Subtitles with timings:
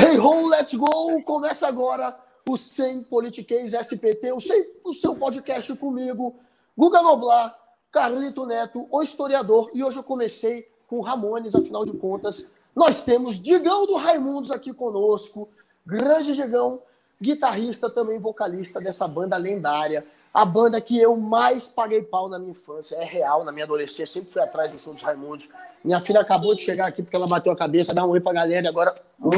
[0.00, 1.20] Hey ho, let's go!
[1.24, 2.16] Começa agora
[2.48, 6.36] o Sem Politiquês SPT, o, sem, o seu podcast comigo,
[6.76, 7.58] Guga Noblar,
[7.90, 12.46] Carlito Neto, o historiador, e hoje eu comecei com Ramones, afinal de contas,
[12.76, 15.48] nós temos Digão do Raimundos aqui conosco,
[15.84, 16.80] grande Digão,
[17.20, 22.52] guitarrista também vocalista dessa banda lendária, a banda que eu mais paguei pau na minha
[22.52, 25.48] infância, é real, na minha adolescência, sempre fui atrás do show dos Raimundos.
[25.84, 28.32] Minha filha acabou de chegar aqui porque ela bateu a cabeça, dá um oi pra
[28.32, 28.94] galera e agora.
[29.22, 29.30] Oh,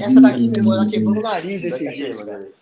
[0.00, 2.52] Essa daqui, meu irmão, ela quebrou o nariz esses dias, velho.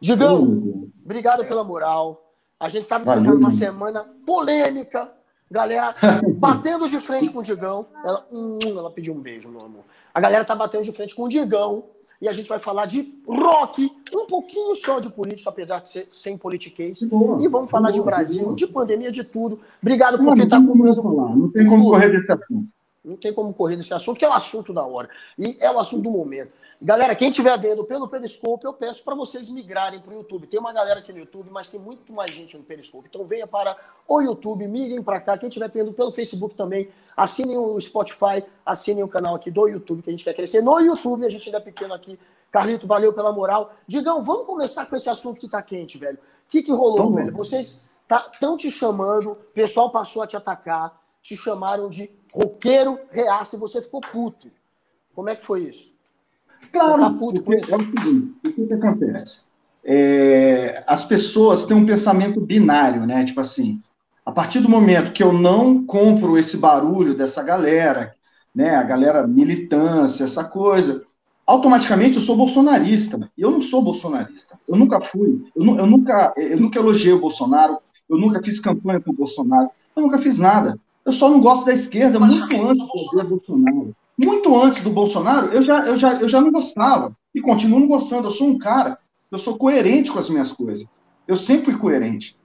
[0.00, 2.20] Digão, obrigado pela moral.
[2.58, 5.10] A gente sabe que você tá numa semana polêmica.
[5.50, 5.94] Galera
[6.36, 7.86] batendo de frente com o Digão.
[8.04, 9.84] Ela, hum, ela pediu um beijo, meu amor.
[10.12, 11.84] A galera tá batendo de frente com o Digão
[12.20, 16.06] e a gente vai falar de rock, um pouquinho só de política, apesar de ser
[16.10, 17.02] sem politiquês.
[17.02, 19.60] E vamos falar de Brasil, de pandemia, de tudo.
[19.82, 21.02] Obrigado por quem está cumprindo.
[21.02, 22.68] Não tem como correr desse assunto.
[23.04, 25.10] Não tem como correr desse assunto, que é o assunto da hora.
[25.38, 26.52] E é o assunto do momento.
[26.80, 30.46] Galera, quem estiver vendo pelo Periscope, eu peço para vocês migrarem para o YouTube.
[30.46, 33.08] Tem uma galera aqui no YouTube, mas tem muito mais gente no Periscope.
[33.08, 33.76] Então venha para
[34.08, 35.38] o YouTube, migrem para cá.
[35.38, 40.02] Quem estiver vendo pelo Facebook também, assinem o Spotify, assinem o canal aqui do YouTube,
[40.02, 40.62] que a gente quer crescer.
[40.62, 42.18] No YouTube, a gente ainda é pequeno aqui.
[42.50, 43.72] Carlito, valeu pela moral.
[43.86, 46.18] Digão, vamos começar com esse assunto que está quente, velho.
[46.18, 47.32] O que, que rolou, velho?
[47.32, 52.98] Vocês estão tá, te chamando, o pessoal passou a te atacar, te chamaram de roqueiro
[53.10, 54.48] reaça e você ficou puto.
[55.14, 55.94] Como é que foi isso?
[56.72, 59.44] Claro, tá porque é o seguinte, o que, que acontece?
[59.84, 63.24] É, as pessoas têm um pensamento binário, né?
[63.24, 63.80] Tipo assim,
[64.26, 68.14] a partir do momento que eu não compro esse barulho dessa galera,
[68.52, 68.74] né?
[68.74, 71.04] A galera militância, essa coisa,
[71.46, 73.30] automaticamente eu sou bolsonarista.
[73.38, 74.58] E eu não sou bolsonarista.
[74.68, 75.44] Eu nunca fui.
[75.54, 77.78] Eu, eu, nunca, eu nunca elogiei o Bolsonaro.
[78.08, 79.70] Eu nunca fiz campanha para o Bolsonaro.
[79.94, 80.78] Eu nunca fiz nada.
[81.04, 82.78] Eu só não gosto da esquerda muito antes
[83.12, 83.96] do Bolsonaro.
[84.16, 87.16] Muito antes do Bolsonaro, eu já, eu, já, eu já não gostava.
[87.34, 88.28] E continuo não gostando.
[88.28, 88.96] Eu sou um cara,
[89.30, 90.86] eu sou coerente com as minhas coisas.
[91.26, 92.36] Eu sempre fui coerente.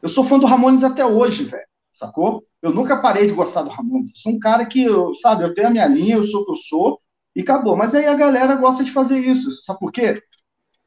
[0.00, 1.66] Eu sou fã do Ramones até hoje, velho.
[1.92, 2.44] Sacou?
[2.62, 4.10] Eu nunca parei de gostar do Ramones.
[4.10, 6.44] Eu sou um cara que, eu, sabe, eu tenho a minha linha, eu sou o
[6.44, 7.00] que eu sou,
[7.36, 7.76] e acabou.
[7.76, 9.52] Mas aí a galera gosta de fazer isso.
[9.62, 10.22] Sabe por quê?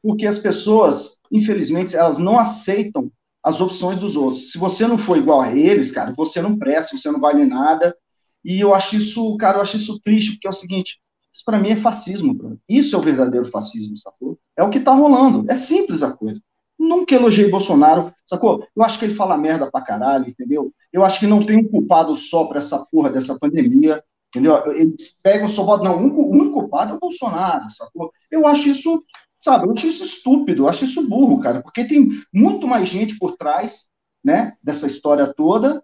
[0.02, 3.10] Porque as pessoas, infelizmente, elas não aceitam
[3.42, 4.52] as opções dos outros.
[4.52, 7.96] Se você não for igual a eles, cara, você não presta, você não vale nada,
[8.44, 11.00] e eu acho isso, cara, eu acho isso triste, porque é o seguinte,
[11.32, 12.58] isso para mim é fascismo, bro.
[12.68, 14.38] Isso é o verdadeiro fascismo, sacou?
[14.56, 15.50] É o que tá rolando.
[15.50, 16.40] É simples a coisa.
[16.78, 18.66] Nunca elogiei Bolsonaro, sacou?
[18.76, 20.72] Eu acho que ele fala merda pra caralho, entendeu?
[20.92, 24.56] Eu acho que não tem um culpado só pra essa porra dessa pandemia, entendeu?
[24.72, 28.12] Eles pegam só não, o único culpado é o Bolsonaro, sacou?
[28.30, 29.02] Eu acho isso,
[29.42, 33.18] sabe, eu acho isso estúpido, eu acho isso burro, cara, porque tem muito mais gente
[33.18, 33.90] por trás,
[34.24, 35.82] né, dessa história toda,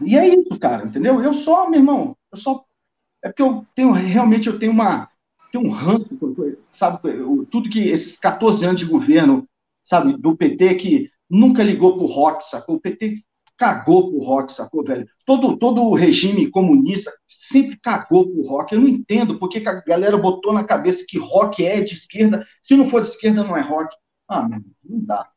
[0.00, 1.22] e é isso, cara, entendeu?
[1.22, 2.64] Eu só, meu irmão, eu só.
[3.22, 5.08] É porque eu tenho, realmente, eu tenho uma.
[5.50, 6.08] Tenho um ranço,
[6.70, 7.00] sabe?
[7.50, 9.46] Tudo que esses 14 anos de governo,
[9.84, 12.76] sabe, do PT, que nunca ligou pro rock, sacou?
[12.76, 13.22] O PT
[13.62, 15.06] cagou pro rock, sacou, velho?
[15.24, 18.74] Todo, todo o regime comunista sempre cagou pro rock.
[18.74, 22.44] Eu não entendo porque que a galera botou na cabeça que rock é de esquerda.
[22.60, 23.94] Se não for de esquerda, não é rock.
[24.28, 25.28] Ah, não dá.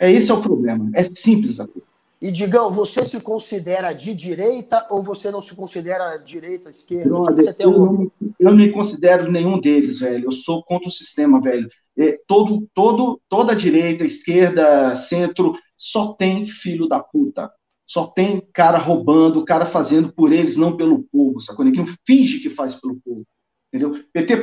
[0.00, 0.90] É esse é o problema.
[0.92, 1.86] É simples a coisa.
[2.20, 7.10] E Digão, você se considera de direita ou você não se considera direita, esquerda?
[7.10, 7.92] Brother, eu, um...
[7.92, 10.24] não, eu não me considero nenhum deles, velho.
[10.24, 11.68] Eu sou contra o sistema, velho.
[11.96, 17.48] É, todo, todo, toda direita, esquerda, centro, só tem filho da puta.
[17.88, 21.64] Só tem cara roubando, cara fazendo por eles, não pelo povo, sacou?
[21.64, 23.24] Ninguém finge que faz pelo povo,
[23.72, 24.04] entendeu?
[24.12, 24.38] PT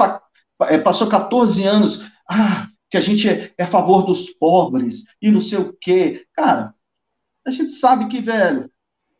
[0.63, 5.29] é, passou 14 anos, ah, que a gente é, é a favor dos pobres e
[5.29, 6.25] não sei o quê.
[6.34, 6.73] Cara,
[7.45, 8.67] a gente sabe que, velho,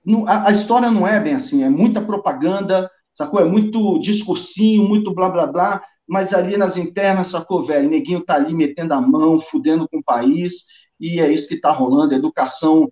[0.04, 3.40] não, a, a, história não é bem assim, é muita propaganda, sacou?
[3.40, 7.90] É muito discursinho, muito blá blá blá, mas ali nas internas, sacou, velho?
[7.90, 10.66] Neguinho tá ali metendo a mão, fudendo com o país,
[11.00, 12.92] e é isso que tá rolando, educação,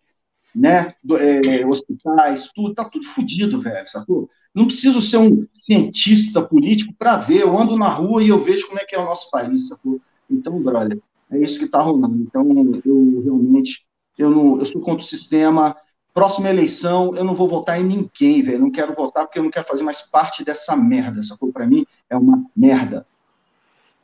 [0.56, 0.94] né?
[1.20, 4.30] É, hospitais, tudo, tá tudo fudido, velho, sacou?
[4.54, 8.68] Não preciso ser um cientista político para ver, eu ando na rua e eu vejo
[8.68, 10.00] como é que é o nosso país, sacou?
[10.30, 11.00] Então, brother,
[11.32, 12.16] é isso que tá rolando.
[12.22, 12.48] Então,
[12.86, 13.84] eu realmente
[14.18, 15.76] eu, não, eu sou contra o sistema.
[16.14, 18.60] Próxima eleição, eu não vou votar em ninguém, velho.
[18.60, 21.24] Não quero votar porque eu não quero fazer mais parte dessa merda.
[21.24, 21.52] Sacou?
[21.52, 23.06] Para mim, é uma merda.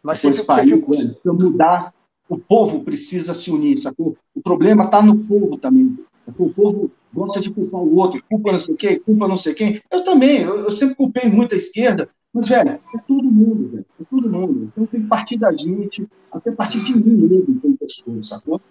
[0.01, 0.95] Mas você, país, ficou...
[0.95, 1.93] velho, se eu mudar,
[2.27, 4.17] o povo precisa se unir, sacou?
[4.33, 5.97] O problema está no povo também.
[6.37, 9.81] O povo gosta de culpar o outro, culpa não sei quem, culpa não sei quem.
[9.91, 13.85] Eu também, eu, eu sempre culpei muito a esquerda, mas, velho, é todo mundo, velho.
[13.99, 14.71] É todo mundo.
[14.71, 18.61] Então tem que partir da gente, até partir de mim mesmo, tem pessoas, sacou?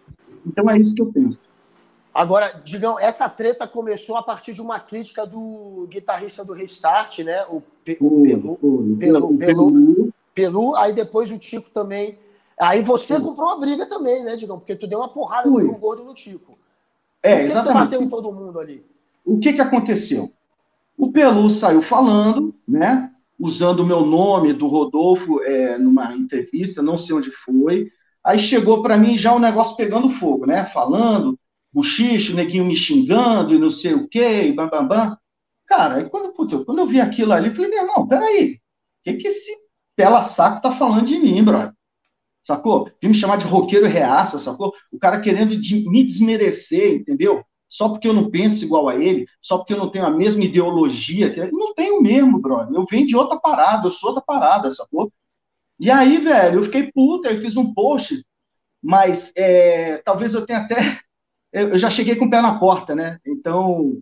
[0.46, 1.38] Então é isso que eu penso.
[2.14, 7.44] Agora, digam, essa treta começou a partir de uma crítica do guitarrista do Restart, né?
[7.48, 8.58] O, Pe o Pelu,
[8.98, 12.18] Pelu, Pelu, Pelu, aí depois o Tico também.
[12.58, 14.58] Aí você comprou uma briga também, né, Digão?
[14.58, 16.57] Porque tu deu uma porrada no João Gordo no Tico.
[17.22, 18.84] É, Por que, que você bateu em todo mundo ali?
[19.24, 20.32] O que que aconteceu?
[20.96, 23.10] O Pelu saiu falando, né?
[23.38, 27.90] Usando o meu nome do Rodolfo é, numa entrevista, não sei onde foi.
[28.24, 30.64] Aí chegou para mim já o um negócio pegando fogo, né?
[30.66, 31.38] Falando,
[31.72, 35.18] bochicho, neguinho me xingando e não sei o quê, e bam, bam, bam.
[35.66, 38.58] Cara, aí quando, puta, quando eu vi aquilo ali, eu falei, meu irmão, peraí, o
[39.04, 39.56] que, que esse
[39.94, 41.72] pela saco tá falando de mim, brother?
[42.48, 42.90] Sacou?
[43.02, 44.72] Vim me chamar de roqueiro reaça, sacou?
[44.90, 47.44] O cara querendo de, me desmerecer, entendeu?
[47.68, 50.42] Só porque eu não penso igual a ele, só porque eu não tenho a mesma
[50.42, 51.52] ideologia que ele.
[51.52, 52.74] Não tenho mesmo, brother.
[52.74, 55.12] Eu venho de outra parada, eu sou outra parada, sacou?
[55.78, 58.24] E aí, velho, eu fiquei puta, eu fiz um post,
[58.82, 60.76] mas é, talvez eu tenha até
[61.52, 63.18] eu já cheguei com o pé na porta, né?
[63.26, 64.00] Então,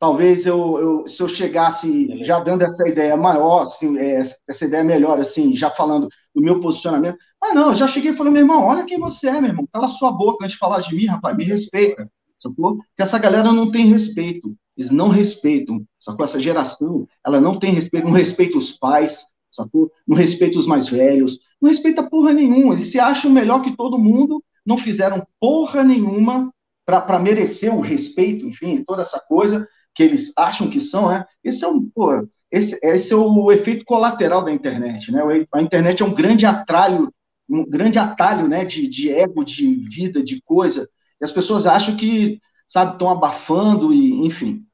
[0.00, 4.84] talvez eu, eu se eu chegasse já dando essa ideia maior, assim, é, essa ideia
[4.84, 7.18] melhor, assim, já falando do meu posicionamento.
[7.40, 9.68] Ah, não, eu já cheguei e falei, meu irmão, olha quem você é, meu irmão.
[9.72, 12.10] Cala sua boca antes de falar de mim, rapaz, me respeita.
[12.38, 12.76] Sacou?
[12.76, 14.54] Porque essa galera não tem respeito.
[14.76, 15.84] Eles não respeitam.
[15.98, 16.24] Sacou?
[16.24, 19.90] Essa geração, ela não tem respeito, não respeita os pais, sacou?
[20.06, 22.74] Não respeita os mais velhos, não respeita porra nenhuma.
[22.74, 26.52] Eles se acham melhor que todo mundo, não fizeram porra nenhuma
[26.84, 31.24] para merecer o respeito, enfim, toda essa coisa que eles acham que são, né?
[31.42, 35.20] Esse é um, pô, esse, esse é o efeito colateral da internet, né?
[35.52, 37.12] A internet é um grande atalho,
[37.50, 38.64] um grande atalho, né?
[38.64, 40.88] De, de ego, de vida, de coisa.
[41.20, 44.64] E as pessoas acham que, sabe, estão abafando e, enfim.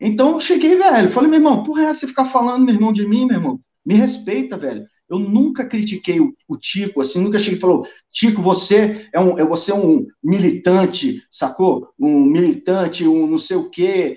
[0.00, 3.26] Então, cheguei, velho, falei, meu irmão, porra, é você ficar falando, meu irmão, de mim,
[3.26, 3.60] meu irmão?
[3.84, 4.86] Me respeita, velho.
[5.06, 9.36] Eu nunca critiquei o, o Tico, assim, nunca cheguei e falou, Tico, você é um,
[9.46, 11.88] você é um militante, sacou?
[11.98, 14.16] Um militante, um não sei o quê.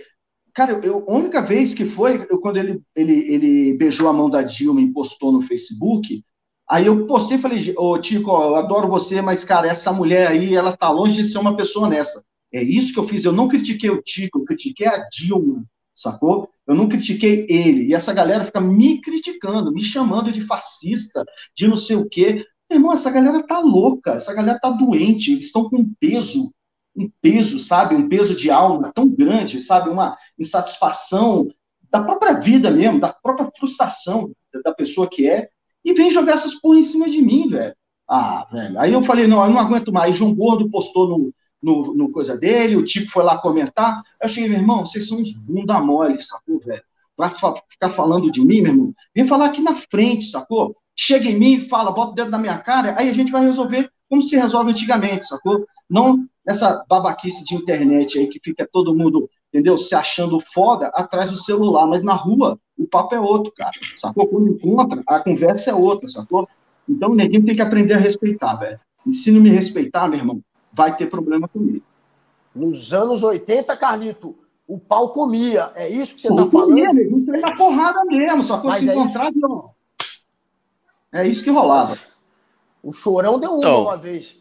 [0.54, 4.30] Cara, eu, a única vez que foi, eu, quando ele, ele, ele beijou a mão
[4.30, 6.24] da Dilma e postou no Facebook,
[6.68, 10.56] aí eu postei e falei, ô Tico, eu adoro você, mas, cara, essa mulher aí,
[10.56, 12.24] ela tá longe de ser uma pessoa honesta.
[12.54, 15.64] É isso que eu fiz, eu não critiquei o Tico, eu critiquei a Dilma,
[15.96, 16.50] sacou?
[16.66, 17.88] Eu não critiquei ele.
[17.88, 21.24] E essa galera fica me criticando, me chamando de fascista,
[21.56, 22.46] de não sei o quê.
[22.70, 26.52] Meu irmão, essa galera tá louca, essa galera tá doente, eles estão com peso,
[26.96, 27.96] um peso, sabe?
[27.96, 29.90] Um peso de alma tão grande, sabe?
[29.90, 31.48] Uma insatisfação
[31.90, 34.32] da própria vida mesmo, da própria frustração
[34.64, 35.50] da pessoa que é,
[35.84, 37.76] e vem jogar essas porra em cima de mim, velho.
[38.08, 38.80] Ah, velho.
[38.80, 40.18] Aí eu falei, não, eu não aguento mais.
[40.18, 44.02] João Gordo postou no, no, no coisa dele, o tipo foi lá comentar.
[44.22, 46.84] Eu cheguei, meu irmão, vocês são uns bunda mole, sacou, velho?
[47.16, 47.30] Vai
[47.70, 48.94] ficar falando de mim, meu irmão?
[49.14, 50.76] Vem falar aqui na frente, sacou?
[50.96, 53.90] Chega em mim, fala, bota o dedo na minha cara, aí a gente vai resolver
[54.10, 55.66] como se resolve antigamente, sacou?
[55.90, 59.78] Não essa babaquice de internet aí que fica todo mundo, entendeu?
[59.78, 64.28] Se achando foda atrás do celular, mas na rua o papo é outro, cara, sacou?
[64.28, 66.48] Quando encontra, a conversa é outra, sacou?
[66.88, 68.80] Então o neguinho tem que aprender a respeitar, velho.
[69.06, 70.42] E se não me respeitar, meu irmão,
[70.74, 71.86] vai ter problema comigo.
[72.56, 74.36] Nos anos 80, Carlito,
[74.68, 75.72] o pau comia.
[75.76, 76.70] É isso que você está falando?
[76.70, 77.20] Comia, amigo.
[77.20, 78.44] Isso na porrada mesmo.
[78.44, 79.40] Só que se é encontrar, isso...
[79.40, 79.70] não.
[81.12, 81.98] É isso que rolava.
[82.90, 84.36] O chorão deu uma então, uma vez.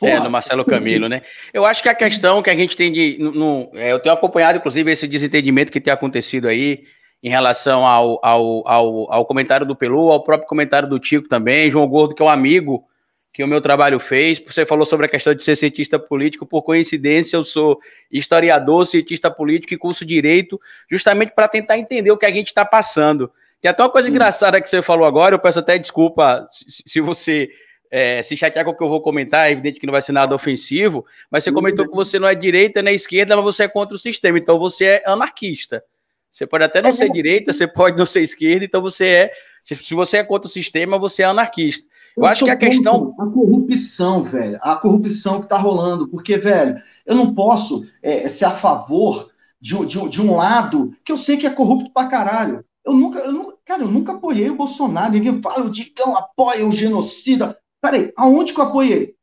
[0.00, 1.20] É, no Marcelo Camilo, né?
[1.52, 3.18] Eu acho que a questão que a gente tem de.
[3.20, 6.84] No, no, é, eu tenho acompanhado, inclusive, esse desentendimento que tem acontecido aí
[7.22, 11.70] em relação ao, ao, ao, ao comentário do Pelu, ao próprio comentário do Tico também,
[11.70, 12.82] João Gordo, que é um amigo
[13.30, 14.42] que o meu trabalho fez.
[14.46, 16.46] Você falou sobre a questão de ser cientista político.
[16.46, 17.78] Por coincidência, eu sou
[18.10, 20.58] historiador, cientista político e curso direito,
[20.90, 23.30] justamente para tentar entender o que a gente está passando.
[23.60, 24.14] Tem até uma coisa Sim.
[24.14, 25.34] engraçada que você falou agora.
[25.34, 27.50] Eu peço até desculpa se você
[27.90, 29.48] é, se chatear com o que eu vou comentar.
[29.48, 32.34] É evidente que não vai ser nada ofensivo, mas você comentou que você não é
[32.34, 34.38] direita nem esquerda, mas você é contra o sistema.
[34.38, 35.82] Então você é anarquista.
[36.30, 39.32] Você pode até não ser direita, você pode não ser esquerda, então você é.
[39.66, 41.86] Se você é contra o sistema, você é anarquista.
[42.16, 43.14] Eu, eu acho que a questão.
[43.18, 44.58] A corrupção, velho.
[44.62, 46.08] A corrupção que está rolando.
[46.08, 51.12] Porque, velho, eu não posso é, ser a favor de, de, de, um lado que
[51.12, 52.64] eu sei que é corrupto pra caralho.
[52.84, 55.12] Eu nunca, eu nunca, cara, eu nunca apoiei o Bolsonaro.
[55.12, 57.58] Ninguém fala, o Digão apoia o genocida.
[57.80, 59.14] Peraí, aonde que eu apoiei?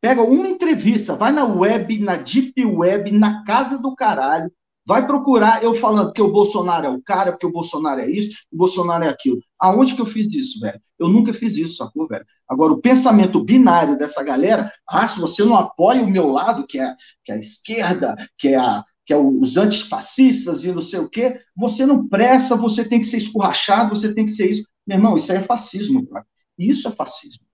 [0.00, 4.50] Pega uma entrevista, vai na web, na deep web, na casa do caralho,
[4.84, 8.36] Vai procurar eu falando que o Bolsonaro é o cara, porque o Bolsonaro é isso,
[8.52, 9.40] o Bolsonaro é aquilo.
[9.60, 10.80] Aonde que eu fiz isso, velho?
[10.98, 12.24] Eu nunca fiz isso, sacou, velho?
[12.48, 16.80] Agora, o pensamento binário dessa galera, ah, se você não apoia o meu lado, que
[16.80, 21.00] é, que é a esquerda, que é, a, que é os antifascistas e não sei
[21.00, 24.64] o quê, você não presta, você tem que ser escorrachado, você tem que ser isso.
[24.86, 26.26] Meu irmão, isso aí é fascismo, cara.
[26.58, 27.44] Isso é fascismo.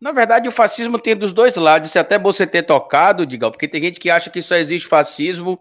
[0.00, 1.88] Na verdade, o fascismo tem dos dois lados.
[1.88, 4.88] Isso é até você ter tocado, Digão, porque tem gente que acha que só existe
[4.88, 5.60] fascismo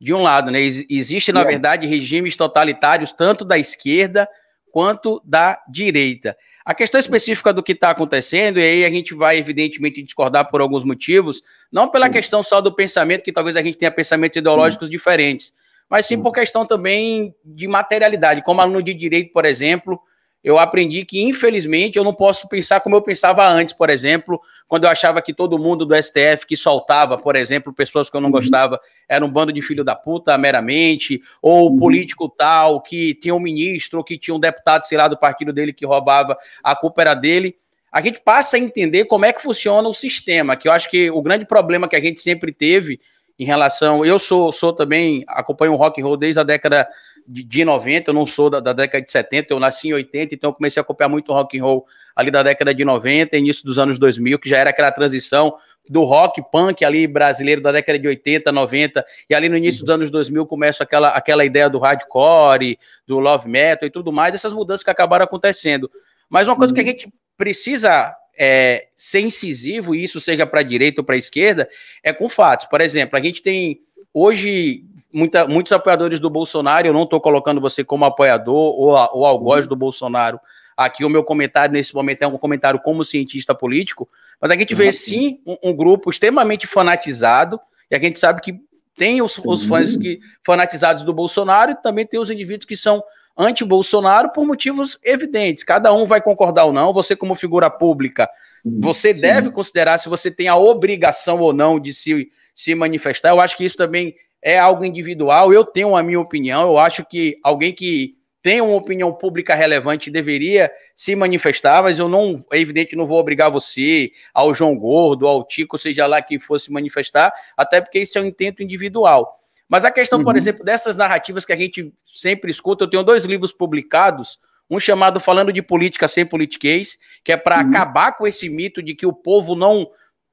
[0.00, 0.60] de um lado, né?
[0.60, 1.44] Existe, na é.
[1.44, 4.28] verdade, regimes totalitários, tanto da esquerda
[4.70, 6.36] quanto da direita.
[6.68, 10.60] A questão específica do que está acontecendo, e aí a gente vai, evidentemente, discordar por
[10.60, 14.90] alguns motivos, não pela questão só do pensamento, que talvez a gente tenha pensamentos ideológicos
[14.90, 15.54] diferentes,
[15.88, 18.44] mas sim por questão também de materialidade.
[18.44, 19.98] Como aluno de direito, por exemplo,
[20.42, 24.84] eu aprendi que, infelizmente, eu não posso pensar como eu pensava antes, por exemplo, quando
[24.84, 28.28] eu achava que todo mundo do STF que soltava, por exemplo, pessoas que eu não
[28.28, 28.32] uhum.
[28.32, 31.78] gostava, era um bando de filho da puta, meramente, ou uhum.
[31.78, 35.52] político tal, que tinha um ministro, ou que tinha um deputado, sei lá, do partido
[35.52, 37.56] dele que roubava, a culpa era dele.
[37.90, 41.10] A gente passa a entender como é que funciona o sistema, que eu acho que
[41.10, 43.00] o grande problema que a gente sempre teve
[43.38, 44.04] em relação.
[44.04, 46.88] Eu sou, sou também, acompanho o rock and roll desde a década
[47.28, 50.34] de, de 90, eu não sou da, da, década de 70, eu nasci em 80,
[50.34, 53.64] então eu comecei a acompanhar muito rock and roll ali da década de 90, início
[53.64, 55.54] dos anos 2000, que já era aquela transição
[55.86, 59.90] do rock punk ali brasileiro da década de 80, 90, e ali no início dos
[59.90, 64.52] anos 2000 começa aquela, aquela ideia do hardcore, do love metal e tudo mais, essas
[64.52, 65.90] mudanças que acabaram acontecendo.
[66.30, 66.88] Mas uma coisa que a uhum.
[66.88, 71.68] gente precisa é, ser incisivo, e isso seja para a direita ou para a esquerda,
[72.02, 72.66] é com fatos.
[72.66, 73.80] Por exemplo, a gente tem
[74.20, 79.24] hoje muita, muitos apoiadores do Bolsonaro, eu não estou colocando você como apoiador ou, ou
[79.24, 80.40] algoz do Bolsonaro.
[80.76, 84.08] Aqui o meu comentário nesse momento é um comentário como cientista político,
[84.40, 87.60] mas a gente vê sim um, um grupo extremamente fanatizado,
[87.90, 88.60] e a gente sabe que
[88.96, 93.02] tem os, os fãs que fanatizados do Bolsonaro e também tem os indivíduos que são
[93.36, 95.62] anti-Bolsonaro por motivos evidentes.
[95.62, 96.92] Cada um vai concordar ou não.
[96.92, 98.28] Você, como figura pública,
[98.64, 99.20] você sim.
[99.20, 103.30] deve considerar se você tem a obrigação ou não de se, se manifestar.
[103.30, 105.52] Eu acho que isso também é algo individual.
[105.52, 106.62] Eu tenho a minha opinião.
[106.62, 112.08] Eu acho que alguém que tem uma opinião pública relevante deveria se manifestar, mas eu
[112.08, 116.38] não, é evidente, não vou obrigar você, ao João Gordo, ao Tico, seja lá quem
[116.38, 119.38] fosse manifestar, até porque isso é um intento individual.
[119.68, 120.24] Mas a questão, uhum.
[120.24, 124.38] por exemplo, dessas narrativas que a gente sempre escuta, eu tenho dois livros publicados,
[124.70, 127.70] um chamado Falando de Política Sem Politiquês, que é para uhum.
[127.70, 129.88] acabar com esse mito de que o povo não,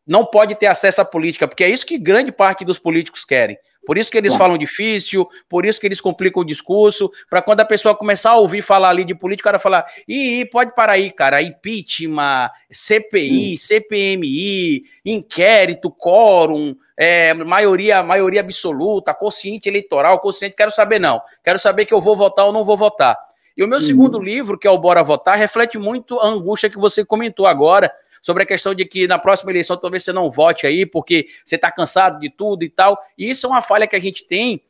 [0.05, 3.57] não pode ter acesso à política, porque é isso que grande parte dos políticos querem.
[3.85, 7.61] Por isso que eles falam difícil, por isso que eles complicam o discurso, para quando
[7.61, 10.93] a pessoa começar a ouvir falar ali de política, o cara falar, ih, pode parar
[10.93, 20.71] aí, cara, impeachment, CPI, CPMI, inquérito, quórum, é, maioria, maioria absoluta, consciente eleitoral, consciente, quero
[20.71, 23.15] saber não, quero saber que eu vou votar ou não vou votar.
[23.55, 23.85] E o meu uhum.
[23.85, 27.91] segundo livro, que é o Bora Votar, reflete muito a angústia que você comentou agora,
[28.25, 31.55] sobre a questão de que na próxima eleição talvez você não vote aí, porque você
[31.55, 32.99] está cansado de tudo e tal.
[33.15, 34.63] E isso é uma falha que a gente tem,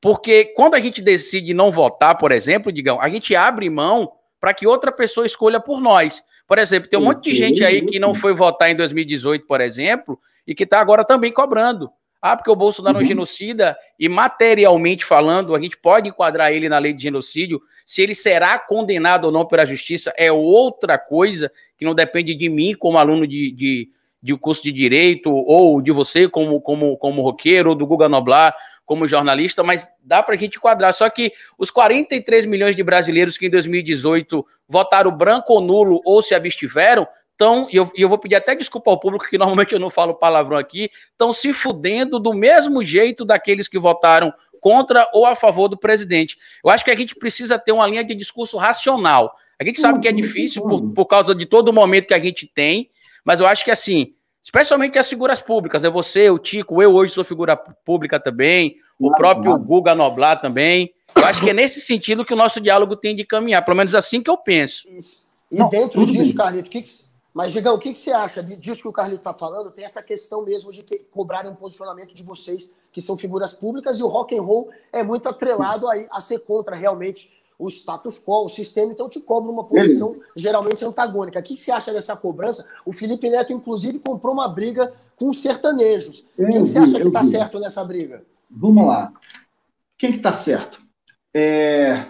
[0.00, 4.52] porque quando a gente decide não votar, por exemplo, digam, a gente abre mão para
[4.52, 6.20] que outra pessoa escolha por nós.
[6.48, 9.60] Por exemplo, tem um monte de gente aí que não foi votar em 2018, por
[9.60, 11.90] exemplo, e que está agora também cobrando.
[12.20, 13.00] Ah, porque o Bolsonaro uhum.
[13.00, 13.08] é um uhum.
[13.08, 17.60] genocida, e materialmente falando, a gente pode enquadrar ele na lei de genocídio.
[17.84, 22.48] Se ele será condenado ou não pela justiça é outra coisa que não depende de
[22.48, 23.88] mim como aluno de, de,
[24.22, 28.54] de curso de direito, ou de você como, como, como roqueiro, ou do Guga Noblar
[28.86, 30.94] como jornalista, mas dá para a gente enquadrar.
[30.94, 36.22] Só que os 43 milhões de brasileiros que em 2018 votaram branco ou nulo ou
[36.22, 39.78] se abstiveram estão, e eu, eu vou pedir até desculpa ao público, que normalmente eu
[39.78, 45.26] não falo palavrão aqui, estão se fudendo do mesmo jeito daqueles que votaram contra ou
[45.26, 46.36] a favor do presidente.
[46.64, 49.36] Eu acho que a gente precisa ter uma linha de discurso racional.
[49.60, 52.22] A gente sabe que é difícil por, por causa de todo o momento que a
[52.22, 52.90] gente tem,
[53.24, 55.90] mas eu acho que assim, especialmente as figuras públicas, né?
[55.90, 60.92] Você, o Tico, eu hoje sou figura pública também, o próprio Guga Noblar também.
[61.14, 63.94] Eu acho que é nesse sentido que o nosso diálogo tem de caminhar, pelo menos
[63.94, 64.84] assim que eu penso.
[65.50, 67.05] E Não, dentro disso, Carlito, o que, que
[67.36, 69.70] mas, Digão, o que, que você acha disso que o Carlito está falando?
[69.70, 73.98] Tem essa questão mesmo de que cobrarem um posicionamento de vocês, que são figuras públicas,
[73.98, 78.18] e o rock and roll é muito atrelado a, a ser contra realmente o status
[78.18, 81.38] quo, o sistema, então te cobra uma posição geralmente antagônica.
[81.38, 82.66] O que, que você acha dessa cobrança?
[82.86, 86.24] O Felipe Neto, inclusive, comprou uma briga com os sertanejos.
[86.38, 88.24] Eu Quem vi, você acha que está certo nessa briga?
[88.50, 89.12] Vamos lá.
[89.98, 90.80] Quem que está certo?
[91.34, 92.06] É...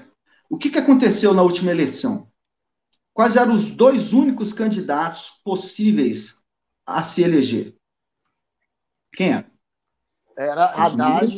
[0.48, 2.25] O que, que aconteceu na última eleição?
[3.16, 6.34] Quais eram os dois únicos candidatos possíveis
[6.84, 7.74] a se eleger?
[9.14, 9.44] Quem é?
[10.38, 11.34] Era Haddad.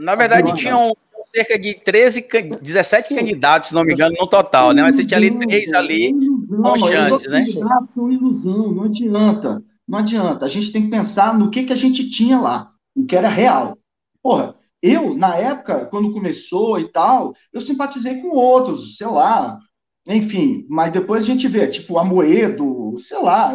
[0.00, 0.96] Na verdade, tinham
[1.30, 2.26] cerca de 13,
[2.62, 3.16] 17 Sim.
[3.16, 4.80] candidatos, se não me engano, no total, né?
[4.82, 6.14] Mas você tinha ali três ali
[6.48, 7.42] com chances, né?
[7.42, 9.62] Ilusão, ilusão, não adianta.
[9.86, 10.46] Não adianta.
[10.46, 13.28] A gente tem que pensar no que, que a gente tinha lá, o que era
[13.28, 13.76] real.
[14.22, 19.60] Porra, eu, na época, quando começou e tal, eu simpatizei com outros, sei lá,
[20.08, 23.52] enfim, mas depois a gente vê, tipo, Amoedo, sei lá,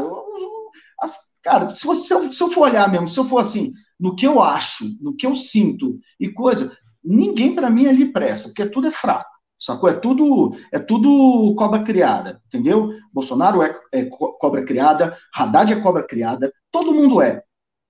[1.01, 4.15] As, cara, se, se, eu, se eu for olhar mesmo, se eu for assim, no
[4.15, 8.65] que eu acho, no que eu sinto e coisa, ninguém para mim ali pressa, porque
[8.65, 9.33] tudo é fraco.
[9.59, 9.89] Sacou?
[9.89, 12.91] É tudo, é tudo cobra criada, entendeu?
[13.13, 17.41] Bolsonaro é, é cobra criada, Haddad é cobra criada, todo mundo é,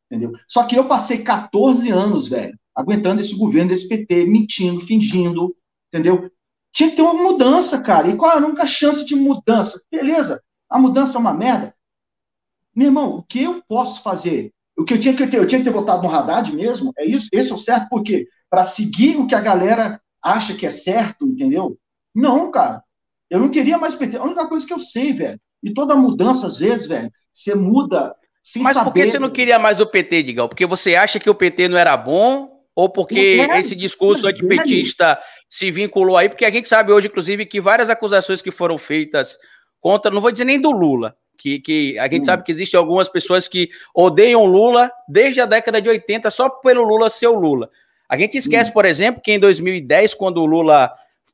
[0.09, 0.33] entendeu?
[0.47, 5.55] Só que eu passei 14 anos, velho, aguentando esse governo desse PT, mentindo, fingindo,
[5.91, 6.29] entendeu?
[6.73, 8.07] Tinha que ter uma mudança, cara.
[8.09, 9.79] E qual é a única chance de mudança?
[9.91, 11.73] Beleza, a mudança é uma merda.
[12.75, 14.51] Meu irmão, o que eu posso fazer?
[14.75, 15.37] O que eu tinha que ter?
[15.37, 16.91] Eu tinha que ter votado no Haddad mesmo?
[16.97, 17.29] É isso?
[17.31, 18.27] Esse é o certo, por quê?
[18.49, 21.77] Para seguir o que a galera acha que é certo, entendeu?
[22.13, 22.83] Não, cara.
[23.29, 24.17] Eu não queria mais PT.
[24.17, 25.39] A única coisa que eu sei, velho.
[25.61, 28.85] E toda mudança, às vezes, velho, você muda sem Mas saber.
[28.85, 30.47] por que você não queria mais o PT, Digão?
[30.47, 32.51] Porque você acha que o PT não era bom?
[32.75, 35.19] Ou porque esse discurso antipetista
[35.53, 36.27] se vinculou aí?
[36.27, 39.37] Porque a gente sabe hoje, inclusive, que várias acusações que foram feitas
[39.79, 42.25] contra, não vou dizer nem do Lula, que, que a gente hum.
[42.25, 46.81] sabe que existem algumas pessoas que odeiam Lula desde a década de 80 só pelo
[46.81, 47.69] Lula ser o Lula.
[48.09, 48.73] A gente esquece, hum.
[48.73, 50.91] por exemplo, que em 2010, quando o Lula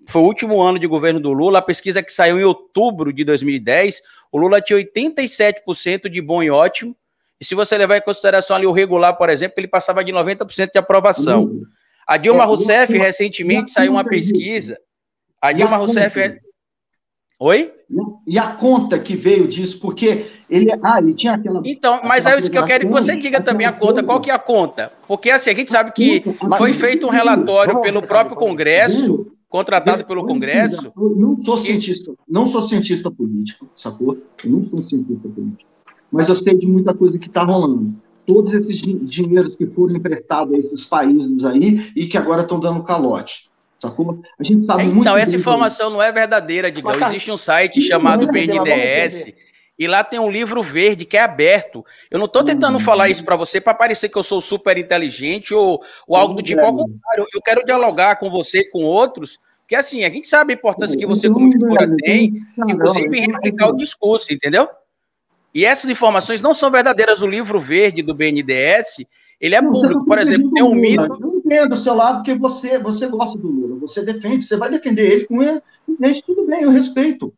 [0.09, 3.23] foi o último ano de governo do Lula, a pesquisa que saiu em outubro de
[3.23, 4.01] 2010,
[4.33, 6.93] o Lula tinha 87% de bom e ótimo,
[7.39, 10.71] e se você levar em consideração ali o regular, por exemplo, ele passava de 90%
[10.73, 11.43] de aprovação.
[11.43, 11.63] Hum.
[12.09, 14.79] A Dilma é, Rousseff, recentemente, saiu uma pesquisa.
[15.39, 16.19] A Dilma Rousseff.
[16.19, 16.39] É...
[17.39, 17.71] Oi?
[18.25, 21.61] E a conta que veio disso, porque ele, ah, ele tinha aquela.
[21.63, 24.01] Então, mas é isso que eu quero que você diga também a conta.
[24.01, 24.91] Qual que é a conta?
[25.07, 26.23] Porque assim, a gente sabe que
[26.57, 30.91] foi feito um relatório pelo próprio Congresso, contratado pelo Congresso.
[30.97, 34.17] Eu não sou cientista, não sou cientista político, sacou?
[34.43, 35.69] Eu não sou cientista político.
[36.11, 37.93] Mas eu sei de muita coisa que está rolando.
[38.33, 42.83] Todos esses dinheiros que foram emprestados a esses países aí e que agora estão dando
[42.83, 43.50] calote.
[43.79, 44.21] Sacou?
[44.39, 45.07] A gente sabe então, muito.
[45.07, 46.91] Então, essa informação não é verdadeira, Digão.
[47.07, 49.33] Existe um site chamado BNDES.
[49.79, 51.86] E lá tem um livro verde que é aberto.
[52.12, 52.81] Eu não estou tentando hum.
[52.81, 56.43] falar isso para você para parecer que eu sou super inteligente ou, ou algo do
[56.43, 56.59] tipo.
[56.59, 60.55] Ao contrário, eu quero dialogar com você, com outros, porque assim, a gente sabe a
[60.55, 62.31] importância que você, como figura, tem,
[62.68, 64.68] inclusive em replicar o discurso, entendeu?
[65.53, 67.22] E essas informações não são verdadeiras.
[67.22, 69.05] O livro verde do BNDES,
[69.40, 70.05] ele é público.
[70.05, 73.79] Por exemplo, tem um mito entendo o seu lado porque você, você gosta do Lula,
[73.79, 75.62] você defende, você vai defender ele com ele,
[76.00, 77.33] gente, tudo bem, eu respeito.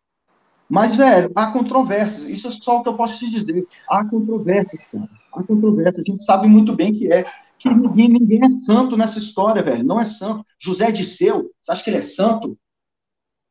[0.70, 3.66] Mas, velho, há controvérsias, isso é só o que eu posso te dizer.
[3.90, 5.10] Há controvérsias, cara.
[5.34, 6.06] Há controvérsias.
[6.08, 7.26] A gente sabe muito bem que é.
[7.60, 9.84] Que ninguém, ninguém é santo nessa história, velho.
[9.84, 10.46] Não é santo.
[10.58, 12.58] José Disseu, você acha que ele é santo?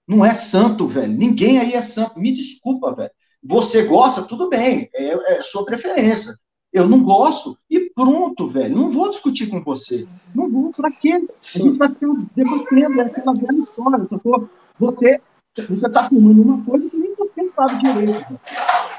[0.09, 1.13] Não é santo, velho.
[1.13, 2.19] Ninguém aí é santo.
[2.19, 3.13] Me desculpa, velho.
[3.43, 4.89] Você gosta, tudo bem.
[4.95, 6.35] É, é sua preferência.
[6.73, 7.59] Eu não gosto.
[7.69, 8.77] E pronto, velho.
[8.77, 10.07] Não vou discutir com você.
[10.35, 10.73] Não vou.
[10.73, 11.15] Pra quê?
[11.55, 13.01] A gente vai ter debatendo.
[13.01, 14.07] É aquela velha história.
[14.09, 14.49] Sacou?
[14.79, 15.21] Você
[15.57, 18.41] você está filmando uma coisa que nem você sabe direito.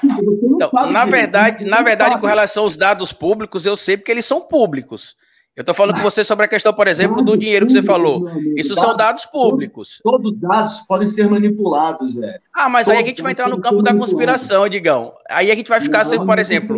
[0.04, 1.12] Então, na direito.
[1.12, 5.16] verdade, na verdade, com relação aos dados públicos, eu sei porque eles são públicos.
[5.54, 8.30] Eu estou falando com você sobre a questão, por exemplo, do dinheiro que você falou.
[8.56, 10.00] Isso são dados públicos.
[10.02, 12.40] Todos os dados podem ser manipulados, velho.
[12.54, 15.14] Ah, mas aí a gente vai entrar no campo da conspiração, Digão.
[15.30, 16.78] Aí a gente vai ficar, assim, por exemplo,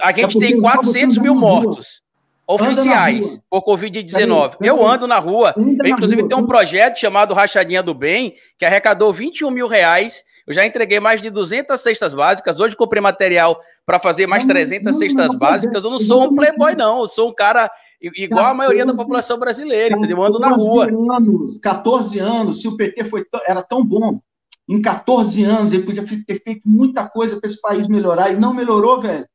[0.00, 2.02] a gente tem 400 mil mortos
[2.46, 4.56] oficiais por Covid-19.
[4.62, 5.54] Eu ando na rua.
[5.84, 10.24] inclusive, tem um projeto chamado Rachadinha do Bem, que arrecadou 21 mil reais.
[10.46, 12.58] Eu já entreguei mais de 200 cestas básicas.
[12.58, 15.84] Hoje comprei material para fazer mais 300 cestas básicas.
[15.84, 17.00] Eu não sou um playboy, não.
[17.00, 20.18] Eu sou um cara igual a maioria da população brasileira, entendeu?
[20.18, 20.86] Eu ando na rua.
[20.86, 24.20] Anos, 14 anos, se o PT foi era tão bom,
[24.68, 28.54] em 14 anos ele podia ter feito muita coisa para esse país melhorar e não
[28.54, 29.26] melhorou, velho.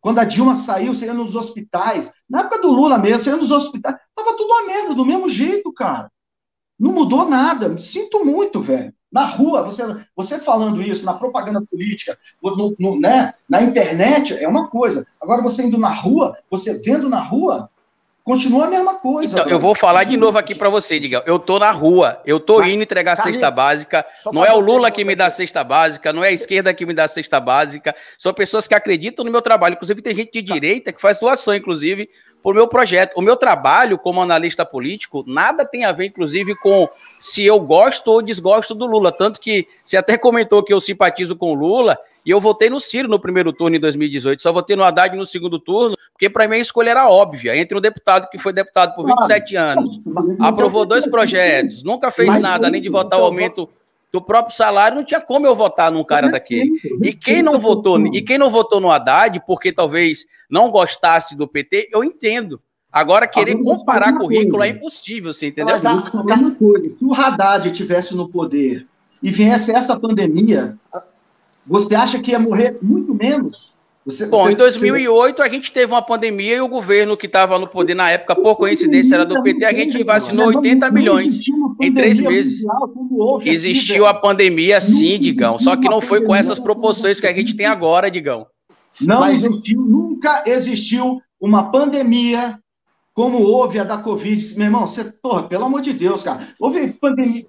[0.00, 2.12] Quando a Dilma saiu, você ia nos hospitais.
[2.28, 3.96] Na época do Lula mesmo, você ia nos hospitais.
[4.14, 6.10] Tava tudo uma merda, do mesmo jeito, cara.
[6.78, 7.78] Não mudou nada.
[7.78, 8.92] Sinto muito, velho.
[9.10, 9.82] Na rua, você,
[10.14, 15.06] você falando isso, na propaganda política, no, no, né, na internet, é uma coisa.
[15.20, 17.70] Agora, você indo na rua, você vendo na rua,
[18.24, 19.38] Continua a mesma coisa.
[19.38, 21.22] Então, eu vou falar de novo aqui para você, Digão.
[21.26, 24.02] Eu tô na rua, eu tô indo entregar a cesta básica.
[24.32, 26.86] Não é o Lula que me dá a cesta básica, não é a esquerda que
[26.86, 27.94] me dá a cesta básica.
[28.16, 29.74] São pessoas que acreditam no meu trabalho.
[29.74, 30.54] Inclusive, tem gente de tá.
[30.54, 32.08] direita que faz doação, inclusive,
[32.42, 33.12] por meu projeto.
[33.14, 36.88] O meu trabalho como analista político nada tem a ver, inclusive, com
[37.20, 39.12] se eu gosto ou desgosto do Lula.
[39.12, 41.98] Tanto que você até comentou que eu simpatizo com o Lula.
[42.24, 45.26] E eu votei no Ciro no primeiro turno em 2018, só votei no Haddad no
[45.26, 47.56] segundo turno, porque para mim a escolha era óbvia.
[47.56, 50.00] Entre um deputado que foi deputado por 27 anos,
[50.40, 53.68] aprovou dois projetos, nunca fez nada além de votar o aumento
[54.10, 56.70] do próprio salário, não tinha como eu votar num cara daquele.
[57.02, 61.48] E quem não votou, e quem não votou no Haddad, porque talvez não gostasse do
[61.48, 62.60] PT, eu entendo.
[62.92, 65.74] Agora, querer comparar currículo é impossível, você entendeu?
[65.74, 66.00] Mas, a...
[66.00, 68.86] Se o Haddad estivesse no poder
[69.20, 70.78] e viesse essa pandemia,
[71.66, 73.72] você acha que ia morrer muito menos?
[74.04, 75.42] Você, Bom, você, em 2008 você...
[75.42, 78.54] a gente teve uma pandemia e o governo que estava no poder na época, por
[78.56, 81.38] coincidência, era do PT, a gente vacinou 80 milhões
[81.80, 82.62] em três meses.
[83.44, 87.56] Existiu a pandemia sim, Digão, só que não foi com essas proporções que a gente
[87.56, 88.46] tem agora, Digão.
[89.00, 89.42] Não Mas...
[89.42, 92.58] existiu, nunca existiu uma pandemia
[93.14, 94.56] como houve a da Covid.
[94.56, 96.48] Meu irmão, você, porra, pelo amor de Deus, cara.
[96.58, 97.46] Houve pandemia,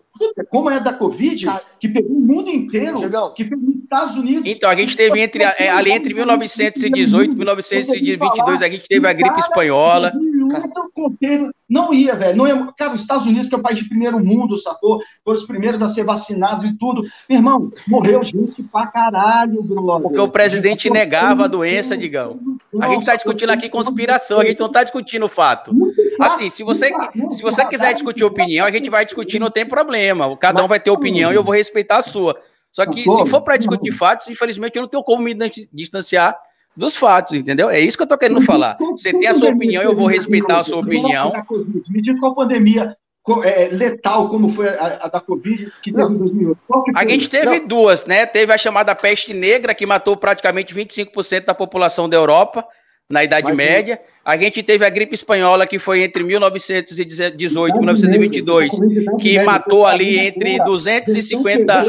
[0.50, 1.48] como é da Covid,
[1.80, 3.00] que pegou o mundo inteiro,
[3.34, 4.44] que pegou os Estados Unidos.
[4.46, 9.14] Então, a gente teve entre, é, ali entre 1918 e 1922, a gente teve a
[9.14, 10.12] gripe espanhola.
[11.68, 12.38] Não ia, velho.
[12.38, 12.74] Não ia.
[12.78, 15.00] Cara, os Estados Unidos, que é o país de primeiro mundo, sacou?
[15.24, 17.04] Foram os primeiros a ser vacinados e tudo.
[17.30, 20.04] Meu irmão, morreu gente pra caralho, brother.
[20.04, 22.40] Porque o presidente negava a doença, digão.
[22.80, 25.72] A gente tá discutindo aqui conspiração, a gente não tá discutindo o fato.
[26.20, 26.92] Assim, se você,
[27.32, 30.36] se você quiser discutir opinião, a gente vai discutir, não tem problema.
[30.38, 32.40] Cada um vai ter opinião e eu vou respeitar a sua.
[32.72, 35.34] Só que se for para discutir fatos, infelizmente eu não tenho como me
[35.74, 36.38] distanciar
[36.76, 37.70] dos fatos, entendeu?
[37.70, 38.78] É isso que eu tô querendo falar.
[38.80, 41.32] Você tem a sua opinião, eu vou respeitar a sua opinião.
[41.90, 42.96] Me diz qual pandemia
[43.44, 46.60] é, letal como foi a, a da Covid que teve em 2008.
[46.96, 47.68] A gente teve não.
[47.68, 48.26] duas, né?
[48.26, 52.64] Teve a chamada peste negra, que matou praticamente 25% da população da Europa
[53.10, 53.96] na Idade Mas, Média.
[53.96, 54.12] Sim.
[54.24, 58.72] A gente teve a gripe espanhola, que foi entre 1918 e 1922,
[59.20, 61.82] que matou ali entre 250...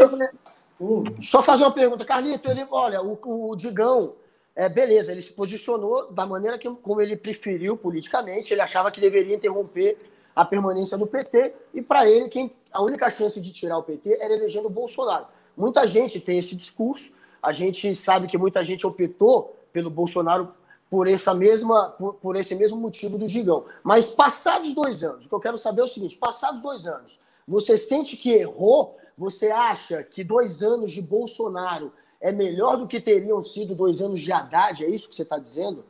[1.21, 2.05] Só fazer uma pergunta.
[2.05, 3.19] Carlito, ele, olha, o,
[3.51, 4.15] o Digão
[4.57, 8.99] é, beleza, ele se posicionou da maneira que, como ele preferiu politicamente, ele achava que
[8.99, 9.99] deveria interromper
[10.35, 14.19] a permanência do PT, e para ele, quem, a única chance de tirar o PT
[14.19, 15.27] era elegendo o Bolsonaro.
[15.55, 20.53] Muita gente tem esse discurso, a gente sabe que muita gente optou pelo Bolsonaro
[20.89, 23.67] por, essa mesma, por, por esse mesmo motivo do Gigão.
[23.83, 27.19] Mas passados dois anos, o que eu quero saber é o seguinte: passados dois anos,
[27.47, 28.97] você sente que errou?
[29.19, 34.21] Você acha que dois anos de Bolsonaro é melhor do que teriam sido dois anos
[34.21, 34.85] de Haddad?
[34.85, 35.85] É isso que você está dizendo?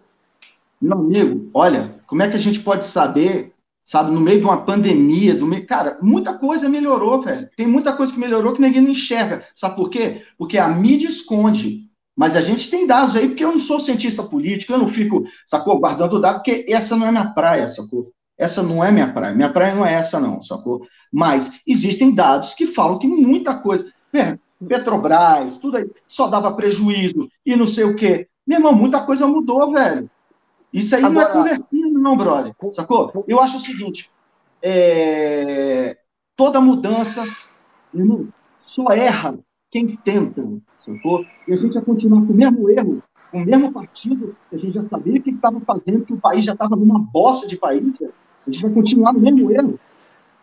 [0.80, 3.54] Meu amigo, olha, como é que a gente pode saber,
[3.86, 5.66] sabe, no meio de uma pandemia, do meio...
[5.66, 7.48] cara, muita coisa melhorou, velho.
[7.56, 9.44] Tem muita coisa que melhorou que ninguém não enxerga.
[9.54, 10.22] Sabe por quê?
[10.36, 11.86] Porque a mídia esconde.
[12.14, 15.24] Mas a gente tem dados aí, porque eu não sou cientista político, eu não fico,
[15.46, 18.10] sacou, guardando dados, porque essa não é minha praia, sacou?
[18.38, 19.34] Essa não é minha praia.
[19.34, 20.86] Minha praia não é essa, não, sacou?
[21.12, 23.86] Mas existem dados que falam que muita coisa.
[24.66, 28.28] Petrobras, tudo aí, só dava prejuízo e não sei o quê.
[28.46, 30.08] Meu irmão, muita coisa mudou, velho.
[30.72, 32.54] Isso aí Agora, não é convertido, não, brother.
[32.74, 33.12] Sacou?
[33.26, 34.10] Eu acho o seguinte:
[34.62, 35.96] é...
[36.36, 37.24] toda mudança
[37.94, 38.28] irmão,
[38.62, 39.38] só erra
[39.70, 40.42] quem tenta,
[40.78, 41.24] sacou?
[41.46, 44.58] E a gente vai continuar com o mesmo erro, com o mesmo partido, que a
[44.58, 47.98] gente já sabia que estava fazendo, que o país já estava numa bosta de país,
[47.98, 48.14] velho.
[48.46, 49.78] A gente vai continuar no mesmo erro.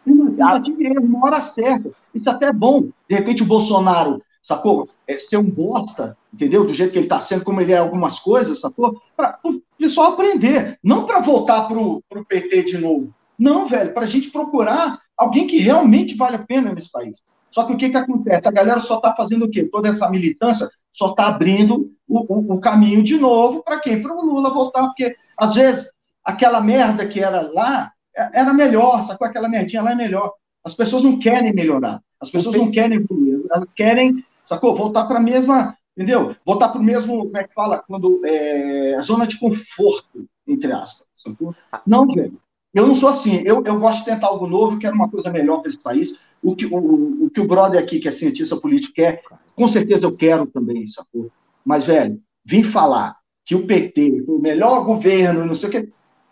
[0.05, 1.91] De erro, uma hora certa.
[2.13, 2.89] Isso até é bom.
[3.07, 4.89] De repente o Bolsonaro, sacou?
[5.07, 6.65] É ser um bosta, entendeu?
[6.65, 9.01] Do jeito que ele está sendo, como ele é algumas coisas, sacou?
[9.15, 10.77] Para o pessoal aprender.
[10.83, 13.13] Não para voltar para o PT de novo.
[13.39, 17.23] Não, velho, para a gente procurar alguém que realmente vale a pena nesse país.
[17.49, 18.47] Só que o que, que acontece?
[18.47, 19.63] A galera só está fazendo o quê?
[19.63, 24.01] Toda essa militância só está abrindo o, o, o, caminho de novo para quem?
[24.01, 25.91] Para o Lula voltar, porque às vezes
[26.23, 29.27] aquela merda que era lá era melhor, sacou?
[29.27, 30.33] Aquela merdinha lá é melhor.
[30.63, 34.75] As pessoas não querem melhorar, as pessoas não querem evoluir, elas querem, sacou?
[34.75, 36.35] Voltar para a mesma, entendeu?
[36.45, 37.83] Voltar para o mesmo, como é que fala?
[37.85, 41.53] Quando, é, zona de conforto, entre aspas, sacou?
[41.85, 42.39] Não, velho.
[42.73, 45.59] Eu não sou assim, eu, eu gosto de tentar algo novo, quero uma coisa melhor
[45.59, 46.17] para esse país.
[46.41, 49.21] O que o, o que o brother aqui, que é cientista político, quer,
[49.55, 51.29] com certeza eu quero também, sacou?
[51.63, 55.89] Mas, velho, vim falar que o PT o melhor governo, não sei o quê.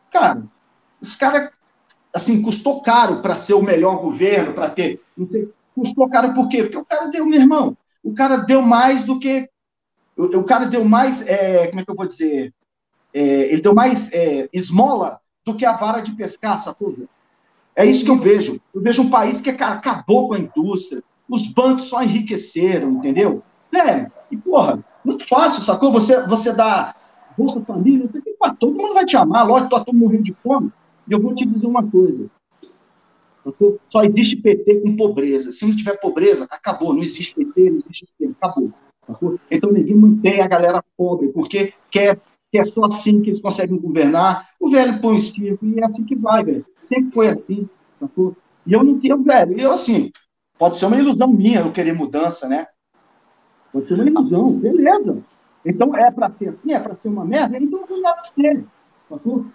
[0.09, 0.43] Cara,
[1.01, 1.51] os caras
[2.13, 5.01] assim, custou caro para ser o melhor governo, para ter.
[5.17, 6.63] Não sei, custou caro por quê?
[6.63, 9.49] Porque o cara deu, meu irmão, o cara deu mais do que.
[10.17, 11.21] O, o cara deu mais.
[11.27, 12.53] É, como é que eu vou dizer?
[13.13, 13.21] É,
[13.51, 16.95] ele deu mais é, esmola do que a vara de pescar, sacou?
[17.75, 18.59] É isso que eu vejo.
[18.73, 23.41] Eu vejo um país que, cara, acabou com a indústria, os bancos só enriqueceram, entendeu?
[23.73, 25.91] É, e porra, muito fácil, sacou?
[25.93, 26.95] Você, você dá
[27.37, 30.71] Bolsa Família, você tem, todo mundo vai te amar, lógico, tá todo morrendo de fome.
[31.07, 32.29] E eu vou te dizer uma coisa.
[33.89, 35.51] Só existe PT com pobreza.
[35.51, 36.93] Se não tiver pobreza, acabou.
[36.93, 38.71] Não existe PT, não existe esquerda, acabou.
[39.49, 42.19] Então ninguém mantém a galera pobre, porque quer,
[42.51, 44.49] quer só assim que eles conseguem governar.
[44.59, 46.65] O velho põe o circo e é assim que vai, velho.
[46.83, 48.35] Sempre foi assim, sacou?
[48.65, 49.59] E eu não tenho, velho.
[49.59, 50.11] Eu, assim,
[50.57, 52.67] pode ser uma ilusão minha eu querer mudança, né?
[53.73, 55.23] Pode ser uma ilusão, beleza.
[55.65, 58.65] Então é para ser assim, é para ser uma merda, então não deve ser.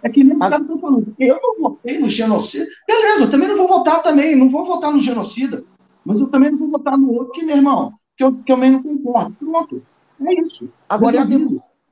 [0.03, 2.67] É que nem os caras estão falando, eu não votei no genocida.
[2.87, 5.65] Beleza, eu também não vou votar também, não vou votar no genocida.
[6.05, 8.57] Mas eu também não vou votar no outro, que, meu irmão, que eu, que eu
[8.57, 9.35] não concordo.
[9.35, 9.83] Pronto.
[10.25, 10.69] É isso.
[10.89, 11.27] Agora,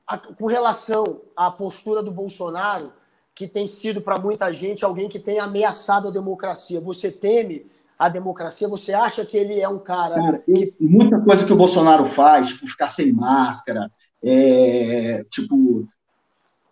[0.07, 2.91] a, com relação à postura do Bolsonaro,
[3.33, 7.65] que tem sido para muita gente alguém que tem ameaçado a democracia, você teme
[7.99, 8.67] a democracia?
[8.67, 10.15] Você acha que ele é um cara.
[10.15, 10.73] cara que...
[10.79, 13.91] Muita coisa que o Bolsonaro faz, tipo, ficar sem máscara,
[14.23, 15.87] é, tipo.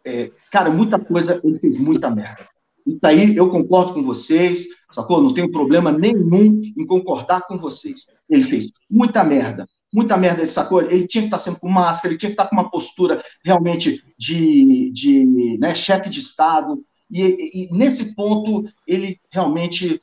[0.06, 2.48] É, cara, muita coisa, ele fez muita merda.
[2.86, 5.22] Isso aí eu concordo com vocês, sacou?
[5.22, 8.06] Não tenho problema nenhum em concordar com vocês.
[8.30, 10.82] Ele fez muita merda, muita merda, ele sacou?
[10.82, 14.04] Ele tinha que estar sempre com máscara, ele tinha que estar com uma postura realmente
[14.18, 16.84] de, de né, chefe de Estado.
[17.10, 20.02] E, e, nesse ponto, ele realmente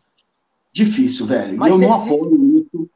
[0.72, 1.58] difícil, velho.
[1.58, 2.38] Mas eu não apoio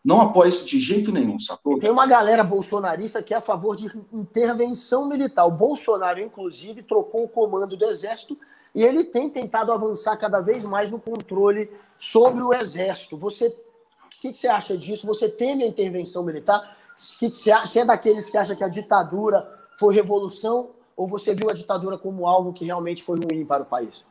[0.05, 1.79] não apoio isso de jeito nenhum, sacou?
[1.79, 5.47] Tem uma galera bolsonarista que é a favor de intervenção militar.
[5.47, 8.37] O Bolsonaro, inclusive, trocou o comando do Exército
[8.75, 13.17] e ele tem tentado avançar cada vez mais no controle sobre o Exército.
[13.17, 15.07] Você, o que, você acha disso?
[15.07, 16.77] Você teme a intervenção militar?
[16.97, 21.97] Você é daqueles que acha que a ditadura foi revolução ou você viu a ditadura
[21.97, 24.05] como algo que realmente foi ruim para o país?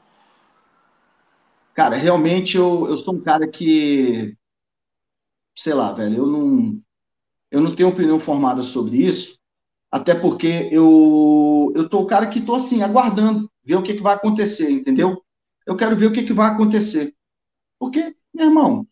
[1.74, 4.36] Cara, realmente eu, eu sou um cara que,
[5.56, 6.80] sei lá, velho, eu não,
[7.52, 9.38] eu não tenho opinião formada sobre isso,
[9.92, 14.02] até porque eu, eu tô o cara que tô assim, aguardando, ver o que, que
[14.02, 15.22] vai acontecer, entendeu?
[15.66, 17.14] Eu quero ver o que, que vai acontecer.
[17.80, 18.88] Porque, meu irmão,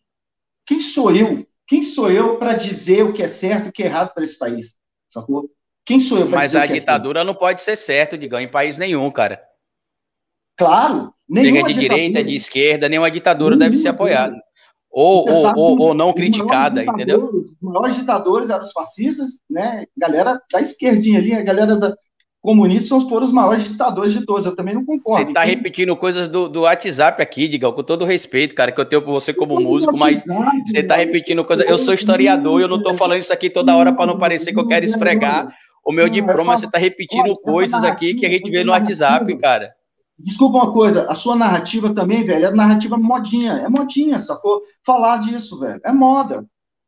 [0.64, 1.46] quem sou eu?
[1.66, 4.24] Quem sou eu para dizer o que é certo e o que é errado para
[4.24, 4.76] esse país?
[5.08, 5.50] Sacou?
[5.84, 8.40] Quem sou eu para dizer Mas a é ditadura é não pode ser certo, digão,
[8.40, 9.42] em país nenhum, cara.
[10.56, 14.36] Claro, Nenhuma de direita, de esquerda, nenhuma ditadura deve ser apoiada.
[14.92, 17.24] Ou, ou, ou, ou, não criticada, entendeu?
[17.24, 19.86] Os maiores ditadores eram os fascistas, né?
[19.96, 21.96] Galera da esquerdinha ali, a galera da
[22.42, 24.44] comunista foram os maiores ditadores de todos.
[24.44, 25.24] Eu também não concordo.
[25.24, 28.84] Você está repetindo coisas do, do WhatsApp aqui, Digão, com todo respeito, cara, que eu
[28.84, 30.24] tenho por você como músico, mas
[30.66, 31.66] você está repetindo coisas.
[31.66, 34.52] Eu sou historiador e eu não estou falando isso aqui toda hora para não parecer
[34.52, 35.48] que eu quero esfregar
[35.82, 36.54] o meu diploma.
[36.54, 39.72] Você está repetindo coisas aqui que a gente vê no WhatsApp, cara.
[40.18, 43.52] Desculpa uma coisa, a sua narrativa também, velho, é narrativa modinha.
[43.54, 44.62] É modinha, sacou?
[44.84, 45.80] Falar disso, velho.
[45.84, 46.46] É moda.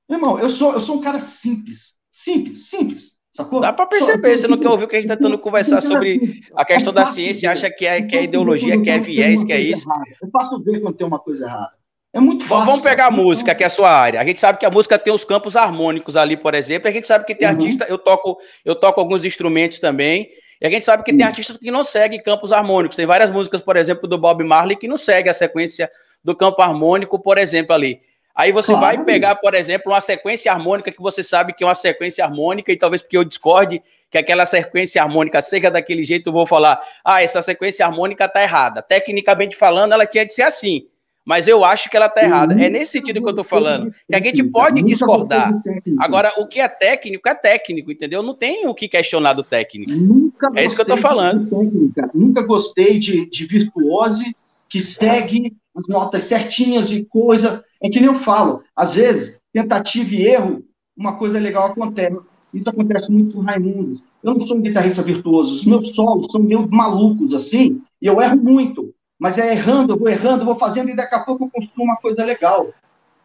[0.08, 1.94] Irmão, eu sou, eu sou um cara simples.
[2.10, 3.14] Simples, simples.
[3.32, 3.60] Sacou?
[3.60, 6.40] Dá para perceber, você não quer ouvir o que a gente está tentando conversar sobre
[6.54, 9.60] a questão da ciência, acha que é, que é ideologia, que é viés, que é
[9.60, 9.84] isso.
[10.22, 11.72] Eu faço ver quando tem uma coisa errada.
[12.12, 12.66] É muito fácil.
[12.66, 14.20] Vamos pegar a música, que é a sua área.
[14.20, 16.88] A gente sabe que a música tem os campos harmônicos ali, por exemplo.
[16.88, 17.54] A gente sabe que tem uhum.
[17.54, 20.28] artista, eu toco, eu toco alguns instrumentos também.
[20.64, 22.96] E a gente sabe que tem artistas que não seguem campos harmônicos.
[22.96, 25.90] Tem várias músicas, por exemplo, do Bob Marley, que não segue a sequência
[26.24, 28.00] do campo harmônico, por exemplo, ali.
[28.34, 28.96] Aí você claro.
[28.96, 32.72] vai pegar, por exemplo, uma sequência harmônica que você sabe que é uma sequência harmônica,
[32.72, 36.82] e talvez porque eu discorde que aquela sequência harmônica seja daquele jeito, eu vou falar:
[37.04, 38.80] ah, essa sequência harmônica tá errada.
[38.80, 40.86] Tecnicamente falando, ela tinha de ser assim
[41.24, 42.54] mas eu acho que ela está errada.
[42.60, 43.90] É nesse sentido que eu estou falando.
[43.90, 45.52] Que a gente pode discordar.
[45.98, 48.22] Agora, o que é técnico é técnico, entendeu?
[48.22, 49.92] Não tem o que questionar do técnico.
[49.92, 51.48] Nunca é isso que eu estou falando.
[51.48, 52.10] Técnica.
[52.14, 54.36] Nunca gostei de, de virtuose
[54.68, 57.64] que segue as notas certinhas e coisa.
[57.82, 58.62] É que nem eu falo.
[58.76, 60.62] Às vezes, tentativa e erro,
[60.96, 62.20] uma coisa legal acontece.
[62.52, 64.00] Isso acontece muito com Raimundo.
[64.22, 65.54] Eu não sou um guitarrista virtuoso.
[65.54, 69.98] Os meus solos são meio malucos, assim, e eu erro muito mas é errando, eu
[69.98, 72.68] vou errando, eu vou fazendo e daqui a pouco eu construo uma coisa legal.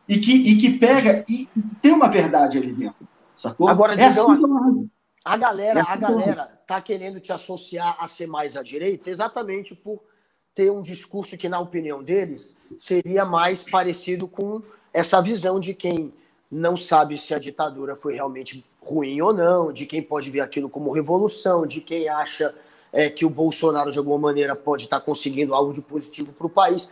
[0.07, 1.47] E que, e que pega e
[1.81, 3.07] tem uma verdade ali dentro.
[3.35, 3.69] Sacou?
[3.69, 4.89] Agora, é assim
[5.23, 9.75] a galera, é a galera tá querendo te associar a ser mais à direita exatamente
[9.75, 10.01] por
[10.55, 14.61] ter um discurso que, na opinião deles, seria mais parecido com
[14.93, 16.13] essa visão de quem
[16.49, 20.69] não sabe se a ditadura foi realmente ruim ou não, de quem pode ver aquilo
[20.69, 22.55] como revolução, de quem acha
[22.91, 26.49] é, que o Bolsonaro, de alguma maneira, pode estar conseguindo algo de positivo para o
[26.49, 26.91] país.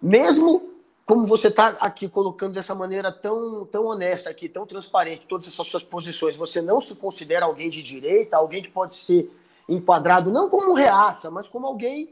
[0.00, 0.74] Mesmo
[1.06, 5.68] como você está aqui colocando dessa maneira tão, tão honesta aqui, tão transparente, todas essas
[5.68, 9.30] suas posições, você não se considera alguém de direita, alguém que pode ser
[9.68, 12.08] enquadrado não como reaça, mas como alguém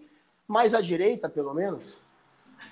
[0.47, 1.97] mais à direita, pelo menos?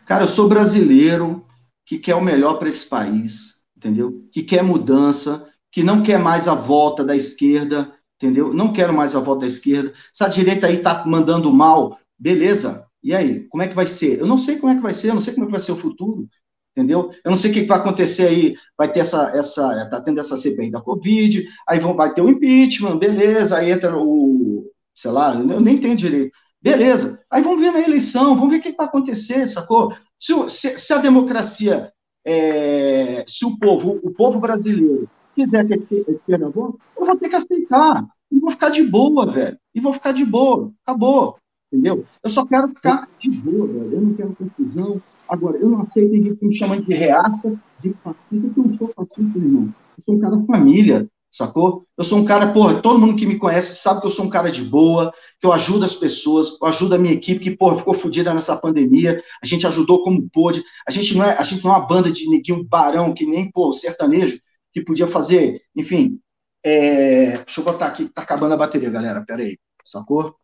[0.05, 1.45] Cara, eu sou brasileiro
[1.87, 4.23] que quer o melhor para esse país, entendeu?
[4.31, 8.53] Que quer mudança, que não quer mais a volta da esquerda, entendeu?
[8.53, 9.95] Não quero mais a volta da esquerda.
[10.13, 12.85] Se a direita aí tá mandando mal, beleza.
[13.03, 14.21] E aí, como é que vai ser?
[14.21, 15.61] Eu não sei como é que vai ser, eu não sei como é que vai
[15.61, 16.29] ser o futuro,
[16.77, 17.11] entendeu?
[17.25, 20.37] Eu não sei o que vai acontecer aí, vai ter essa, essa, tá tendo essa
[20.37, 25.35] CPI da Covid, aí vão, vai ter o impeachment, beleza, aí entra o, sei lá,
[25.35, 26.37] eu nem entendo direito.
[26.63, 29.95] Beleza, aí vamos ver na eleição, vamos ver o que vai acontecer, sacou?
[30.19, 31.91] Se, se, se a democracia,
[32.23, 35.09] é, se o povo, o povo brasileiro
[35.45, 38.07] quiser que a esquerda vote, eu vou ter que aceitar.
[38.31, 39.59] E vou ficar de boa, velho.
[39.75, 40.73] E vou ficar de boa.
[40.85, 41.37] Acabou.
[41.73, 42.05] Entendeu?
[42.23, 43.93] Eu só quero ficar de boa, velho.
[43.93, 45.01] Eu não quero confusão.
[45.29, 48.93] Agora, eu não aceito gente me chamando de reaça, de fascista, porque eu não sou
[48.95, 49.75] fascista, irmão.
[49.97, 51.09] Eu sou um cara família.
[51.31, 51.85] sacou?
[51.97, 54.31] Eu sou um cara, porra, todo mundo que me conhece sabe que eu sou um
[54.31, 57.79] cara de boa, que eu ajudo as pessoas, eu ajudo a minha equipe, que, porra,
[57.79, 61.63] ficou fodida nessa pandemia, a gente ajudou como pôde, a gente não é, a gente
[61.63, 64.41] não é uma banda de neguinho barão, que nem, pô, sertanejo,
[64.73, 66.21] que podia fazer, enfim,
[66.65, 67.39] é...
[67.39, 70.37] deixa eu botar aqui, tá acabando a bateria, galera, pera aí, sacou?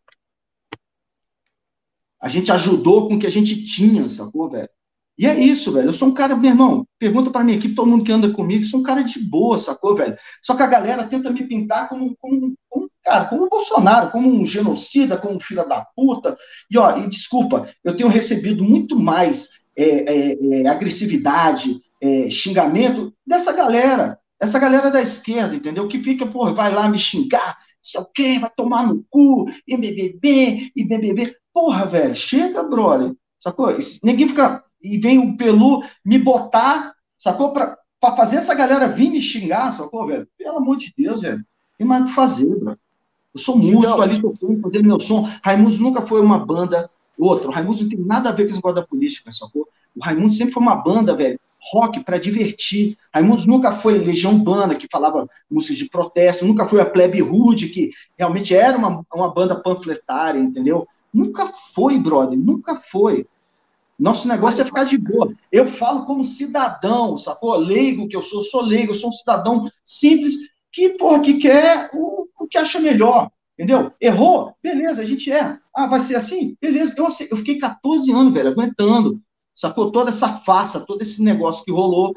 [2.19, 4.69] A gente ajudou com o que a gente tinha, sacou, velho?
[5.17, 5.89] E é isso, velho.
[5.89, 8.63] Eu sou um cara, meu irmão, pergunta pra minha equipe, todo mundo que anda comigo,
[8.65, 10.15] sou um cara de boa, sacou, velho?
[10.43, 14.29] Só que a galera tenta me pintar como, como, como cara, como um Bolsonaro, como
[14.29, 16.37] um genocida, como um filho da puta.
[16.69, 23.13] E, ó, e desculpa, eu tenho recebido muito mais é, é, é, agressividade, é, xingamento
[23.25, 25.87] dessa galera, essa galera da esquerda, entendeu?
[25.87, 29.77] Que fica, pô, vai lá me xingar, sei o quê, vai tomar no cu, e
[29.77, 31.35] BBB, e BBB.
[31.53, 33.13] Porra, velho, chega, brother.
[33.39, 33.69] Sacou?
[34.03, 37.51] Ninguém fica e vem o Pelu me botar, sacou?
[37.51, 40.27] Pra, pra fazer essa galera vir me xingar, sacou, velho?
[40.37, 41.43] Pelo amor de Deus, velho.
[41.77, 42.77] Tem mais o que fazer, bro.
[43.33, 45.29] Eu sou músico ali, tocando, fazendo meu som.
[45.43, 47.47] Raimundo nunca foi uma banda, outra.
[47.47, 49.67] O Raimundo não tem nada a ver com esse negócio da política, sacou?
[49.95, 51.39] O Raimundo sempre foi uma banda, velho,
[51.71, 52.97] rock para divertir.
[53.13, 57.69] Raimundo nunca foi Legião Urbana, que falava música de protesto, nunca foi a Plebe Rude,
[57.69, 60.87] que realmente era uma, uma banda panfletária, entendeu?
[61.13, 63.25] Nunca foi, brother, nunca foi.
[63.99, 65.33] Nosso negócio é ficar de boa.
[65.51, 67.55] Eu falo como cidadão, sacou?
[67.55, 70.35] Leigo que eu sou, sou leigo, sou um cidadão simples
[70.71, 73.91] que, porra, que quer o, o que acha melhor, entendeu?
[73.99, 74.53] Errou?
[74.61, 75.57] Beleza, a gente é.
[75.75, 76.55] Ah, vai ser assim?
[76.61, 76.93] Beleza.
[76.95, 79.19] Eu, eu fiquei 14 anos, velho, aguentando,
[79.57, 79.91] sacou?
[79.91, 82.13] Toda essa farsa, todo esse negócio que rolou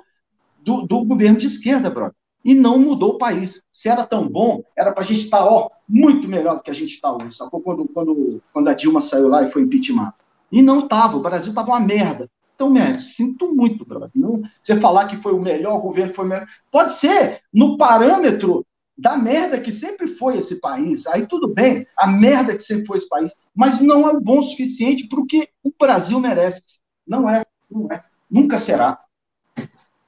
[0.63, 2.15] do, do governo de esquerda, brother.
[2.45, 3.63] E não mudou o país.
[3.73, 6.75] Se era tão bom, era pra gente estar, tá, ó, muito melhor do que a
[6.75, 7.61] gente está hoje, sacou?
[7.61, 10.13] Quando, quando, quando a Dilma saiu lá e foi impeachment.
[10.53, 12.31] E não estava, o Brasil estava uma merda.
[12.55, 14.11] Então, merda, sinto muito, brother.
[14.15, 16.47] Não, você falar que foi o melhor governo, foi o melhor.
[16.71, 21.07] Pode ser, no parâmetro da merda que sempre foi esse país.
[21.07, 24.43] Aí tudo bem, a merda que sempre foi esse país, mas não é bom o
[24.43, 26.61] suficiente para o que o Brasil merece.
[27.11, 28.05] Não é, não é.
[28.31, 29.03] Nunca será.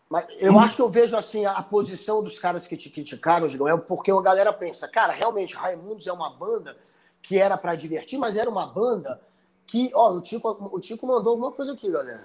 [0.09, 3.69] Mas eu acho que eu vejo assim a posição dos caras que te criticaram, Gigão,
[3.69, 6.77] é porque a galera pensa, cara, realmente, Raimundos é uma banda
[7.21, 9.21] que era para divertir, mas era uma banda
[9.67, 12.25] que, ó, o Tico, o Tico mandou alguma coisa aqui, galera.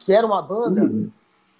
[0.00, 0.82] Que era uma banda.
[0.82, 1.10] Uhum.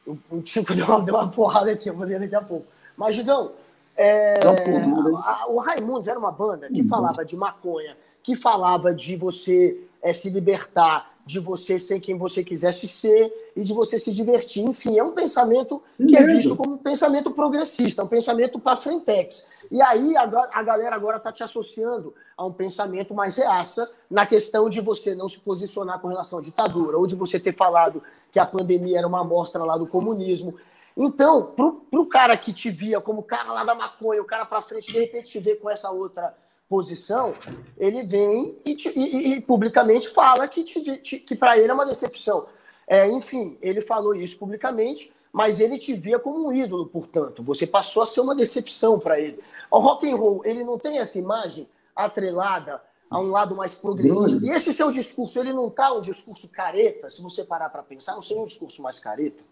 [0.05, 2.67] O, o Tico deu uma, deu uma porrada aqui, eu vou ler daqui a pouco.
[2.97, 3.53] Mas, Gigão,
[3.97, 6.89] é, a, a, o Raimundos era uma banda que uhum.
[6.89, 12.43] falava de maconha, que falava de você é, se libertar, de você ser quem você
[12.43, 14.65] quisesse ser e de você se divertir.
[14.65, 19.47] Enfim, é um pensamento que é visto como um pensamento progressista, um pensamento para frentex.
[19.71, 24.25] E aí a, a galera agora está te associando a um pensamento mais reaça na
[24.25, 28.03] questão de você não se posicionar com relação à ditadura, ou de você ter falado
[28.33, 30.55] que a pandemia era uma amostra lá do comunismo.
[30.97, 31.53] Então,
[31.91, 34.91] para o cara que te via como cara lá da maconha, o cara para frente,
[34.91, 36.35] de repente te vê com essa outra
[36.69, 37.35] posição,
[37.79, 42.47] ele vem e, te, e, e publicamente fala que, que para ele é uma decepção.
[42.87, 47.43] É, enfim, ele falou isso publicamente, mas ele te via como um ídolo, portanto.
[47.43, 49.39] Você passou a ser uma decepção para ele.
[49.71, 54.45] O rock and roll, ele não tem essa imagem atrelada a um lado mais progressista.
[54.45, 58.15] E esse seu discurso, ele não tá um discurso careta, se você parar para pensar,
[58.15, 59.43] não seria um discurso mais careta?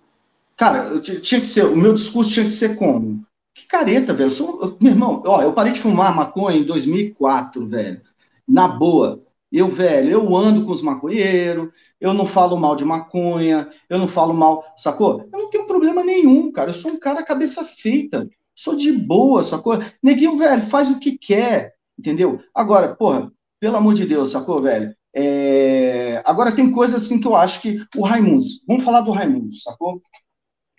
[0.56, 3.24] Cara, tinha que ser, o meu discurso tinha que ser como?
[3.56, 4.30] Que careta, velho.
[4.30, 8.02] Sou, meu irmão, ó, eu parei de fumar maconha em 2004, velho.
[8.46, 9.22] Na boa.
[9.50, 14.08] Eu, velho, eu ando com os maconheiros, eu não falo mal de maconha, eu não
[14.08, 15.22] falo mal, sacou?
[15.32, 16.70] Eu não tenho problema nenhum, cara.
[16.70, 18.28] Eu sou um cara cabeça feita.
[18.54, 19.78] Sou de boa, sacou?
[20.02, 22.40] Neguinho, velho, faz o que quer, entendeu?
[22.54, 24.94] Agora, porra, pelo amor de Deus, sacou, velho?
[25.14, 26.22] É...
[26.26, 30.02] Agora tem coisa assim que eu acho que o Raimundos, vamos falar do Raimundos, sacou?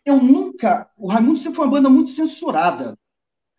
[0.08, 0.90] Eu nunca.
[0.98, 2.98] O Raimundo sempre foi uma banda muito censurada.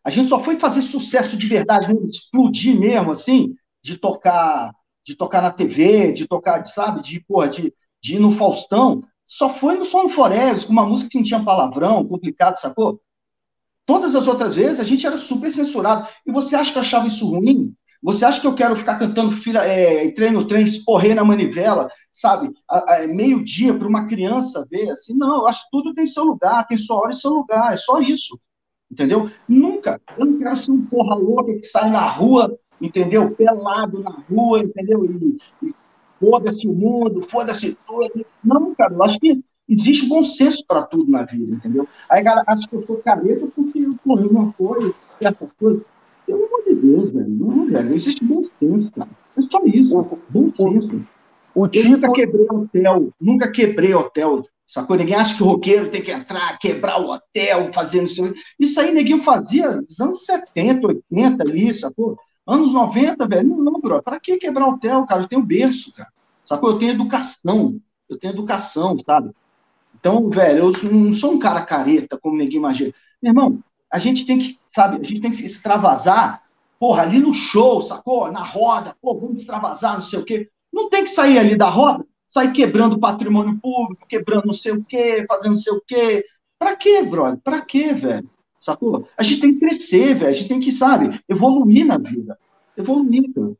[0.05, 4.73] A gente só foi fazer sucesso de verdade, explodir mesmo, assim, de tocar,
[5.05, 9.03] de tocar na TV, de tocar, sabe, de, porra, de, de ir no Faustão.
[9.27, 13.01] Só foi no Som Forever, com uma música que não tinha palavrão, complicado, sacou?
[13.85, 16.09] Todas as outras vezes a gente era super censurado.
[16.27, 17.75] E você acha que eu achava isso ruim?
[18.03, 22.53] Você acha que eu quero ficar cantando filha, é, treino, trem, esporrer na manivela, sabe?
[23.15, 25.15] Meio-dia para uma criança ver assim?
[25.15, 27.77] Não, eu acho que tudo tem seu lugar, tem sua hora e seu lugar, é
[27.77, 28.39] só isso.
[28.91, 29.31] Entendeu?
[29.49, 30.01] Nunca.
[30.17, 33.31] Eu não quero ser um porra louca que sai na rua, entendeu?
[33.31, 35.05] Pelado na rua, entendeu?
[35.05, 35.75] E, e
[36.19, 38.27] foda-se o mundo, foda-se tudo.
[38.43, 41.87] Não, cara, eu acho que existe bom senso para tudo na vida, entendeu?
[42.11, 44.93] Aí, cara, acho que eu sou careta porque eu corri uma coisa,
[45.23, 45.85] certa coisa.
[46.27, 47.29] Pelo amor de Deus, velho.
[47.29, 47.95] Não, velho.
[47.95, 49.11] Existe bom senso, cara.
[49.37, 50.19] É só isso.
[50.31, 51.07] Bom senso.
[51.59, 51.89] O, tipo...
[51.89, 53.15] Nunca quebrei hotel.
[53.21, 54.45] Nunca quebrei hotel.
[54.65, 54.97] Sacou?
[54.97, 58.79] Ninguém acha que o roqueiro tem que entrar, quebrar o hotel, fazer não sei Isso
[58.79, 62.17] aí ninguém fazia nos anos 70, 80 ali, sacou?
[62.47, 64.01] Anos 90, velho, não, bro.
[64.03, 65.23] Pra que quebrar hotel, cara?
[65.23, 66.11] Eu tenho berço, cara.
[66.45, 66.71] Sacou?
[66.71, 67.81] Eu tenho educação.
[68.09, 69.33] Eu tenho educação, sabe?
[69.99, 72.93] Então, velho, eu não sou um cara careta, como ninguém imagina.
[73.21, 73.59] Meu irmão,
[73.91, 76.43] a gente tem que, sabe, a gente tem que se extravasar,
[76.79, 78.31] porra, ali no show, sacou?
[78.31, 80.49] Na roda, pô, vamos extravasar, não sei o quê.
[80.83, 82.05] Não tem que sair ali da roda
[82.39, 86.25] sair quebrando patrimônio público, quebrando não sei o quê, fazendo não sei o quê.
[86.59, 87.41] Pra quê, brother?
[87.43, 88.29] Pra quê, velho?
[88.61, 89.09] Sacou?
[89.17, 90.31] A gente tem que crescer, velho.
[90.31, 92.39] A gente tem que, sabe, evoluir na vida.
[92.77, 93.53] Evoluir, cara.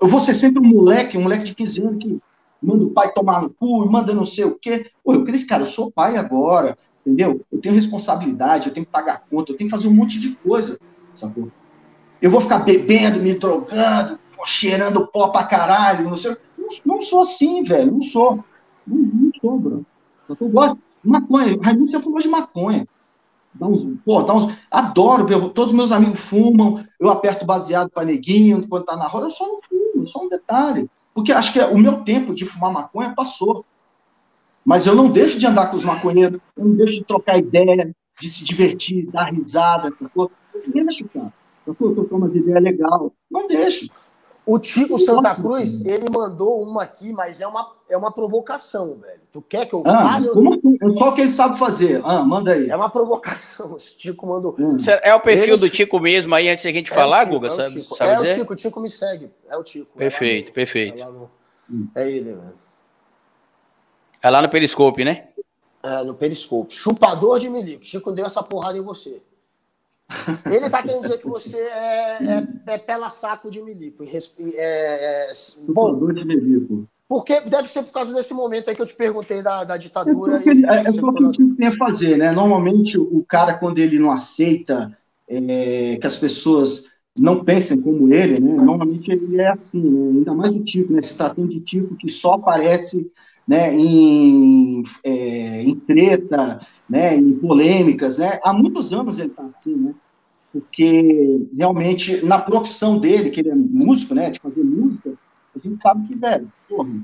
[0.00, 2.18] Eu vou ser sempre um moleque, um moleque de 15 anos que
[2.62, 4.90] manda o pai tomar no cu, manda não sei o quê.
[5.04, 7.44] Pô, eu cresci, cara, eu sou pai agora, entendeu?
[7.50, 10.34] Eu tenho responsabilidade, eu tenho que pagar conta, eu tenho que fazer um monte de
[10.36, 10.78] coisa,
[11.14, 11.50] sacou?
[12.20, 16.30] Eu vou ficar bebendo, me drogando, cheirando pó pra caralho, não sei.
[16.30, 16.36] Não,
[16.84, 18.44] não sou assim, velho, não sou.
[18.86, 19.86] Não, não sou, bro.
[20.28, 21.58] Eu gosto maconha.
[21.60, 22.86] Raimundo sempre falou de maconha.
[23.54, 28.66] Dá uns, pô, dá uns, adoro, todos meus amigos fumam, eu aperto baseado para neguinho
[28.66, 30.88] quando tá na roda, eu só não fumo, só um detalhe.
[31.14, 33.64] Porque acho que o meu tempo de fumar maconha passou.
[34.64, 37.94] Mas eu não deixo de andar com os maconheiros, eu não deixo de trocar ideia,
[38.18, 40.30] de se divertir, dar risada, sacou?
[40.54, 41.32] Eu deixo, cara.
[41.66, 43.10] Eu trocar umas ideias legais.
[43.30, 43.90] Não deixo.
[44.44, 49.20] O Tico Santa Cruz, ele mandou uma aqui, mas é uma, é uma provocação, velho.
[49.32, 50.28] Tu quer que eu ah, fale?
[50.30, 50.78] Como, assim?
[50.82, 52.00] é só o que ele sabe fazer.
[52.04, 52.68] Ah, manda aí.
[52.68, 53.72] É uma provocação.
[53.72, 54.56] O Tico mandou.
[54.58, 54.78] Hum.
[55.02, 57.46] É o perfil do Tico mesmo aí, antes da gente é falar, Tico, Guga?
[57.46, 58.32] É sabe, sabe é dizer?
[58.32, 59.30] o Tico, o Tico me segue.
[59.48, 59.96] É o Tico.
[59.96, 60.98] Perfeito, é perfeito.
[60.98, 61.30] É, no...
[61.94, 62.58] é, ele, velho.
[64.20, 65.28] É lá no Periscope, né?
[65.82, 66.74] É, no Periscope.
[66.74, 67.84] Chupador de milico.
[67.84, 69.22] Chico deu essa porrada em você.
[70.46, 74.04] Ele está querendo dizer que você é, é, é pela saco de milico.
[74.04, 74.18] É,
[74.56, 75.32] é,
[75.68, 76.88] bom, de milico.
[77.08, 80.42] Porque deve ser por causa desse momento aí que eu te perguntei da, da ditadura.
[80.42, 82.32] É, ele, é, o que tem a fazer, né?
[82.32, 84.96] Normalmente o cara, quando ele não aceita
[85.28, 86.86] é, que as pessoas
[87.18, 88.54] não pensem como ele, né?
[88.54, 90.18] Normalmente ele é assim, né?
[90.18, 91.02] ainda mais o tipo, né?
[91.02, 93.10] Se tratando de tipo que só aparece
[93.46, 98.38] né, em, é, em treta, né, em polêmicas, né?
[98.44, 99.94] Há muitos anos ele está assim, né?
[100.52, 105.14] Porque realmente na profissão dele, que ele é músico, né, de fazer música,
[105.54, 106.94] a gente sabe que velho, porra,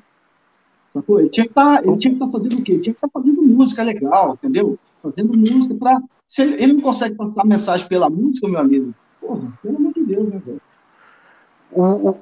[0.92, 1.20] sacou?
[1.20, 2.72] Ele tinha que tá, estar tá fazendo o quê?
[2.72, 4.78] Ele tinha que estar tá fazendo música legal, entendeu?
[5.02, 9.50] Fazendo música para se ele, ele, não consegue passar mensagem pela música, meu amigo, porra,
[9.62, 10.60] pelo amor de Deus, né, velho?
[11.72, 12.18] O,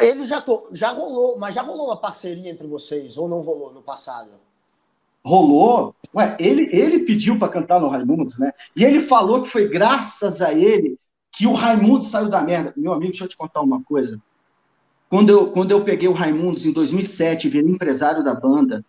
[0.00, 3.82] ele já, já rolou, mas já rolou uma parceria entre vocês, ou não rolou no
[3.82, 4.30] passado?
[5.26, 5.92] rolou.
[6.14, 8.52] Ué, ele, ele pediu para cantar no Raimundos, né?
[8.76, 10.96] E ele falou que foi graças a ele
[11.32, 12.72] que o Raimundos saiu da merda.
[12.76, 14.20] Meu amigo, deixa eu te contar uma coisa.
[15.10, 18.84] Quando eu, quando eu peguei o Raimundos em 2007, virei empresário da banda,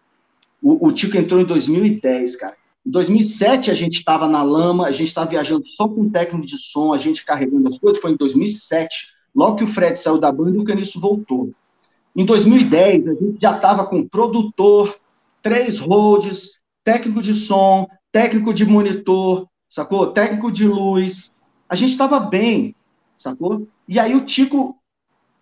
[0.61, 2.55] o, o Tico entrou em 2010, cara.
[2.85, 6.57] Em 2007 a gente estava na lama, a gente estava viajando só com técnico de
[6.57, 8.01] som, a gente carregando as coisas.
[8.01, 11.51] Foi em 2007, logo que o Fred saiu da banda o Caniço voltou.
[12.15, 14.97] Em 2010 a gente já estava com produtor,
[15.43, 20.07] três holds, técnico de som, técnico de monitor, sacou?
[20.07, 21.31] Técnico de luz.
[21.69, 22.73] A gente estava bem,
[23.15, 23.67] sacou?
[23.87, 24.75] E aí o Tico,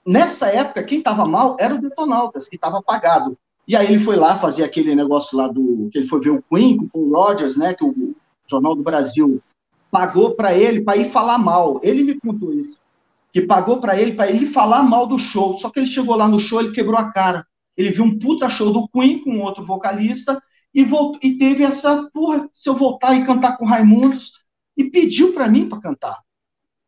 [0.05, 3.37] nessa época, quem estava mal era o Detonautas, que estava apagado.
[3.65, 5.89] E aí ele foi lá fazer aquele negócio lá do.
[5.91, 7.73] que ele foi ver o Queen com o Rogers, né?
[7.73, 8.13] Que o
[8.45, 9.41] Jornal do Brasil
[9.89, 11.79] pagou para ele para ir falar mal.
[11.81, 12.77] Ele me contou isso.
[13.36, 15.57] Que pagou para ele para ele falar mal do show.
[15.57, 17.45] Só que ele chegou lá no show, ele quebrou a cara.
[17.75, 20.41] Ele viu um puta show do Queen com outro vocalista
[20.73, 24.31] e, voltou, e teve essa, porra, se eu voltar e cantar com Raimundos,
[24.77, 26.17] e pediu para mim para cantar.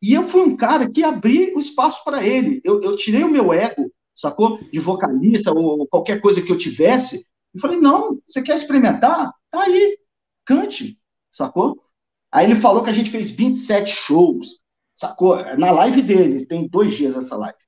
[0.00, 2.62] E eu fui um cara que abri o espaço para ele.
[2.64, 4.58] Eu, eu, tirei o meu ego, sacou?
[4.72, 7.26] De vocalista ou qualquer coisa que eu tivesse.
[7.54, 9.34] E falei: não, você quer experimentar?
[9.50, 9.98] Tá aí,
[10.46, 10.98] cante,
[11.30, 11.78] sacou?
[12.32, 14.60] Aí ele falou que a gente fez 27 shows,
[14.98, 15.36] sacou?
[15.56, 17.58] Na live dele, tem dois dias essa live.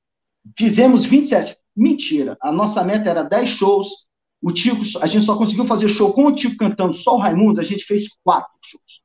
[0.58, 1.56] Fizemos 27.
[1.76, 2.36] Mentira.
[2.42, 4.06] A nossa meta era 10 shows.
[4.42, 7.60] O Tico, a gente só conseguiu fazer show com o Tico cantando só o Raimundo,
[7.60, 9.02] a gente fez quatro shows.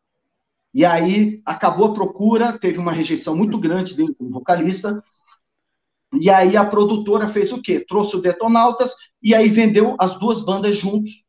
[0.74, 5.04] E aí acabou a procura, teve uma rejeição muito grande dele como vocalista.
[6.14, 7.84] E aí a produtora fez o quê?
[7.86, 11.24] Trouxe o Detonautas e aí vendeu as duas bandas juntos.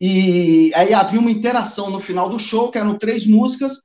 [0.00, 3.80] E aí havia uma interação no final do show, que eram três músicas,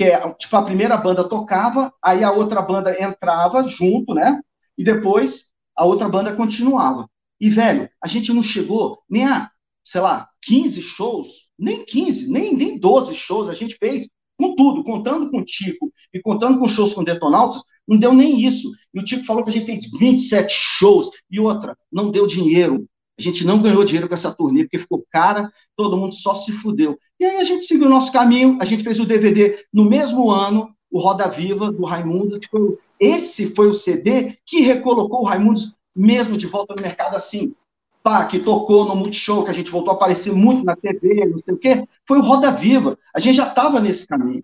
[0.00, 4.40] que é, tipo, a primeira banda tocava, aí a outra banda entrava junto, né?
[4.78, 7.06] E depois a outra banda continuava.
[7.38, 9.50] E, velho, a gente não chegou nem a,
[9.84, 11.28] sei lá, 15 shows,
[11.58, 15.92] nem 15, nem, nem 12 shows a gente fez, com tudo, contando com o Tico
[16.14, 18.70] e contando com shows com Detonautas, não deu nem isso.
[18.94, 22.88] E o Tico falou que a gente fez 27 shows, e outra, não deu dinheiro.
[23.20, 26.52] A gente não ganhou dinheiro com essa turnê, porque ficou cara, todo mundo só se
[26.52, 26.98] fudeu.
[27.18, 30.30] E aí a gente seguiu o nosso caminho, a gente fez o DVD no mesmo
[30.30, 32.40] ano, o Roda Viva, do Raimundo.
[32.50, 35.60] Foi, esse foi o CD que recolocou o Raimundo
[35.94, 37.54] mesmo de volta no mercado assim.
[38.02, 41.40] Pá, que tocou no Multishow, que a gente voltou a aparecer muito na TV, não
[41.40, 41.84] sei o quê.
[42.08, 42.96] Foi o Roda Viva.
[43.14, 44.42] A gente já estava nesse caminho.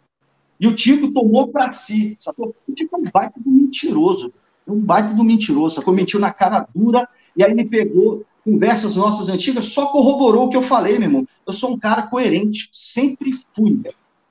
[0.60, 2.54] E o Tico tomou para si, sacou?
[2.68, 4.34] O Tico é um baita do mentiroso.
[4.66, 5.94] É um baita do mentiroso, sacou?
[5.94, 10.56] Mentiu na cara dura, e aí ele pegou conversas nossas antigas, só corroborou o que
[10.56, 11.28] eu falei, meu irmão.
[11.44, 13.82] Eu sou um cara coerente, sempre fui,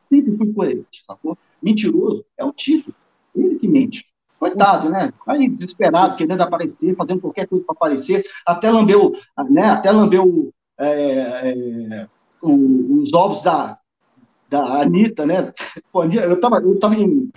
[0.07, 1.37] Sempre fui coerente, sacou?
[1.61, 2.93] Mentiroso é o Tico.
[3.35, 4.05] Ele que mente.
[4.39, 5.11] Coitado, né?
[5.27, 9.13] Aí desesperado, querendo aparecer, fazendo qualquer coisa para aparecer, até lambeu,
[9.49, 9.63] né?
[9.63, 12.07] Até lambeu é, é,
[12.41, 13.77] os ovos da,
[14.49, 15.51] da Anitta, né?
[15.91, 17.29] Pô, eu tava, eu tava em.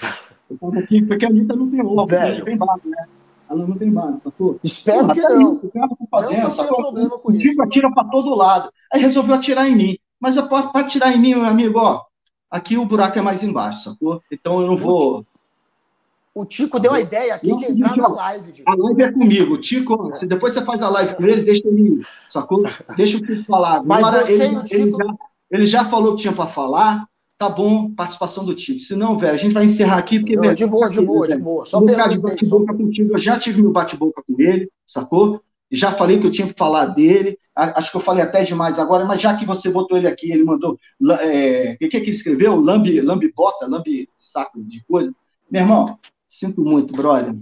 [0.50, 2.06] Eu tava aqui, porque a Anitta não tem ovo, não
[2.44, 3.08] tem base, né?
[3.50, 4.60] Ela não tem base, sacou?
[4.62, 5.56] Espero Pô, que não.
[5.56, 6.76] Isso, o cara tá fazendo, não sacou?
[6.76, 8.70] problema com o Tico atira para todo lado.
[8.92, 9.98] Aí resolveu atirar em mim.
[10.20, 12.02] Mas para atirar em mim, meu amigo, ó,
[12.50, 14.20] aqui o buraco é mais embaixo, sacou?
[14.30, 15.24] Então eu não vou.
[16.34, 18.62] O Tico deu a ideia aqui de entrar na live.
[18.66, 19.58] A live é comigo.
[19.58, 22.62] Tico, depois você faz a live com ele, deixa ele, sacou?
[22.96, 23.82] Deixa o Tico falar.
[23.82, 24.74] Mas Agora, você ele, Tico...
[24.74, 25.14] ele, já,
[25.50, 27.08] ele já falou que tinha para falar,
[27.38, 28.80] tá bom, participação do Tico.
[28.80, 30.36] Se não, velho, a gente vai encerrar aqui, porque...
[30.36, 31.64] Não, de boa, de boa, de boa.
[31.64, 35.40] Só caso de bate-boca contigo, eu já tive meu bate-boca com ele, sacou?
[35.70, 39.04] Já falei que eu tinha que falar dele, acho que eu falei até demais agora,
[39.04, 40.78] mas já que você botou ele aqui, ele mandou...
[41.00, 42.56] O é, que, que ele escreveu?
[42.56, 45.12] Lambe, lambe bota, lambe saco de coisa.
[45.50, 47.34] Meu irmão, Sinto muito, brother.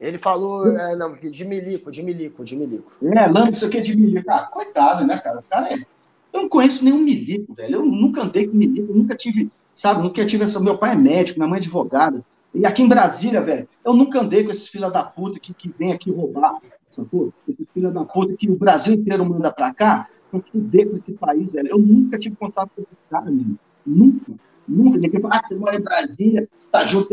[0.00, 2.92] Ele falou, é, não, de milico, de milico, de milico.
[3.02, 4.28] É, não, isso aqui é de milico.
[4.28, 5.38] Ah, coitado, né, cara?
[5.38, 5.86] O cara é...
[6.32, 7.76] Eu não conheço nenhum milico, velho.
[7.76, 10.60] Eu nunca andei com milico, nunca tive, sabe, nunca tive essa.
[10.60, 12.24] Meu pai é médico, minha mãe é advogada.
[12.54, 15.72] E aqui em Brasília, velho, eu nunca andei com esses filha da puta que, que
[15.78, 16.58] vem aqui roubar,
[16.90, 17.32] sacou?
[17.48, 21.12] Esses filha da puta que o Brasil inteiro manda pra cá, pra fuder com esse
[21.12, 21.68] país, velho.
[21.68, 23.58] Eu nunca tive contato com esses caras, mesmo.
[23.86, 24.32] Nunca.
[24.66, 24.98] Nunca.
[24.98, 27.08] Ninguém fala, ah, você mora em Brasília, tá junto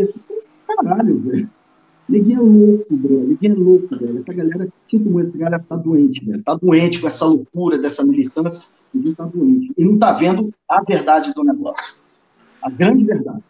[0.68, 1.50] caralho, velho.
[2.08, 3.28] Ninguém é louco, bro.
[3.28, 4.20] Ninguém é louco, velho.
[4.20, 6.44] Essa galera, sinto muito, essa galera tá doente, velho.
[6.44, 8.66] Tá doente com essa loucura dessa militância.
[8.96, 9.74] Ninguém tá doente.
[9.78, 11.96] E não tá vendo a verdade do negócio.
[12.62, 13.44] A grande verdade.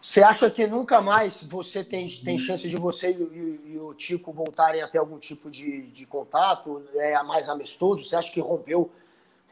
[0.00, 3.94] Você acha que nunca mais você tem, tem chance de você e, e, e o
[3.94, 8.04] Tico voltarem a ter algum tipo de, de contato é, mais amistoso?
[8.04, 8.90] Você acha que rompeu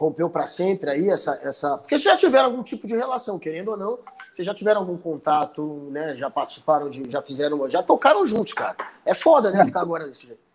[0.02, 1.78] rompeu para sempre aí essa, essa.
[1.78, 3.98] Porque vocês já tiveram algum tipo de relação, querendo ou não,
[4.32, 6.16] vocês já tiveram algum contato, né?
[6.16, 7.08] Já participaram de.
[7.08, 7.70] Já fizeram.
[7.70, 8.76] Já tocaram juntos, cara.
[9.06, 9.62] É foda, né?
[9.62, 9.64] É.
[9.64, 10.51] Ficar agora desse jeito.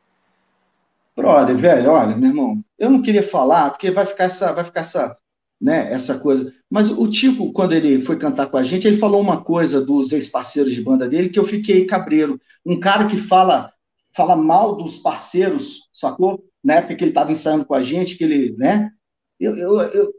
[1.17, 4.81] Brother, velho, olha, meu irmão, eu não queria falar, porque vai ficar essa, vai ficar
[4.81, 5.17] essa,
[5.59, 6.53] né, essa coisa.
[6.69, 10.11] Mas o Tico, quando ele foi cantar com a gente, ele falou uma coisa dos
[10.11, 12.39] ex-parceiros de banda dele que eu fiquei cabreiro.
[12.63, 13.73] Um cara que fala,
[14.15, 16.43] fala mal dos parceiros, sacou?
[16.63, 18.91] Na época que ele estava ensaiando com a gente, que ele, né?
[19.39, 20.13] eu, eu, eu,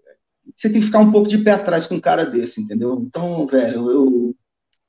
[0.56, 3.00] você tem que ficar um pouco de pé atrás com um cara desse, entendeu?
[3.06, 4.34] Então, velho, eu,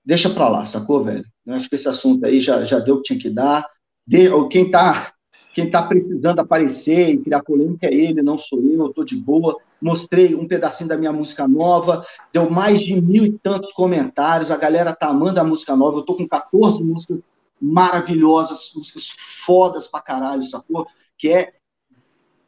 [0.04, 1.26] deixa pra lá, sacou, velho?
[1.46, 3.64] Eu acho que esse assunto aí já, já deu o que tinha que dar.
[4.08, 5.14] De, quem tá
[5.54, 9.16] quem tá precisando aparecer e criar polêmica é ele, não sou eu, eu tô de
[9.16, 9.58] boa.
[9.82, 14.58] Mostrei um pedacinho da minha música nova, deu mais de mil e tantos comentários, a
[14.58, 17.28] galera tá amando a música nova, eu tô com 14 músicas
[17.60, 19.10] maravilhosas, músicas
[19.46, 20.88] fodas pra caralho, sacou?
[21.18, 21.54] Que é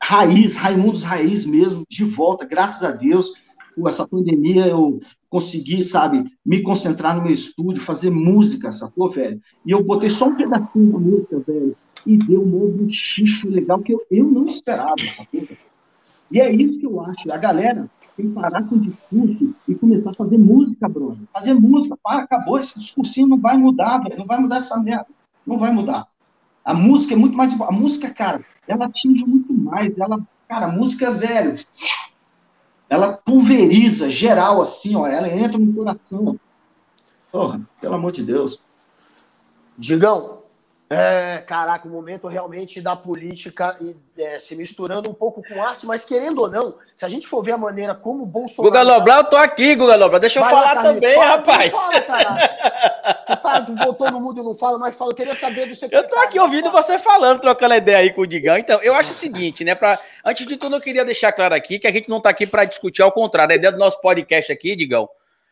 [0.02, 3.34] raiz, Raimundos Raiz mesmo, de volta, graças a Deus.
[3.76, 5.00] Com essa pandemia eu
[5.30, 9.42] consegui, sabe, me concentrar no meu estúdio, fazer música, sacou, velho?
[9.66, 11.76] E eu botei só um pedacinho da música, velho,
[12.06, 15.48] e deu um modo xixo legal que eu, eu não esperava, sacou?
[16.32, 17.32] E é isso que eu acho.
[17.32, 21.28] A galera tem que parar com o discurso e começar a fazer música, brother.
[21.34, 22.58] Fazer música, para, acabou.
[22.58, 24.18] Esse discursinho não vai mudar, velho.
[24.18, 25.08] Não vai mudar essa merda.
[25.46, 26.08] Não vai mudar.
[26.64, 27.60] A música é muito mais.
[27.60, 29.98] A música, cara, ela atinge muito mais.
[29.98, 31.60] Ela, cara, a música, velho,
[32.90, 35.06] ela pulveriza geral, assim, ó.
[35.06, 36.40] Ela entra no coração.
[37.32, 38.60] Porra, pelo amor de Deus.
[39.78, 40.41] Digão,
[40.94, 43.78] é, caraca, o momento realmente da política
[44.18, 47.42] é, se misturando um pouco com arte, mas querendo ou não, se a gente for
[47.42, 48.70] ver a maneira como o Bolsonaro.
[48.70, 51.72] Guga Noblar, eu tô aqui, Guga Noblar, deixa eu Vai falar lá, também, fala, rapaz.
[51.72, 51.94] Fala,
[53.26, 55.74] tu, tá, tu botou no mundo e não fala, mas fala, eu queria saber do
[55.74, 55.88] seu.
[55.90, 56.82] Eu tô aqui ouvindo fala.
[56.82, 58.58] você falando, trocando ideia aí com o Digão.
[58.58, 59.74] Então, eu acho o seguinte, né?
[59.74, 62.46] Pra, antes de tudo, eu queria deixar claro aqui que a gente não tá aqui
[62.46, 65.08] para discutir, ao contrário, a ideia do nosso podcast aqui, Digão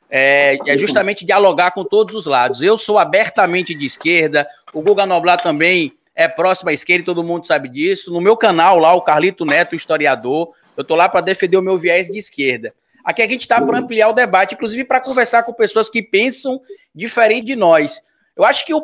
[0.10, 2.62] é, é, justamente dialogar com todos os lados.
[2.62, 7.48] Eu sou abertamente de esquerda, o Guga Noblar também é próximo à esquerda, todo mundo
[7.48, 8.12] sabe disso.
[8.12, 11.78] No meu canal lá, o Carlito Neto, historiador, eu tô lá para defender o meu
[11.78, 12.74] viés de esquerda.
[13.04, 16.62] Aqui a gente está para ampliar o debate, inclusive para conversar com pessoas que pensam
[16.94, 18.02] diferente de nós.
[18.36, 18.80] Eu acho que o,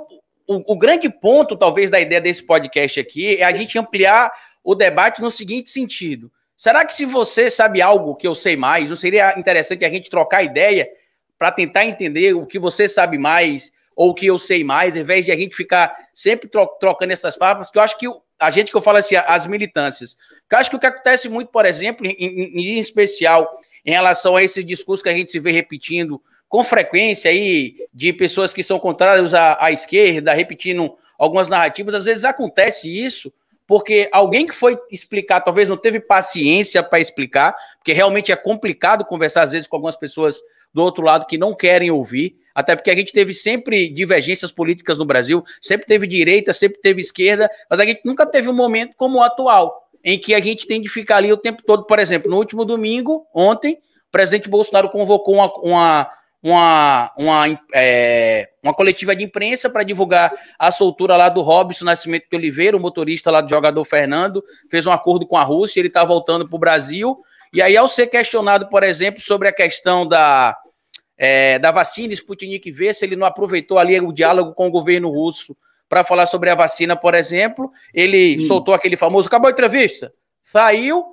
[0.47, 4.31] o, o grande ponto, talvez, da ideia desse podcast aqui é a gente ampliar
[4.63, 8.89] o debate no seguinte sentido: será que se você sabe algo que eu sei mais,
[8.89, 10.87] não seria interessante a gente trocar ideia
[11.37, 15.25] para tentar entender o que você sabe mais ou que eu sei mais, ao invés
[15.25, 18.69] de a gente ficar sempre tro trocando essas palavras, que eu acho que a gente
[18.69, 20.17] que eu falo assim, as militâncias.
[20.51, 24.35] Eu acho que o que acontece muito, por exemplo, em, em, em especial em relação
[24.35, 28.63] a esse discurso que a gente se vê repetindo com frequência aí de pessoas que
[28.63, 33.31] são contrárias à, à esquerda, repetindo algumas narrativas, às vezes acontece isso
[33.67, 39.05] porque alguém que foi explicar, talvez não teve paciência para explicar, porque realmente é complicado
[39.05, 40.39] conversar às vezes com algumas pessoas
[40.73, 44.97] do outro lado que não querem ouvir, até porque a gente teve sempre divergências políticas
[44.97, 48.93] no Brasil, sempre teve direita, sempre teve esquerda, mas a gente nunca teve um momento
[48.95, 51.85] como o atual, em que a gente tem de ficar ali o tempo todo.
[51.85, 56.11] Por exemplo, no último domingo, ontem, o presidente Bolsonaro convocou uma, uma
[56.45, 62.27] uma, uma, é, uma coletiva de imprensa para divulgar a soltura lá do Robson Nascimento
[62.29, 65.87] de Oliveira, o motorista lá do jogador Fernando, fez um acordo com a Rússia, ele
[65.87, 67.17] está voltando para o Brasil.
[67.51, 70.55] E aí, ao ser questionado, por exemplo, sobre a questão da,
[71.17, 75.09] é, da vacina Sputnik V, se ele não aproveitou ali o diálogo com o governo
[75.09, 75.55] russo
[75.87, 78.47] para falar sobre a vacina, por exemplo, ele hum.
[78.47, 80.13] soltou aquele famoso, acabou a entrevista,
[80.43, 81.05] saiu,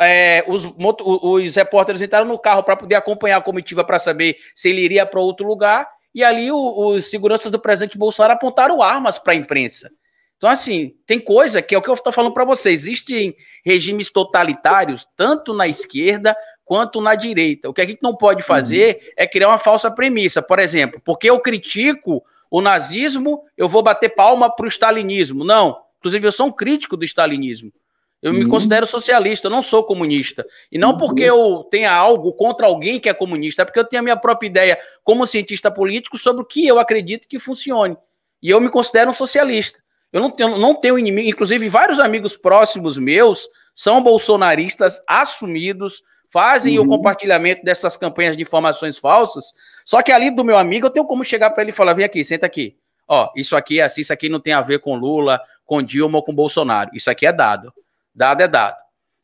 [0.00, 4.68] é, os, os repórteres entraram no carro para poder acompanhar a comitiva para saber se
[4.68, 9.18] ele iria para outro lugar, e ali o, os seguranças do presidente Bolsonaro apontaram armas
[9.18, 9.90] para a imprensa.
[10.36, 13.34] Então, assim, tem coisa que é o que eu estou falando para vocês: existem
[13.64, 16.36] regimes totalitários, tanto na esquerda
[16.66, 17.70] quanto na direita.
[17.70, 19.12] O que a gente não pode fazer uhum.
[19.16, 20.42] é criar uma falsa premissa.
[20.42, 25.44] Por exemplo, porque eu critico o nazismo, eu vou bater palma para o stalinismo.
[25.44, 25.78] Não.
[26.00, 27.72] Inclusive, eu sou um crítico do stalinismo.
[28.20, 28.38] Eu uhum.
[28.40, 30.44] me considero socialista, eu não sou comunista.
[30.70, 30.96] E não uhum.
[30.96, 34.16] porque eu tenha algo contra alguém que é comunista, é porque eu tenho a minha
[34.16, 37.96] própria ideia como cientista político sobre o que eu acredito que funcione.
[38.42, 39.78] E eu me considero um socialista.
[40.12, 46.02] Eu não tenho, não tenho inimigo, inclusive vários amigos próximos meus são bolsonaristas assumidos,
[46.36, 46.84] fazem uhum.
[46.84, 49.54] o compartilhamento dessas campanhas de informações falsas.
[49.86, 52.04] Só que ali do meu amigo eu tenho como chegar para ele e falar: vem
[52.04, 52.76] aqui, senta aqui.
[53.08, 56.18] Ó, isso aqui é assim, isso aqui não tem a ver com Lula, com Dilma
[56.18, 56.90] ou com Bolsonaro.
[56.92, 57.72] Isso aqui é dado.
[58.14, 58.76] Dado é dado.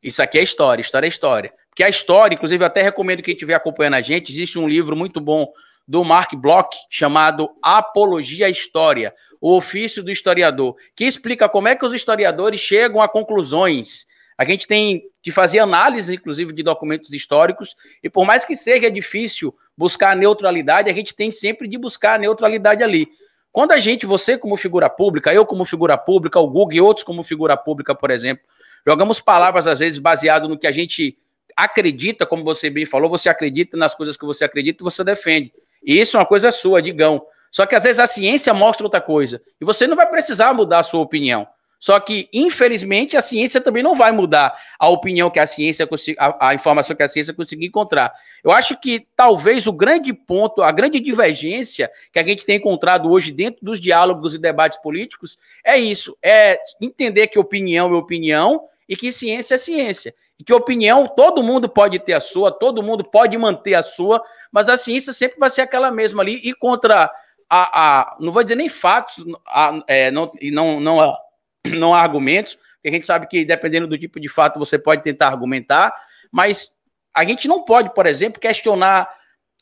[0.02, 1.52] Isso aqui é história, história é história.
[1.68, 4.96] Porque a história, inclusive, eu até recomendo quem estiver acompanhando a gente, existe um livro
[4.96, 5.52] muito bom
[5.86, 11.76] do Mark Bloch chamado Apologia à História, o ofício do historiador, que explica como é
[11.76, 14.06] que os historiadores chegam a conclusões.
[14.42, 18.90] A gente tem que fazer análise, inclusive, de documentos históricos, e por mais que seja
[18.90, 23.08] difícil buscar a neutralidade, a gente tem sempre de buscar a neutralidade ali.
[23.50, 27.04] Quando a gente, você como figura pública, eu como figura pública, o Google e outros
[27.04, 28.44] como figura pública, por exemplo,
[28.86, 31.16] Jogamos palavras, às vezes, baseado no que a gente
[31.56, 35.52] acredita, como você bem falou, você acredita nas coisas que você acredita e você defende.
[35.84, 37.24] E isso é uma coisa sua, digão.
[37.50, 39.40] Só que às vezes a ciência mostra outra coisa.
[39.60, 41.46] E você não vai precisar mudar a sua opinião.
[41.82, 45.84] Só que, infelizmente, a ciência também não vai mudar a opinião que a ciência
[46.16, 48.12] a, a informação que a ciência conseguir encontrar.
[48.44, 53.10] Eu acho que talvez o grande ponto, a grande divergência que a gente tem encontrado
[53.10, 58.68] hoje dentro dos diálogos e debates políticos é isso: é entender que opinião é opinião
[58.88, 60.14] e que ciência é ciência.
[60.38, 64.22] E que opinião, todo mundo pode ter a sua, todo mundo pode manter a sua,
[64.52, 67.12] mas a ciência sempre vai ser aquela mesma ali, e contra
[67.50, 67.80] a.
[67.82, 71.16] a não vou dizer nem fatos, a, é, não, não, não,
[71.78, 75.02] não há argumentos, porque a gente sabe que dependendo do tipo de fato você pode
[75.02, 75.94] tentar argumentar,
[76.30, 76.76] mas
[77.14, 79.08] a gente não pode, por exemplo, questionar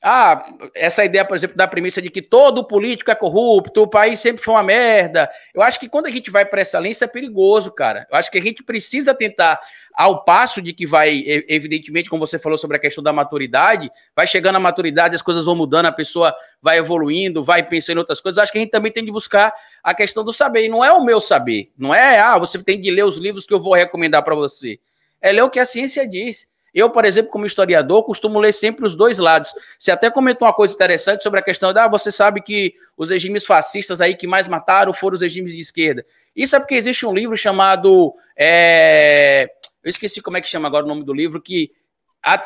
[0.03, 4.19] ah, essa ideia, por exemplo, da premissa de que todo político é corrupto, o país
[4.19, 5.31] sempre foi uma merda.
[5.55, 8.07] Eu acho que quando a gente vai para essa linha, isso é perigoso, cara.
[8.11, 9.61] Eu acho que a gente precisa tentar,
[9.93, 14.27] ao passo de que vai, evidentemente, como você falou sobre a questão da maturidade, vai
[14.27, 18.23] chegando a maturidade, as coisas vão mudando, a pessoa vai evoluindo, vai pensando em outras
[18.23, 18.39] coisas.
[18.39, 20.65] Eu acho que a gente também tem de buscar a questão do saber.
[20.65, 21.71] E não é o meu saber.
[21.77, 24.81] Não é, ah, você tem de ler os livros que eu vou recomendar para você.
[25.21, 26.49] É ler o que a ciência diz.
[26.75, 29.53] Eu, por exemplo, como historiador, costumo ler sempre os dois lados.
[29.79, 33.11] Você até comentou uma coisa interessante sobre a questão da, ah, você sabe que os
[33.11, 36.05] regimes fascistas aí que mais mataram foram os regimes de esquerda.
[36.35, 39.51] Isso é porque existe um livro chamado, é...
[39.83, 41.73] eu esqueci como é que chama agora o nome do livro, que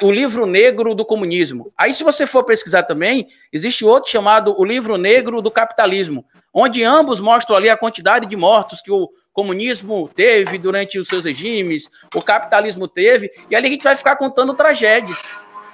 [0.02, 1.72] o livro negro do comunismo.
[1.76, 6.84] Aí, se você for pesquisar também, existe outro chamado o livro negro do capitalismo, onde
[6.84, 11.91] ambos mostram ali a quantidade de mortos que o comunismo teve durante os seus regimes,
[12.14, 15.14] o capitalismo teve, e ali a gente vai ficar contando tragédia.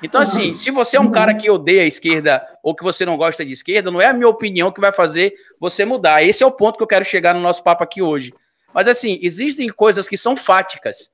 [0.02, 3.18] Então, assim, se você é um cara que odeia a esquerda ou que você não
[3.18, 6.22] gosta de esquerda, não é a minha opinião que vai fazer você mudar.
[6.22, 8.32] Esse é o ponto que eu quero chegar no nosso papo aqui hoje.
[8.72, 11.10] Mas, assim, existem coisas que são fáticas,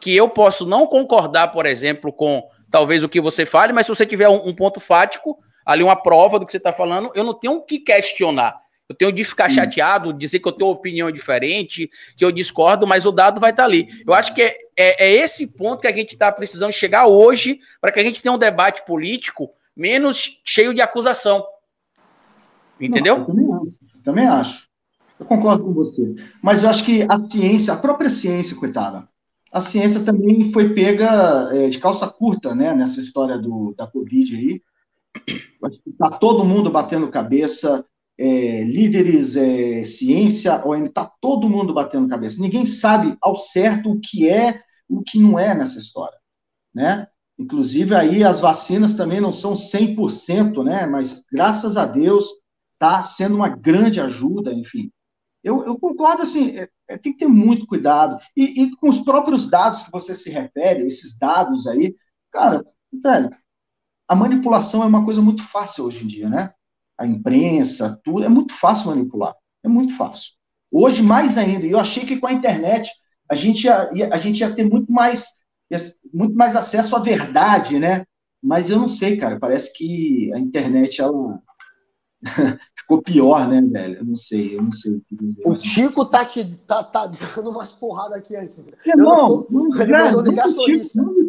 [0.00, 3.94] que eu posso não concordar, por exemplo, com talvez o que você fale, mas se
[3.94, 5.36] você tiver um, um ponto fático,
[5.66, 8.58] ali uma prova do que você está falando, eu não tenho que questionar.
[8.90, 12.88] Eu tenho de ficar chateado, dizer que eu tenho uma opinião diferente, que eu discordo,
[12.88, 14.02] mas o dado vai estar ali.
[14.04, 17.60] Eu acho que é, é, é esse ponto que a gente está precisando chegar hoje
[17.80, 21.46] para que a gente tenha um debate político menos cheio de acusação.
[22.80, 23.18] Entendeu?
[23.18, 23.78] Não, também acho.
[24.02, 24.68] Também acho.
[25.20, 26.16] Eu concordo com você.
[26.42, 29.08] Mas eu acho que a ciência, a própria ciência, coitada,
[29.52, 34.34] a ciência também foi pega é, de calça curta, né, nessa história do, da Covid
[34.34, 34.60] aí.
[35.86, 37.84] Está todo mundo batendo cabeça,
[38.20, 42.38] é, líderes, é, ciência, OM, está todo mundo batendo cabeça.
[42.38, 46.18] Ninguém sabe ao certo o que é, o que não é nessa história,
[46.74, 47.06] né?
[47.38, 50.84] Inclusive aí as vacinas também não são 100%, né?
[50.84, 52.26] Mas graças a Deus
[52.74, 54.92] está sendo uma grande ajuda, enfim.
[55.42, 58.18] Eu, eu concordo, assim, é, é, tem que ter muito cuidado.
[58.36, 61.96] E, e, com os próprios dados que você se refere, esses dados aí,
[62.30, 62.62] cara,
[62.92, 63.30] velho,
[64.06, 66.52] a manipulação é uma coisa muito fácil hoje em dia, né?
[67.00, 69.34] A imprensa, tudo, é muito fácil manipular.
[69.64, 70.32] É muito fácil.
[70.70, 71.66] Hoje, mais ainda.
[71.66, 72.90] E eu achei que com a internet
[73.28, 75.24] a gente ia, a gente ia ter muito mais,
[76.12, 78.04] muito mais acesso à verdade, né?
[78.42, 79.38] Mas eu não sei, cara.
[79.38, 81.40] Parece que a internet ela
[82.78, 83.98] ficou pior, né, velho?
[84.00, 85.00] Eu não sei, eu não sei.
[85.46, 88.52] O Tico tá te tá, tá dando umas porradas aqui ainda.
[88.84, 91.26] Irmão, não, não, velho, não, não, não,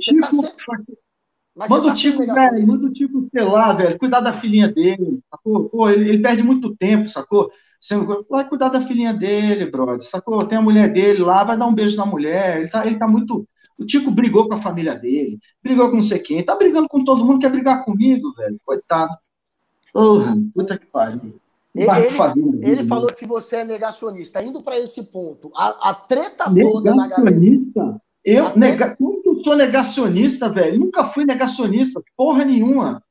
[1.55, 5.19] mas manda o tá tipo, velho, manda o sei lá, velho, cuidar da filhinha dele,
[5.29, 5.69] sacou?
[5.69, 7.51] Pô, ele, ele perde muito tempo, sacou?
[7.79, 7.95] Você
[8.29, 10.45] vai cuidar da filhinha dele, brother, sacou?
[10.45, 13.07] Tem a mulher dele lá, vai dar um beijo na mulher, ele tá, ele tá
[13.07, 13.45] muito...
[13.77, 17.03] O Tico brigou com a família dele, brigou com não sei quem, tá brigando com
[17.03, 19.17] todo mundo, quer brigar comigo, velho, coitado.
[19.91, 21.35] Porra, puta que pariu.
[21.73, 21.87] Ele,
[22.35, 24.43] ele, ele falou que você é negacionista.
[24.43, 28.01] Indo para esse ponto, a, a treta toda na galera.
[28.23, 28.95] Eu, nega,
[29.43, 30.79] sou negacionista, velho.
[30.79, 33.03] Nunca fui negacionista, porra nenhuma.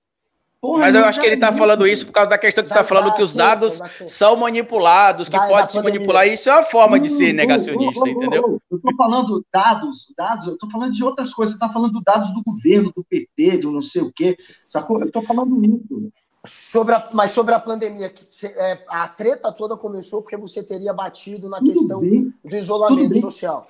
[0.60, 2.84] Porra Mas eu acho que ele está falando isso por causa da questão que está
[2.84, 6.28] falando que os dados são manipulados, que pode se manipular.
[6.28, 8.60] Isso é uma forma de ser negacionista, entendeu?
[8.70, 11.56] Eu estou falando dados, dados, eu estou falando de outras coisas.
[11.56, 14.36] Você está falando dados do governo, do PT, do não sei o quê.
[14.68, 15.00] Sacou?
[15.00, 16.12] Eu estou falando isso.
[16.44, 20.92] Sobre a, mas sobre a pandemia, que, é, a treta toda começou porque você teria
[20.92, 22.32] batido na Tudo questão bem.
[22.42, 23.66] do isolamento social.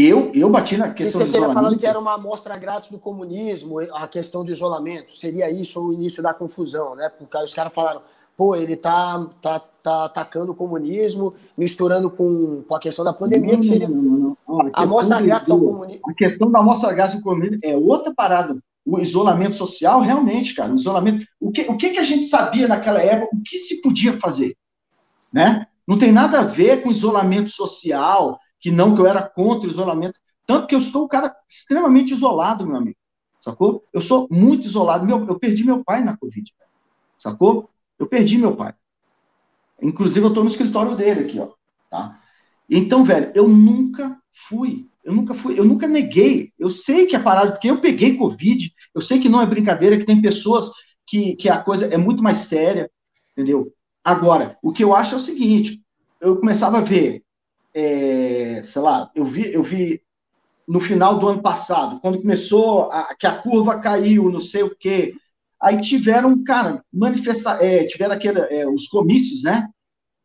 [0.00, 1.48] Eu, eu bati na questão do isolamento.
[1.48, 5.16] Você falando que era uma amostra grátis do comunismo, a questão do isolamento.
[5.16, 7.08] Seria isso o início da confusão, né?
[7.08, 8.00] Porque os caras falaram,
[8.36, 13.54] pô, ele tá, tá, tá atacando o comunismo, misturando com, com a questão da pandemia,
[13.54, 13.88] não, que seria.
[13.88, 14.60] Não, não, não.
[14.60, 16.02] A, a amostra grátis ao comunismo.
[16.08, 18.56] A questão da amostra grátis do comunismo é outra parada.
[18.86, 21.26] O isolamento social, realmente, cara, o isolamento.
[21.40, 23.36] O que, o que, que a gente sabia naquela época?
[23.36, 24.54] O que se podia fazer?
[25.32, 25.66] Né?
[25.84, 29.70] Não tem nada a ver com isolamento social, que não, que eu era contra o
[29.70, 30.18] isolamento.
[30.46, 32.96] Tanto que eu estou um cara extremamente isolado, meu amigo.
[33.40, 33.84] Sacou?
[33.92, 35.06] Eu sou muito isolado.
[35.06, 36.52] Meu, eu perdi meu pai na Covid.
[37.18, 37.70] Sacou?
[37.98, 38.74] Eu perdi meu pai.
[39.80, 41.50] Inclusive, eu estou no escritório dele aqui, ó.
[41.90, 42.20] Tá?
[42.68, 44.88] Então, velho, eu nunca fui.
[45.04, 46.52] Eu nunca fui, eu nunca neguei.
[46.58, 49.96] Eu sei que é parado, porque eu peguei Covid, eu sei que não é brincadeira,
[49.96, 50.70] que tem pessoas
[51.06, 52.90] que, que a coisa é muito mais séria,
[53.32, 53.72] entendeu?
[54.04, 55.80] Agora, o que eu acho é o seguinte:
[56.20, 57.22] eu começava a ver
[57.74, 60.02] é, sei lá, eu vi, eu vi
[60.66, 64.76] no final do ano passado, quando começou a, que a curva caiu, não sei o
[64.76, 65.14] quê,
[65.60, 69.68] aí tiveram, cara, manifestar, é, tiveram aquele, é, os comícios, né?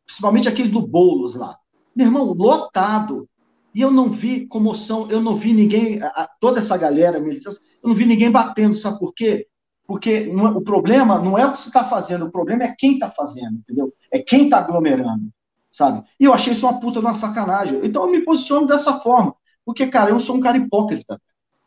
[0.05, 1.57] Principalmente aquele do Boulos lá.
[1.95, 3.27] Meu irmão, lotado.
[3.73, 7.93] E eu não vi comoção, eu não vi ninguém, a, toda essa galera eu não
[7.95, 9.47] vi ninguém batendo, sabe por quê?
[9.87, 12.75] Porque não, é, o problema não é o que você está fazendo, o problema é
[12.77, 13.91] quem está fazendo, entendeu?
[14.11, 15.31] É quem está aglomerando
[15.73, 16.07] sabe?
[16.19, 17.79] E eu achei isso uma puta de uma sacanagem.
[17.83, 19.35] Então eu me posiciono dessa forma.
[19.65, 21.19] Porque, cara, eu sou um cara hipócrita.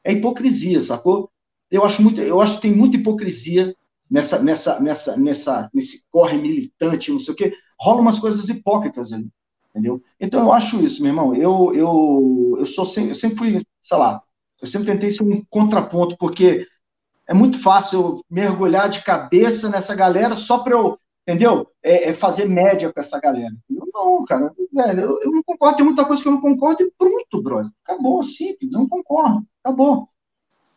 [0.05, 1.31] É hipocrisia, sacou?
[1.71, 3.75] Eu acho muito, eu acho que tem muita hipocrisia
[4.09, 7.53] nessa, nessa, nessa, nessa, nesse corre militante, não sei o quê.
[7.79, 9.29] Rola umas coisas hipócritas ali,
[9.71, 10.01] entendeu?
[10.21, 11.35] Então eu acho isso, meu irmão.
[11.35, 14.23] Eu, eu, eu sou sempre, eu sempre fui, sei lá,
[14.63, 16.67] eu sempre tentei ser um contraponto, porque
[17.27, 20.97] é muito fácil eu mergulhar de cabeça nessa galera só para eu
[21.27, 21.67] entendeu?
[21.83, 23.53] É, é, fazer média com essa galera.
[23.69, 26.83] Eu não, cara, velho, eu, eu, não concordo, tem muita coisa que eu não concordo
[26.85, 27.73] e pronto, brother.
[27.85, 30.09] Acabou, simples, eu não concordo, acabou.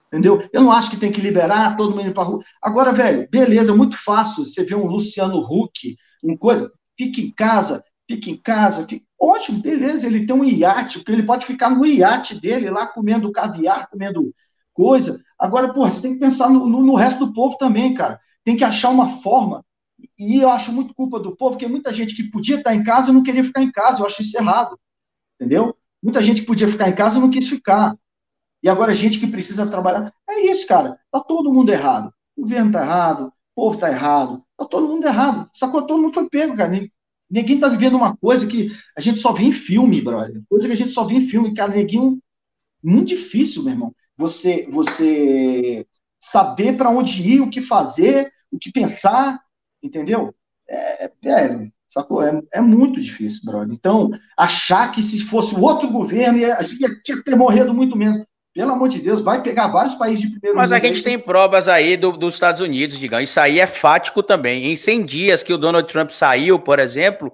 [0.08, 0.44] Entendeu?
[0.52, 2.44] Eu não acho que tem que liberar todo mundo para rua.
[2.60, 7.32] Agora, velho, beleza, é muito fácil você ver um Luciano Huck, uma coisa, fique em
[7.32, 9.06] casa, fique em casa, fique...
[9.22, 13.32] ótimo, beleza, ele tem um iate, porque ele pode ficar no iate dele lá comendo
[13.32, 14.34] caviar, comendo
[14.74, 15.22] coisa.
[15.38, 18.20] Agora, porra, você tem que pensar no, no, no resto do povo também, cara.
[18.44, 19.64] Tem que achar uma forma
[20.20, 23.14] e eu acho muito culpa do povo, porque muita gente que podia estar em casa
[23.14, 24.02] não queria ficar em casa.
[24.02, 24.78] Eu acho isso errado.
[25.40, 25.76] Entendeu?
[26.04, 27.96] Muita gente que podia ficar em casa não quis ficar.
[28.62, 30.14] E agora a gente que precisa trabalhar.
[30.30, 31.00] É isso, cara.
[31.12, 32.14] Tá todo mundo errado.
[32.36, 35.50] O governo tá errado, o povo tá errado, Tá todo mundo errado.
[35.54, 35.88] Sacou?
[35.88, 36.70] Todo mundo foi pego, cara.
[37.32, 40.42] Ninguém tá vivendo uma coisa que a gente só vê em filme, brother.
[40.50, 41.74] Coisa que a gente só vê em filme, cara.
[41.74, 42.22] Ninguém.
[42.84, 43.96] Muito difícil, meu irmão.
[44.18, 45.88] Você, você
[46.20, 49.40] saber para onde ir, o que fazer, o que pensar,
[49.82, 50.34] entendeu?
[50.68, 52.22] É, é, sacou?
[52.22, 53.74] É, é muito difícil, brother.
[53.74, 58.24] Então, achar que se fosse outro governo, ia, ia, tinha que ter morrido muito menos.
[58.54, 60.82] Pelo amor de Deus, vai pegar vários países de primeiro Mas mundo.
[60.82, 61.04] Mas a gente aí.
[61.04, 63.30] tem provas aí do, dos Estados Unidos, digamos.
[63.30, 64.72] Isso aí é fático também.
[64.72, 67.32] Em 100 dias que o Donald Trump saiu, por exemplo,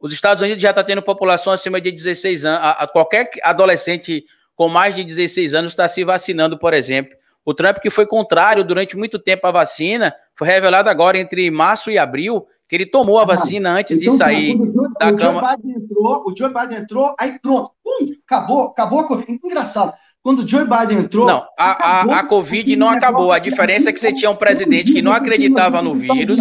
[0.00, 2.60] os Estados Unidos já está tendo população acima de 16 anos.
[2.62, 4.24] A, a, qualquer adolescente
[4.54, 7.16] com mais de 16 anos está se vacinando, por exemplo.
[7.44, 11.90] O Trump, que foi contrário durante muito tempo à vacina, foi revelado agora entre março
[11.90, 14.58] e abril que ele tomou a ah, vacina antes então, de sair
[14.98, 15.40] da o cama.
[15.40, 19.40] Joe Biden entrou, o Joe Biden entrou, aí pronto, pum, acabou, acabou a Covid.
[19.44, 19.92] Engraçado.
[20.22, 21.26] Quando o Joe Biden entrou.
[21.26, 23.30] Não, a, a, a Covid não acabou.
[23.30, 26.38] A diferença é que você tinha um presidente que não acreditava no vírus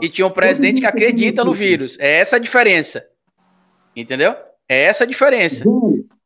[0.00, 1.98] e tinha um presidente que acredita no vírus.
[2.00, 3.04] É essa a diferença.
[3.94, 4.34] Entendeu?
[4.66, 5.62] É essa a diferença.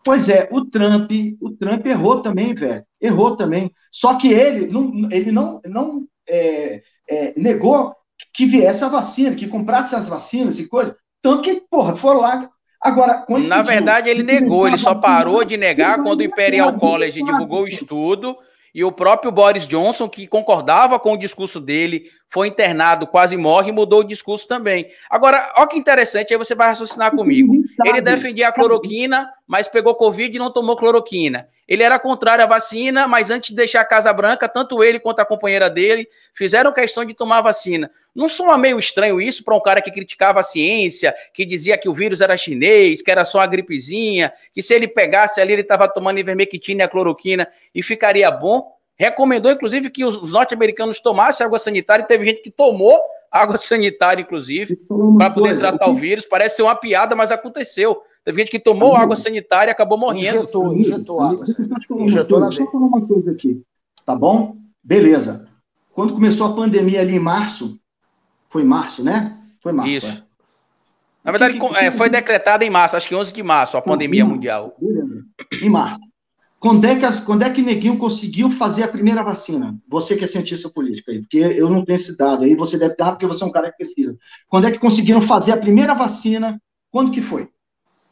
[0.06, 2.84] Pois é, o Trump, o Trump errou também, velho.
[3.02, 3.72] Errou também.
[3.90, 6.80] Só que ele não, ele não, não é,
[7.10, 7.92] é, negou
[8.32, 10.96] que viesse a vacina, que comprasse as vacinas e coisa.
[11.20, 12.48] Tanto que, porra, foram lá.
[12.80, 17.64] Agora, Na verdade, ele negou, ele só parou de negar quando o Imperial College divulgou
[17.64, 18.36] o estudo
[18.72, 23.72] e o próprio Boris Johnson, que concordava com o discurso dele, foi internado, quase morre
[23.72, 24.88] mudou o discurso também.
[25.08, 27.54] Agora, olha que interessante, aí você vai raciocinar comigo.
[27.84, 31.48] Ele defendia a cloroquina, mas pegou Covid e não tomou cloroquina.
[31.68, 35.18] Ele era contrário à vacina, mas antes de deixar a Casa Branca, tanto ele quanto
[35.18, 37.90] a companheira dele fizeram questão de tomar vacina.
[38.14, 41.88] Não soa meio estranho isso para um cara que criticava a ciência, que dizia que
[41.88, 45.62] o vírus era chinês, que era só uma gripezinha, que se ele pegasse ali, ele
[45.62, 48.75] estava tomando ivermectina e a cloroquina e ficaria bom?
[48.98, 52.98] Recomendou, inclusive, que os norte-americanos tomassem água sanitária e teve gente que tomou
[53.30, 54.76] água sanitária, inclusive,
[55.18, 56.24] para poder tratar o vírus.
[56.24, 58.00] Parece ser uma piada, mas aconteceu.
[58.24, 60.38] Teve gente que tomou água sanitária e acabou morrendo.
[60.38, 61.44] Injetou, injetou água.
[61.98, 63.62] Injetou na Deixa eu falar uma coisa aqui,
[64.04, 64.56] tá bom?
[64.82, 65.46] Beleza.
[65.92, 67.78] Quando começou a pandemia ali em março,
[68.48, 69.38] foi março, né?
[69.62, 69.92] Foi março.
[69.92, 70.06] Isso.
[70.06, 70.22] É.
[71.22, 73.82] Na verdade, que, que, é, foi decretada em março, acho que 11 de março, a
[73.82, 74.76] pandemia mundial.
[74.80, 75.24] Beleza.
[75.60, 76.00] Em março.
[76.66, 79.76] Quando é, que as, quando é que Neguinho conseguiu fazer a primeira vacina?
[79.88, 82.96] Você que é cientista político aí, porque eu não tenho esse dado aí, você deve
[82.96, 84.16] ter, porque você é um cara que pesquisa.
[84.48, 86.60] Quando é que conseguiram fazer a primeira vacina?
[86.90, 87.46] Quando que foi?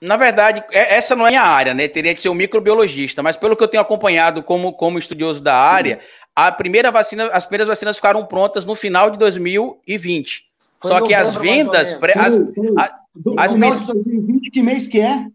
[0.00, 1.88] Na verdade, é, essa não é a minha área, né?
[1.88, 5.57] Teria que ser um microbiologista, mas pelo que eu tenho acompanhado como, como estudioso da
[5.57, 5.98] área,
[6.32, 10.44] a primeira vacina, as primeiras vacinas ficaram prontas no final de 2020.
[10.78, 11.92] Foi Só que as vendas.
[11.94, 12.36] Pré, as,
[13.36, 15.26] as, as, 2020, que mês que é?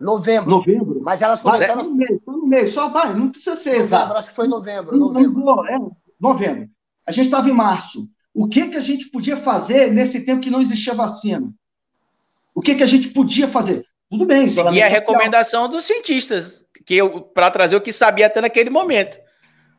[0.00, 0.50] Novembro.
[0.50, 1.00] Novembro.
[1.04, 1.84] Mas elas começaram.
[1.84, 4.12] no mês, no mês, só vai, não precisa ser novembro, exato.
[4.14, 4.96] Acho que foi novembro.
[4.96, 5.66] Novembro.
[5.66, 5.78] É,
[6.18, 6.68] novembro.
[7.06, 8.08] A gente estava em março.
[8.32, 11.52] O que, que a gente podia fazer nesse tempo que não existia vacina?
[12.54, 13.84] O que, que a gente podia fazer?
[14.08, 14.48] Tudo bem.
[14.72, 16.98] E a recomendação dos cientistas, que
[17.34, 19.18] para trazer o que sabia até naquele momento.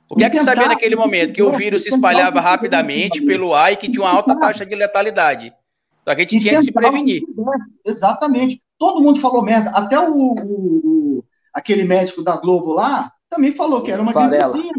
[0.10, 1.34] O que é que sabia naquele momento?
[1.34, 4.76] Que o vírus se espalhava rapidamente pelo ar e que tinha uma alta taxa de
[4.76, 5.54] letalidade.
[6.02, 7.24] Então a gente tinha que se prevenir.
[7.86, 8.62] Exatamente.
[8.82, 9.70] Todo mundo falou merda.
[9.70, 10.82] Até o, o,
[11.20, 11.24] o
[11.54, 14.74] aquele médico da Globo lá também falou que era uma gripezinha,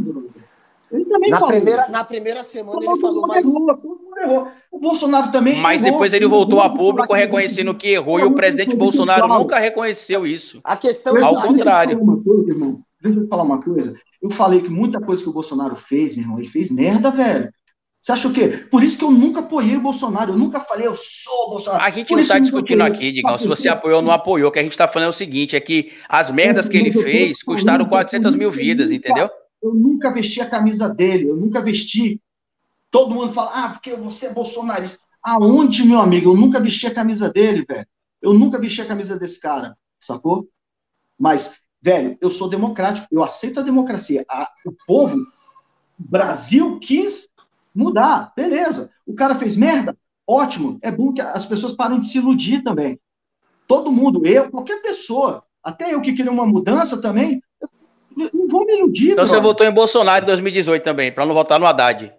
[0.90, 1.54] ele também na falou.
[1.54, 3.46] Primeira, na primeira semana todo ele falou mais.
[3.46, 5.60] Errou, O Bolsonaro também.
[5.60, 9.60] Mas errou, depois ele voltou a público reconhecendo que errou e o presidente Bolsonaro nunca
[9.60, 10.58] reconheceu isso.
[10.64, 11.96] A questão é ao contrário.
[12.24, 12.54] Coisa,
[13.00, 13.94] Deixa eu falar uma coisa.
[14.20, 17.52] Eu falei que muita coisa que o Bolsonaro fez, meu irmão, ele fez merda, velho.
[18.02, 18.66] Você acha o quê?
[18.68, 20.32] Por isso que eu nunca apoiei o Bolsonaro.
[20.32, 21.84] Eu nunca falei, eu sou o Bolsonaro.
[21.84, 24.48] A gente Por não está discutindo aqui, Digão, se você apoiou ou não apoiou.
[24.48, 26.92] O que a gente está falando é o seguinte: é que as merdas que ele
[26.92, 29.30] fez custaram 400 mil vidas, entendeu?
[29.62, 32.20] Eu nunca vesti a camisa dele, eu nunca vesti.
[32.90, 34.98] Todo mundo fala, ah, porque você é bolsonarista.
[35.22, 36.30] Aonde, meu amigo?
[36.30, 37.86] Eu nunca vesti a camisa dele, velho.
[38.20, 40.48] Eu nunca vesti a camisa desse cara, sacou?
[41.16, 44.24] Mas, velho, eu sou democrático, eu aceito a democracia.
[44.28, 45.24] A, o povo, o
[45.96, 47.28] Brasil quis
[47.74, 48.90] mudar, beleza.
[49.06, 49.96] O cara fez merda,
[50.26, 50.78] ótimo.
[50.82, 52.98] É bom que as pessoas param de se iludir também.
[53.66, 57.42] Todo mundo, eu, qualquer pessoa, até eu que queria uma mudança também,
[58.16, 59.12] não vou me iludir.
[59.12, 62.12] Então você votou em Bolsonaro em 2018 também, para não votar no Haddad.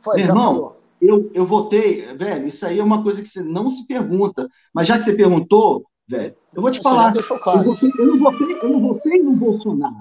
[0.00, 3.68] Foi, Meu irmão, eu, eu votei, velho, isso aí é uma coisa que você não
[3.68, 4.48] se pergunta.
[4.72, 7.14] Mas já que você perguntou, velho, eu vou te você falar.
[7.14, 9.96] Eu, votei, eu, não votei, eu não votei no Bolsonaro.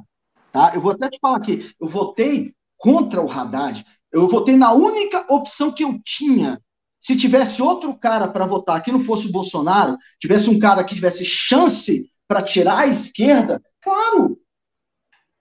[0.51, 0.71] Tá?
[0.73, 1.69] Eu vou até te falar aqui.
[1.79, 3.85] Eu votei contra o Haddad.
[4.15, 6.61] Eu votei na única opção que eu tinha.
[7.01, 10.95] Se tivesse outro cara para votar que não fosse o Bolsonaro, tivesse um cara que
[10.95, 14.39] tivesse chance para tirar a esquerda, claro,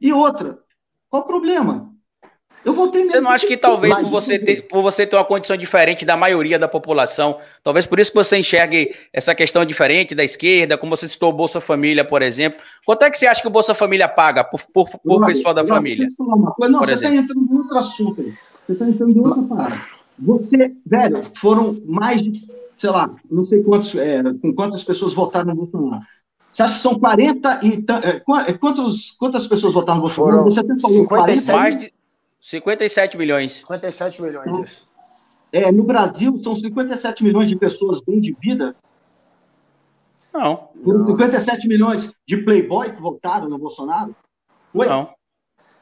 [0.01, 0.59] e outra,
[1.09, 1.94] qual o problema?
[2.65, 5.57] Eu votei Você não acha que talvez por você, ter, por você ter uma condição
[5.57, 10.25] diferente da maioria da população, talvez por isso que você enxergue essa questão diferente da
[10.25, 12.59] esquerda, como você citou o Bolsa Família, por exemplo.
[12.87, 15.53] Quanto é que você acha que o Bolsa Família paga por, por, por não, pessoa
[15.53, 16.07] da não, família?
[16.19, 18.23] Não, você está entrando em outro assunto.
[18.23, 19.83] Você está entrando em outra parada.
[20.19, 22.49] Você, velho, foram mais de,
[22.79, 26.03] sei lá, não sei quantos, é, com quantas pessoas votaram no Bolsonaro.
[26.51, 27.85] Você acha que são 40 e.
[28.47, 30.45] É, quantos, quantas pessoas votaram no Bolsonaro?
[30.45, 31.94] Você até falou 57, mais de
[32.45, 33.55] 57 milhões.
[33.55, 34.87] 57 milhões.
[35.51, 38.77] É, no Brasil, são 57 milhões de pessoas bem de vida.
[40.31, 40.69] Não.
[40.85, 44.15] Foram 57 milhões de playboy que votaram no Bolsonaro?
[44.75, 44.87] Foi?
[44.87, 45.15] Não.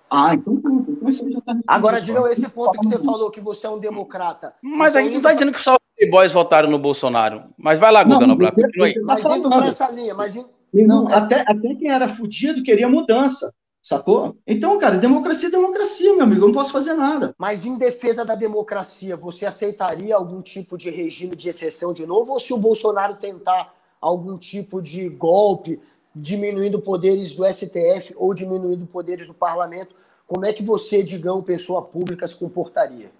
[0.08, 0.88] Ah, então pronto.
[0.92, 3.80] Então isso já tá Agora, Digão, esse ponto que você falou, que você é um
[3.80, 4.54] democrata.
[4.62, 7.42] Mas então, a gente não está dizendo que só os playboys votaram no Bolsonaro.
[7.58, 8.94] Mas vai lá, Guga Noblar, continua aí.
[9.02, 10.38] Mas indo para essa linha, mas...
[10.72, 13.52] Não, é até, até quem era fudido queria mudança.
[13.82, 14.36] Sacou?
[14.46, 16.42] Então, cara, democracia é democracia, meu amigo.
[16.42, 17.34] Eu não posso fazer nada.
[17.36, 22.32] Mas em defesa da democracia, você aceitaria algum tipo de regime de exceção de novo?
[22.32, 25.80] Ou se o Bolsonaro tentar algum tipo de golpe,
[26.14, 31.82] diminuindo poderes do STF ou diminuindo poderes do parlamento, como é que você, Digão, pessoa
[31.82, 33.10] pública, se comportaria?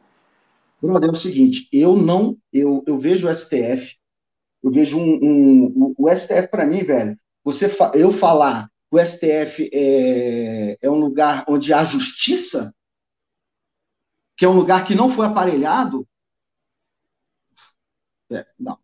[0.80, 3.96] Brother, é o seguinte, eu não, eu, eu vejo o STF,
[4.62, 9.70] eu vejo um, um o, o STF para mim, velho, você, eu falar o STF
[9.72, 12.74] é, é um lugar onde há justiça,
[14.36, 16.07] que é um lugar que não foi aparelhado,
[18.30, 18.78] é, não.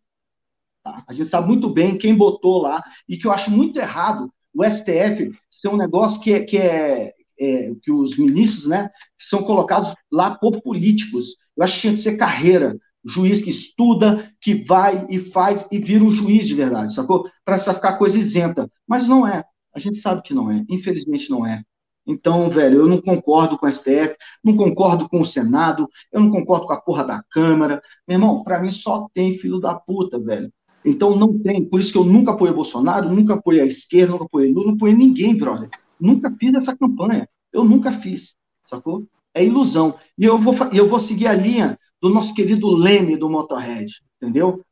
[0.83, 1.03] Tá?
[1.07, 4.63] A gente sabe muito bem quem botou lá, e que eu acho muito errado o
[4.65, 9.93] STF ser um negócio que é, que é, é que os ministros, né, são colocados
[10.11, 11.35] lá por políticos.
[11.55, 15.77] Eu acho que tinha que ser carreira, juiz que estuda, que vai e faz e
[15.77, 17.29] vira um juiz de verdade, sacou?
[17.45, 18.67] Para essa ficar coisa isenta.
[18.87, 19.45] Mas não é.
[19.73, 21.63] A gente sabe que não é, infelizmente não é.
[22.05, 26.31] Então, velho, eu não concordo com o STF, não concordo com o Senado, eu não
[26.31, 27.81] concordo com a porra da Câmara.
[28.07, 30.51] Meu irmão, para mim só tem filho da puta, velho.
[30.83, 34.25] Então não tem, por isso que eu nunca apoiei Bolsonaro, nunca apoiei a esquerda, nunca
[34.25, 35.69] apoiei Lula, não apoiei ninguém, brother.
[35.99, 37.29] Nunca fiz essa campanha.
[37.51, 39.05] Eu nunca fiz, sacou?
[39.33, 39.95] É ilusão.
[40.17, 44.65] E eu vou, eu vou seguir a linha do nosso querido Leme do Motorhead, entendeu?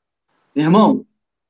[0.55, 1.05] Irmão,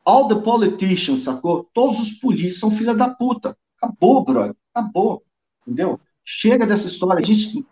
[0.08, 1.70] All the politicians, sacou?
[1.74, 3.58] Todos os políticos são filha da puta.
[3.76, 4.56] Acabou, brother.
[4.74, 5.22] Acabou.
[5.68, 6.00] Entendeu?
[6.24, 7.20] Chega dessa história.
[7.20, 7.66] A gente.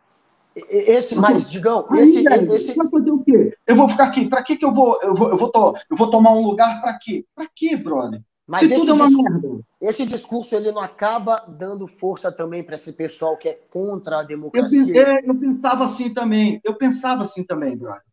[0.53, 2.75] Esse, mas, Digão, Aí, esse, velho, esse.
[2.75, 3.57] Vai fazer o quê?
[3.65, 4.27] Eu vou ficar aqui.
[4.27, 4.99] Pra que, que eu vou.
[5.01, 7.25] Eu vou, eu vou, to, eu vou tomar um lugar pra quê?
[7.33, 8.21] Pra quê, brother?
[8.45, 13.37] Mas esse, é discurso, esse discurso ele não acaba dando força também para esse pessoal
[13.37, 14.93] que é contra a democracia.
[14.93, 16.59] Eu, é, eu pensava assim também.
[16.65, 18.03] Eu pensava assim também, brother.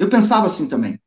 [0.00, 1.00] Eu pensava assim também.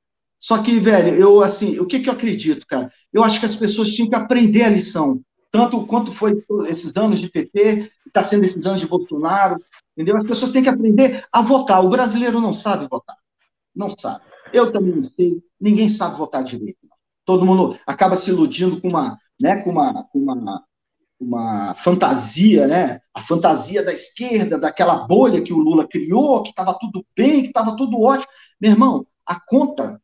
[0.43, 2.91] Só que, velho, eu, assim, o que, que eu acredito, cara?
[3.13, 5.21] Eu acho que as pessoas tinham que aprender a lição.
[5.49, 9.55] Tanto quanto foi esses anos de PT, está sendo esses anos de Bolsonaro,
[9.93, 10.17] entendeu?
[10.17, 11.81] As pessoas têm que aprender a votar.
[11.81, 13.15] O brasileiro não sabe votar.
[13.73, 14.19] Não sabe.
[14.51, 15.41] Eu também não sei.
[15.61, 16.77] Ninguém sabe votar direito.
[17.23, 20.63] Todo mundo acaba se iludindo com uma, né, com uma, com uma,
[21.21, 22.99] uma fantasia, né?
[23.13, 27.47] A fantasia da esquerda, daquela bolha que o Lula criou, que estava tudo bem, que
[27.47, 28.27] estava tudo ótimo.
[28.59, 30.01] Meu irmão, a conta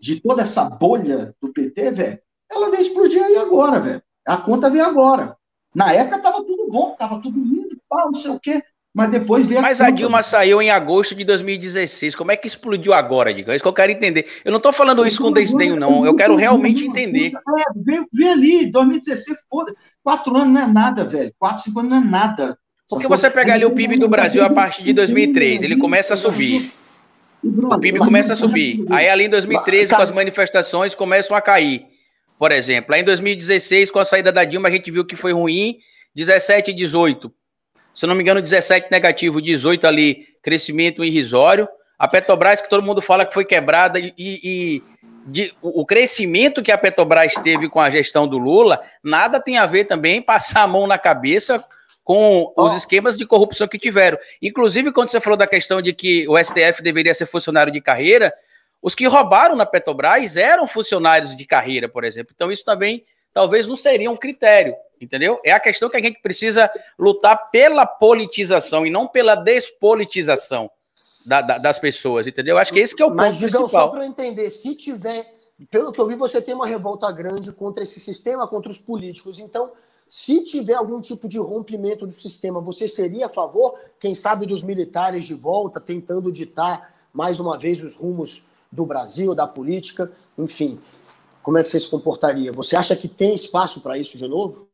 [0.00, 2.18] de toda essa bolha do PT, velho,
[2.50, 4.02] ela veio explodir aí agora, velho.
[4.26, 5.36] A conta veio agora.
[5.74, 8.62] Na época tava tudo bom, tava tudo lindo, pau, não sei o quê.
[8.94, 12.14] Mas depois veio Mas a, a Dilma saiu em agosto de 2016.
[12.14, 13.52] Como é que explodiu agora, Diga?
[13.52, 14.26] É isso que eu quero entender.
[14.42, 16.06] Eu não estou falando isso com desdenho, não.
[16.06, 17.32] Eu quero realmente entender.
[17.36, 19.74] É, veio, veio ali, 2016, foda.
[20.02, 21.30] Quatro anos não é nada, velho.
[21.38, 22.58] Quatro, cinco anos não é nada.
[22.88, 26.16] Porque você pega ali o PIB do Brasil a partir de 2003, ele começa a
[26.16, 26.70] subir.
[27.46, 28.84] O PIB começa a subir.
[28.90, 31.86] Aí ali em 2013, com as manifestações, começam a cair.
[32.38, 35.32] Por exemplo, aí em 2016, com a saída da Dilma, a gente viu que foi
[35.32, 35.78] ruim,
[36.14, 37.32] 17 e 18.
[37.94, 41.66] Se não me engano, 17 negativo, 18 ali, crescimento irrisório.
[41.98, 44.82] A Petrobras, que todo mundo fala que foi quebrada, e, e
[45.26, 49.64] de, o crescimento que a Petrobras teve com a gestão do Lula, nada tem a
[49.64, 51.64] ver também passar a mão na cabeça
[52.06, 54.16] com os esquemas de corrupção que tiveram.
[54.40, 58.32] Inclusive, quando você falou da questão de que o STF deveria ser funcionário de carreira,
[58.80, 62.32] os que roubaram na Petrobras eram funcionários de carreira, por exemplo.
[62.32, 63.04] Então, isso também
[63.34, 65.40] talvez não seria um critério, entendeu?
[65.44, 70.70] É a questão que a gente precisa lutar pela politização e não pela despolitização
[71.26, 72.56] da, da, das pessoas, entendeu?
[72.56, 73.86] Acho que esse que é o ponto Mas, Digão, principal.
[73.86, 75.26] só para eu entender, se tiver,
[75.72, 79.40] pelo que eu vi, você tem uma revolta grande contra esse sistema, contra os políticos.
[79.40, 79.72] Então,
[80.08, 84.62] se tiver algum tipo de rompimento do sistema, você seria a favor, quem sabe, dos
[84.62, 90.80] militares de volta, tentando ditar mais uma vez os rumos do Brasil, da política, enfim.
[91.42, 92.52] Como é que você se comportaria?
[92.52, 94.68] Você acha que tem espaço para isso de novo?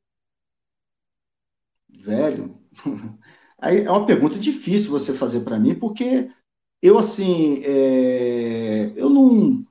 [1.89, 2.59] Velho,
[3.63, 6.29] Aí é uma pergunta difícil você fazer para mim, porque
[6.83, 9.65] eu, assim, é, eu não.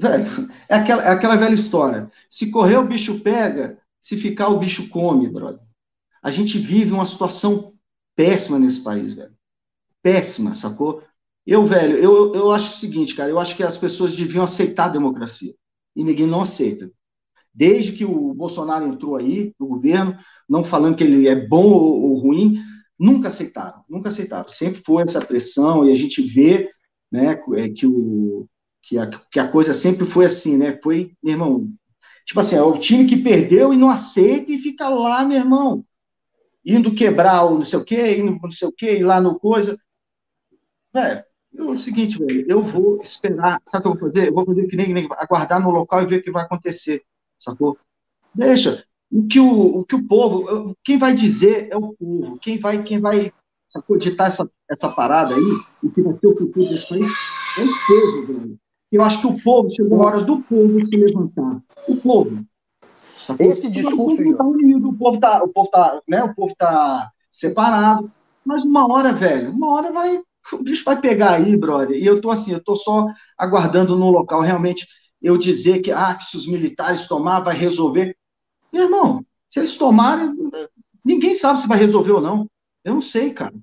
[0.00, 2.10] Velho, é aquela, é aquela velha história.
[2.30, 5.60] Se correr, o bicho pega, se ficar, o bicho come, brother.
[6.22, 7.74] A gente vive uma situação
[8.16, 9.34] péssima nesse país, velho.
[10.02, 11.02] Péssima, sacou?
[11.46, 14.86] Eu, velho, eu, eu acho o seguinte, cara, eu acho que as pessoas deviam aceitar
[14.86, 15.54] a democracia.
[15.94, 16.90] E ninguém não aceita.
[17.52, 20.16] Desde que o Bolsonaro entrou aí, no governo,
[20.48, 22.58] não falando que ele é bom ou, ou ruim,
[22.98, 24.48] nunca aceitaram, nunca aceitaram.
[24.48, 26.70] Sempre foi essa pressão, e a gente vê
[27.12, 28.46] né, é, que, o,
[28.90, 30.76] que, a, que a coisa sempre foi assim, né?
[30.82, 31.72] Foi, meu irmão,
[32.26, 35.84] tipo assim, é o time que perdeu e não aceita e fica lá, meu irmão,
[36.64, 39.38] indo quebrar o não sei o quê, indo não sei o quê, e lá no
[39.38, 39.78] coisa.
[40.92, 41.24] Velho,
[41.56, 44.28] é o seguinte, velho, eu vou esperar, sabe o que eu vou fazer?
[44.28, 47.04] Eu vou fazer que nem, nem aguardar no local e ver o que vai acontecer,
[47.38, 47.78] sacou?
[48.34, 48.84] Deixa.
[49.08, 52.82] O que o, o que o povo, quem vai dizer é o povo, quem vai,
[52.82, 53.32] quem vai
[53.68, 57.06] sacou, ditar essa, essa parada aí, o que vai ter o futuro desse país,
[57.56, 58.58] é o povo, velho.
[58.90, 61.62] Eu acho que o povo, chegou a hora do povo se levantar.
[61.88, 62.44] O povo.
[63.24, 63.46] Sacou?
[63.46, 64.20] Esse discurso.
[64.20, 68.10] O povo está unido, o povo está, tá, né, o povo tá separado,
[68.44, 70.20] mas uma hora, velho, uma hora vai,
[70.52, 71.96] o bicho vai pegar aí, brother.
[71.96, 73.06] E eu tô assim, eu tô só
[73.38, 74.86] aguardando no local realmente
[75.22, 78.16] eu dizer que, ah, que se os militares tomar, vai resolver.
[78.72, 80.34] Meu irmão, se eles tomarem,
[81.04, 82.46] ninguém sabe se vai resolver ou não.
[82.82, 83.54] Eu não sei, cara.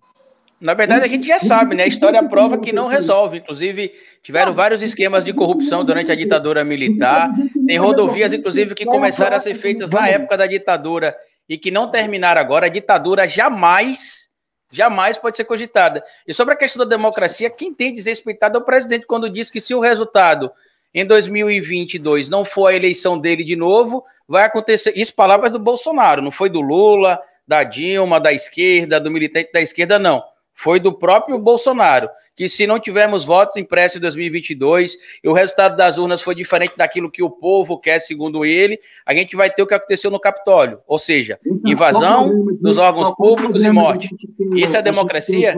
[0.60, 1.84] Na verdade, a gente já sabe, né?
[1.84, 3.38] A história prova que não resolve.
[3.38, 3.92] Inclusive,
[4.24, 7.30] tiveram vários esquemas de corrupção durante a ditadura militar.
[7.68, 11.16] Tem rodovias, inclusive, que começaram a ser feitas na época da ditadura
[11.48, 12.66] e que não terminaram agora.
[12.66, 14.28] A ditadura jamais
[14.70, 16.04] Jamais pode ser cogitada.
[16.28, 19.62] E sobre a questão da democracia, quem tem desrespeitado é o presidente quando diz que
[19.62, 20.52] se o resultado
[20.94, 24.92] em 2022 não for a eleição dele de novo, vai acontecer.
[24.94, 29.62] Isso, palavras do Bolsonaro, não foi do Lula, da Dilma, da esquerda, do militante da
[29.62, 30.22] esquerda, não
[30.58, 35.78] foi do próprio Bolsonaro, que se não tivermos voto impresso em 2022 e o resultado
[35.78, 39.62] das urnas foi diferente daquilo que o povo quer, segundo ele, a gente vai ter
[39.62, 44.10] o que aconteceu no Capitólio, ou seja, então, invasão dos órgãos públicos e morte.
[44.56, 45.56] Isso é democracia?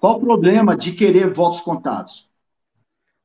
[0.00, 2.29] Qual o problema de querer votos contados?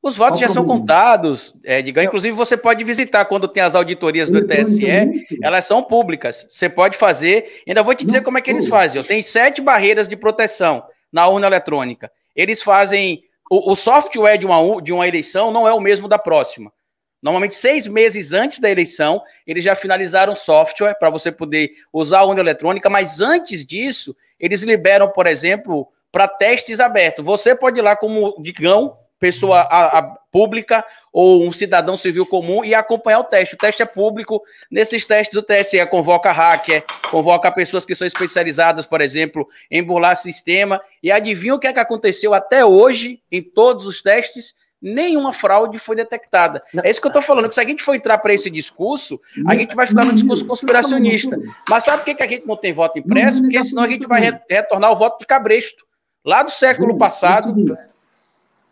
[0.06, 4.30] Os votos já são contados, é, diga, inclusive você pode visitar quando tem as auditorias
[4.30, 6.46] do TSE, elas são públicas.
[6.48, 9.00] Você pode fazer, ainda vou te dizer como é que eles fazem.
[9.00, 12.08] Eu tenho sete barreiras de proteção na urna eletrônica.
[12.36, 13.24] Eles fazem.
[13.50, 16.72] O, o software de uma, de uma eleição não é o mesmo da próxima.
[17.20, 22.20] Normalmente, seis meses antes da eleição, eles já finalizaram o software para você poder usar
[22.20, 27.24] a urna eletrônica, mas antes disso, eles liberam, por exemplo, para testes abertos.
[27.24, 32.64] Você pode ir lá como digão pessoa a, a, pública ou um cidadão civil comum
[32.64, 33.54] e acompanhar o teste.
[33.54, 34.42] O teste é público.
[34.70, 40.16] Nesses testes, o TSE convoca hacker, convoca pessoas que são especializadas, por exemplo, em burlar
[40.16, 40.80] sistema.
[41.02, 44.54] E adivinha o que é que aconteceu até hoje em todos os testes?
[44.80, 46.62] Nenhuma fraude foi detectada.
[46.84, 49.18] É isso que eu estou falando, que se a gente for entrar para esse discurso,
[49.46, 51.38] a gente vai ficar no discurso conspiracionista.
[51.68, 53.40] Mas sabe por que a gente não tem voto impresso?
[53.40, 55.86] Porque senão a gente vai retornar o voto de cabresto.
[56.24, 57.54] Lá do século passado,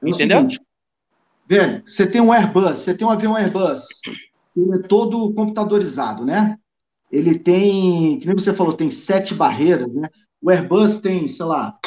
[0.04, 0.38] é Entendeu?
[0.38, 0.60] Seguinte,
[1.46, 3.86] velho, você tem um Airbus, você tem um avião Airbus,
[4.52, 6.56] que ele é todo computadorizado, né?
[7.10, 10.08] Ele tem, como você falou, tem sete barreiras, né?
[10.42, 11.78] O Airbus tem, sei lá,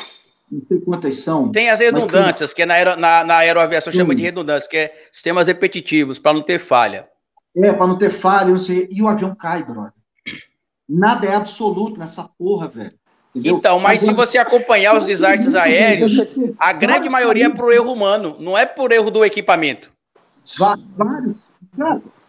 [0.52, 1.52] não sei quantas são.
[1.52, 2.56] Tem as redundâncias, tem...
[2.56, 4.00] que é na, aero, na, na aeroaviação Sim.
[4.00, 7.08] chama de redundância, que é sistemas repetitivos, para não ter falha.
[7.56, 8.88] É, para não ter falha, não sei.
[8.92, 9.94] E o avião cai, brother.
[10.88, 12.98] Nada é absoluto nessa porra, velho.
[13.46, 16.18] Então, mas se você acompanhar os desastres aéreos,
[16.60, 19.92] a grande maioria é por erro humano, não é por erro do equipamento.
[20.58, 21.36] Vários.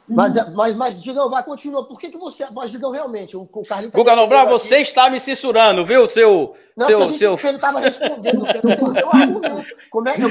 [0.08, 1.84] Mas, mas, mas, Digão, vai, continua.
[1.84, 2.46] Por que, que você.
[2.54, 3.92] Mas, Digão, realmente, o, o Carlinhos.
[3.92, 6.56] Tá Guga Nobral, você está me censurando, viu, seu.
[6.76, 7.38] Não, seu, gente, seu...
[7.42, 8.46] ele estava respondendo.
[9.90, 10.30] Como é que eu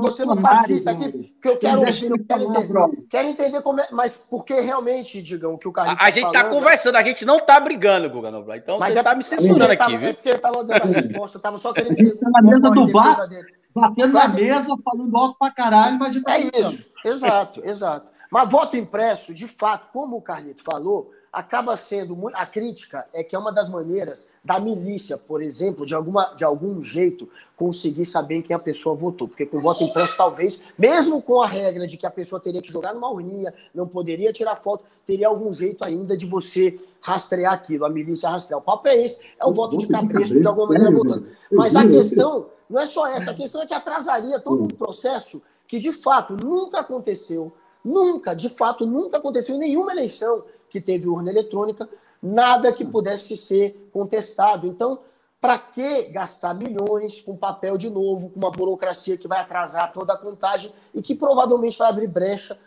[0.00, 3.06] Você não fascista aqui, que eu quero eu quero entender.
[3.10, 3.88] Quero entender como é.
[3.90, 6.00] Mas por que realmente, Digão, que o Carlinhos.
[6.00, 8.56] A, a gente está conversando, a gente não está brigando, Guga Nobral.
[8.56, 10.08] Então mas você está é, me censurando aqui, viu?
[10.08, 12.30] É porque ele estava dando a resposta, eu estava só querendo entender.
[12.30, 13.28] na mesa do bar,
[13.74, 16.89] batendo na mesa, falando alto pra caralho, mas de É isso.
[17.04, 18.06] Exato, exato.
[18.30, 22.36] Mas voto impresso, de fato, como o Carlito falou, acaba sendo muito.
[22.36, 26.44] A crítica é que é uma das maneiras da milícia, por exemplo, de, alguma, de
[26.44, 29.26] algum jeito, conseguir saber quem a pessoa votou.
[29.26, 32.72] Porque com voto impresso, talvez, mesmo com a regra de que a pessoa teria que
[32.72, 37.84] jogar numa urninha, não poderia tirar foto, teria algum jeito ainda de você rastrear aquilo,
[37.84, 38.60] a milícia rastrear.
[38.60, 41.26] O papo é esse, é o, o voto de cabresto, de alguma maneira, votando.
[41.50, 45.42] Mas a questão não é só essa, a questão é que atrasaria todo um processo
[45.70, 47.52] que de fato nunca aconteceu,
[47.84, 51.88] nunca, de fato, nunca aconteceu em nenhuma eleição que teve urna eletrônica,
[52.20, 54.66] nada que pudesse ser contestado.
[54.66, 54.98] Então,
[55.40, 60.12] para que gastar milhões com papel de novo, com uma burocracia que vai atrasar toda
[60.12, 62.58] a contagem e que provavelmente vai abrir brecha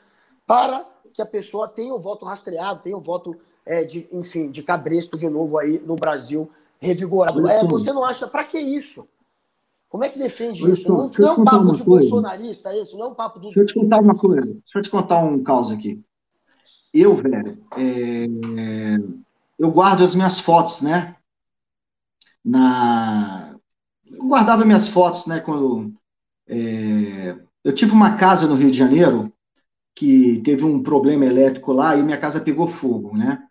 [0.48, 3.36] para que a pessoa tenha o voto rastreado, tenha o voto,
[3.66, 6.50] é, de, enfim, de cabresto de novo aí no Brasil
[6.80, 7.46] revigorado.
[7.50, 9.06] É, você não acha, para que isso?
[9.94, 10.90] Como é que defende isso?
[10.90, 12.10] Não, não é um papo de coisa.
[12.10, 13.54] bolsonarista esse, não é um papo dos.
[13.54, 16.04] Deixa eu te contar uma coisa, deixa eu te contar um caos aqui.
[16.92, 18.26] Eu, velho, é...
[19.60, 21.16] eu guardo as minhas fotos, né?
[22.44, 23.56] Na...
[24.04, 25.40] Eu guardava minhas fotos, né?
[25.40, 25.94] Quando
[26.48, 27.38] é...
[27.64, 29.32] eu tive uma casa no Rio de Janeiro
[29.96, 33.44] que teve um problema elétrico lá e minha casa pegou fogo, né?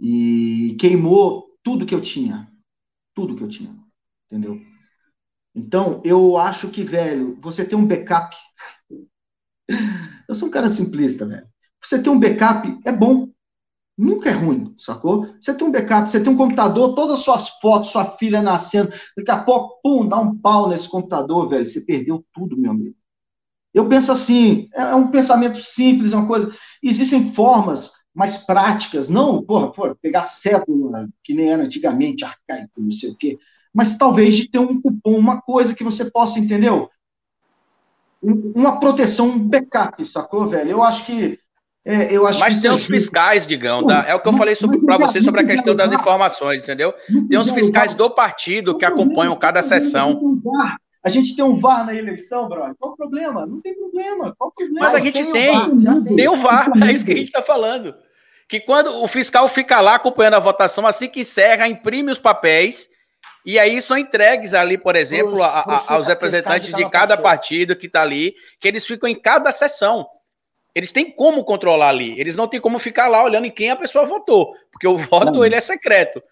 [0.00, 2.50] E queimou tudo que eu tinha,
[3.14, 3.72] tudo que eu tinha,
[4.28, 4.60] entendeu?
[5.54, 8.36] Então, eu acho que, velho, você tem um backup.
[10.28, 11.46] eu sou um cara simplista, velho.
[11.82, 13.28] Você ter um backup é bom.
[13.96, 15.28] Nunca é ruim, sacou?
[15.40, 18.92] Você tem um backup, você tem um computador, todas as suas fotos, sua filha nascendo,
[19.16, 21.64] daqui a pouco, pum, dá um pau nesse computador, velho.
[21.64, 22.96] Você perdeu tudo, meu amigo.
[23.72, 26.52] Eu penso assim, é, é um pensamento simples, é uma coisa.
[26.82, 32.90] Existem formas mais práticas, não, porra, porra pegar cédula, que nem era antigamente, arcaico, não
[32.90, 33.38] sei o quê
[33.74, 36.88] mas talvez de ter um cupom, uma coisa que você possa, entendeu?
[38.22, 40.70] Uma proteção, um backup, sacou, velho?
[40.70, 41.38] Eu acho que.
[41.84, 44.06] É, eu acho mas que tem os fiscais, Digão, tá?
[44.08, 44.56] é o que eu falei
[44.86, 46.94] para você sobre a questão das informações, entendeu?
[47.28, 50.40] Tem os fiscais do partido que acompanham cada sessão.
[51.02, 52.74] A gente tem um VAR na eleição, brother.
[52.78, 53.44] Qual o problema?
[53.44, 54.34] Não tem problema.
[54.38, 54.86] Qual o problema?
[54.86, 57.42] Mas a gente tem, tem, tem, tem o VAR, é isso que a gente está
[57.42, 57.94] falando.
[58.48, 62.88] Que quando o fiscal fica lá acompanhando a votação, assim que encerra, imprime os papéis
[63.44, 67.16] e aí são entregues ali, por exemplo, a, a, aos representantes de cada, de cada
[67.18, 70.06] partido que está ali, que eles ficam em cada sessão.
[70.74, 72.18] Eles têm como controlar ali.
[72.18, 75.32] Eles não têm como ficar lá olhando em quem a pessoa votou, porque o voto
[75.32, 75.44] não.
[75.44, 76.22] ele é secreto.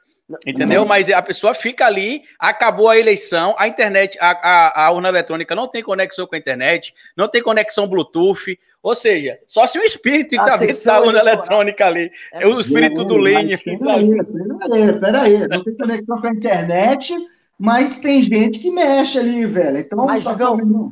[0.47, 0.82] Entendeu?
[0.82, 0.89] Não.
[0.89, 5.55] Mas a pessoa fica ali, acabou a eleição, a internet, a, a, a, urna eletrônica
[5.55, 9.82] não tem conexão com a internet, não tem conexão Bluetooth, ou seja, só se o
[9.82, 13.59] espírito está dentro da urna eletrônica ali, é o espírito do Lênin.
[13.59, 17.15] Peraí, peraí, não tem conexão com a internet,
[17.59, 19.78] mas tem gente que mexe ali, velho.
[19.78, 20.36] Então, mas, tá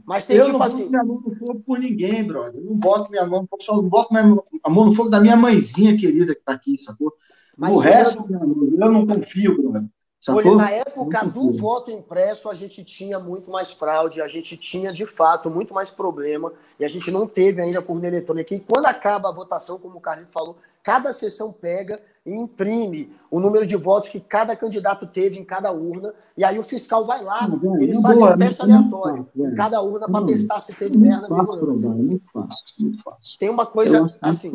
[0.05, 0.83] mas tem eu tipo não assim...
[0.83, 2.61] boto minha mão no fogo por ninguém, brother.
[2.61, 5.09] Eu não boto minha mão no fogo, só não boto minha, a mão no fogo
[5.09, 7.13] da minha mãezinha querida que tá aqui, sacou?
[7.61, 9.85] Mas o resto, eu, eu não confio, brother.
[10.29, 14.93] Olha, na época do voto impresso, a gente tinha muito mais fraude, a gente tinha,
[14.93, 18.55] de fato, muito mais problema, e a gente não teve ainda por eletrônica.
[18.55, 23.41] E quando acaba a votação, como o Carlito falou, cada sessão pega e imprime o
[23.41, 27.23] número de votos que cada candidato teve em cada urna, e aí o fiscal vai
[27.23, 31.29] lá, não, eles fazem um teste aleatório em cada urna para testar se teve merda
[31.29, 31.93] mesmo.
[31.95, 33.39] Muito fácil, muito fácil.
[33.39, 34.53] Tem uma coisa assim.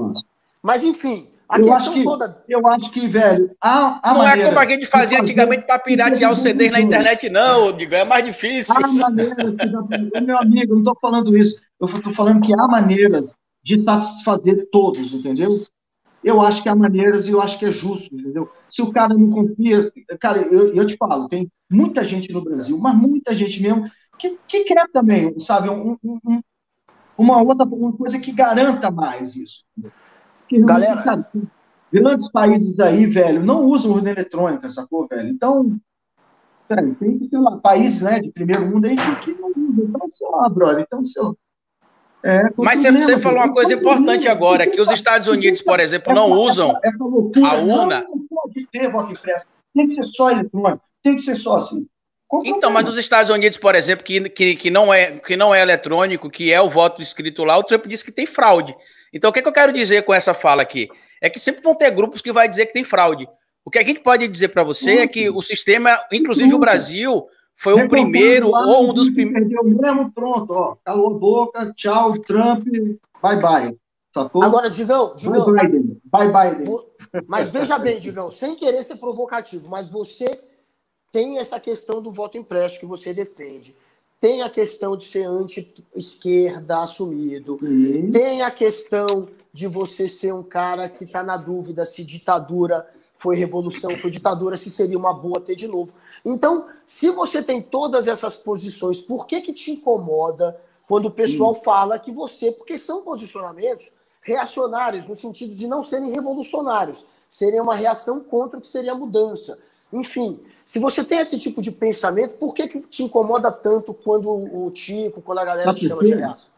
[0.61, 2.43] Mas, enfim, a eu acho que, toda...
[2.49, 5.79] Eu acho que, velho, a, a Não maneira, é como a gente fazia antigamente para
[5.79, 8.75] piratear os CDs na internet, não, digo, é mais difícil.
[8.75, 9.53] Há maneiras,
[10.25, 11.61] meu amigo, eu não estou falando isso.
[11.79, 13.25] Eu estou falando que há maneiras
[13.63, 15.49] de satisfazer todos, entendeu?
[16.23, 18.49] Eu acho que há maneiras e eu acho que é justo, entendeu?
[18.69, 19.79] Se o cara não confia.
[20.19, 24.37] Cara, eu, eu te falo, tem muita gente no Brasil, mas muita gente mesmo, que,
[24.47, 26.41] que quer também, sabe, um, um,
[27.17, 29.63] uma outra uma coisa que garanta mais isso.
[29.77, 29.91] Entendeu?
[30.47, 31.27] Que Galera, cara,
[31.91, 35.29] grandes países aí, velho, não usam urna eletrônica, sacou, velho?
[35.29, 35.77] Então,
[36.99, 39.85] tem que, sei lá, países né, de primeiro mundo aí que, não usam.
[39.85, 41.33] Então, sei lá, brother, então, sei lá.
[42.23, 46.11] É, Mas você, você falou uma coisa importante agora, que os Estados Unidos, por exemplo,
[46.11, 48.01] não usam essa, loucura, a urna.
[48.01, 49.45] Não, não pode ter voto impresso.
[49.75, 51.85] Tem que ser só eletrônico, tem que ser só assim.
[52.43, 55.61] então, mas nos Estados Unidos, por exemplo, que, que, que, não é, que não é
[55.61, 58.75] eletrônico, que é o voto escrito lá, o Trump disse que tem fraude.
[59.13, 60.89] Então, o que, é que eu quero dizer com essa fala aqui?
[61.21, 63.27] É que sempre vão ter grupos que vai dizer que tem fraude.
[63.63, 67.25] O que a gente pode dizer para você é que o sistema, inclusive o Brasil,
[67.55, 69.49] foi o primeiro ou um dos primeiros.
[69.49, 70.75] Perdeu mesmo, pronto, ó.
[70.83, 72.67] Calou a boca, tchau, Trump,
[73.21, 73.77] bye bye.
[74.13, 74.43] Sacou?
[74.43, 75.53] Agora, Digão, Digão.
[75.53, 76.01] Bye Biden.
[76.05, 76.79] Bye Biden.
[77.27, 80.39] Mas veja bem, Digão, sem querer ser provocativo, mas você
[81.11, 83.75] tem essa questão do voto impresso que você defende.
[84.19, 87.57] Tem a questão de ser anti-esquerda assumido.
[87.61, 88.09] Uhum.
[88.11, 93.37] Tem a questão de você ser um cara que está na dúvida se ditadura foi
[93.37, 95.93] revolução, foi ditadura, se seria uma boa ter de novo.
[96.23, 101.51] Então, se você tem todas essas posições, por que, que te incomoda quando o pessoal
[101.51, 101.63] uhum.
[101.63, 107.75] fala que você, porque são posicionamentos reacionários, no sentido de não serem revolucionários, serem uma
[107.75, 109.57] reação contra o que seria a mudança.
[109.93, 114.29] Enfim, se você tem esse tipo de pensamento, por que, que te incomoda tanto quando
[114.29, 116.49] o Tico, quando a galera te chama de reaça?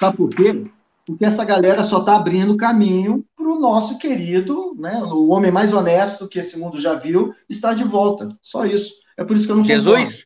[0.00, 0.66] Sabe por quê?
[1.06, 5.72] Porque essa galera só está abrindo caminho para o nosso querido, né, o homem mais
[5.72, 8.28] honesto que esse mundo já viu, está de volta.
[8.42, 8.92] Só isso.
[9.16, 10.24] É por isso que eu não Jesus?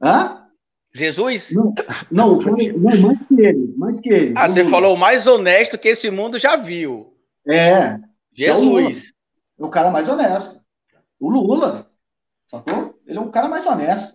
[0.00, 0.32] Concordo.
[0.36, 0.42] Hã?
[0.94, 1.50] Jesus?
[1.52, 1.74] Não,
[2.10, 4.34] não, não, mais que ele, mais que ele.
[4.36, 7.14] Ah, você falou o mais honesto que esse mundo já viu.
[7.46, 7.98] É.
[8.34, 9.12] Jesus.
[9.58, 10.60] É o, é o cara mais honesto.
[11.18, 11.90] O Lula,
[12.52, 13.00] sacou?
[13.06, 14.14] Ele é um cara mais honesto.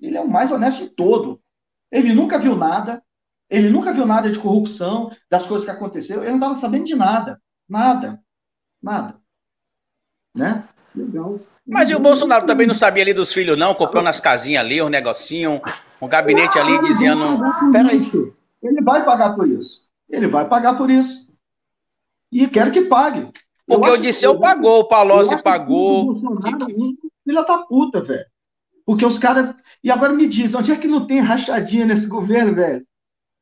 [0.00, 1.40] Ele é o mais honesto de todo.
[1.90, 3.02] Ele nunca viu nada,
[3.48, 6.96] ele nunca viu nada de corrupção, das coisas que aconteceram, ele não estava sabendo de
[6.96, 7.40] nada.
[7.68, 8.20] Nada.
[8.82, 9.16] Nada.
[10.34, 10.64] Né?
[10.94, 11.38] Legal.
[11.66, 13.74] Mas e o Bolsonaro também não sabia ali dos filhos, não?
[13.74, 15.60] Comprando as casinhas ali, um negocinho,
[16.00, 17.40] um gabinete ali, dizendo.
[17.72, 18.02] Peraí.
[18.62, 19.88] Ele vai pagar por isso.
[20.08, 21.32] Ele vai pagar por isso.
[22.30, 23.30] E quero que pague.
[23.66, 26.02] Porque o Disseu pagou, o Palocci pagou.
[26.02, 26.66] O Bolsonaro,
[27.26, 28.24] filha da puta, velho.
[28.86, 29.54] Porque os caras.
[29.82, 32.86] E agora me diz, onde é que não tem rachadinha nesse governo, velho?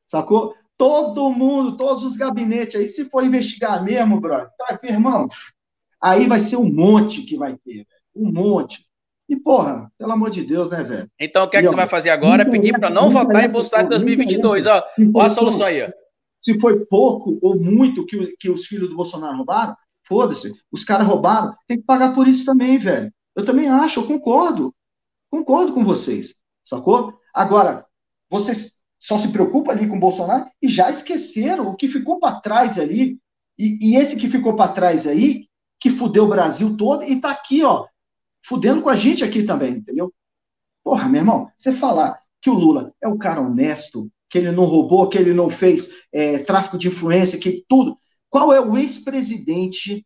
[0.07, 0.55] Sacou?
[0.77, 5.27] Todo mundo, todos os gabinetes aí, se for investigar mesmo, brother, tá, irmão,
[6.01, 7.87] aí vai ser um monte que vai ter, velho.
[8.13, 8.83] Um monte.
[9.29, 11.09] E, porra, pelo amor de Deus, né, velho?
[11.19, 12.49] Então, o que é que você vai fazer agora?
[12.49, 14.65] Pedir para não votar em Bolsonaro em 2022.
[14.67, 14.83] Ó,
[15.13, 15.89] olha a solução aí, ó.
[16.43, 19.75] Se foi pouco ou muito que, que os filhos do Bolsonaro roubaram,
[20.07, 20.53] foda-se.
[20.71, 23.11] Os caras roubaram, tem que pagar por isso também, velho.
[23.35, 24.73] Eu também acho, eu concordo.
[25.29, 27.13] Concordo com vocês, sacou?
[27.33, 27.85] Agora,
[28.29, 32.39] vocês só se preocupam ali com o Bolsonaro e já esqueceram o que ficou para
[32.39, 33.19] trás ali.
[33.57, 35.47] E, e, esse que ficou para trás aí,
[35.79, 37.85] que fudeu o Brasil todo, e tá aqui, ó,
[38.43, 40.13] fudendo com a gente aqui também, entendeu?
[40.83, 44.65] Porra, meu irmão, você falar que o Lula é um cara honesto, que ele não
[44.65, 47.97] roubou, que ele não fez é, tráfico de influência, que tudo.
[48.29, 50.05] Qual é o ex-presidente,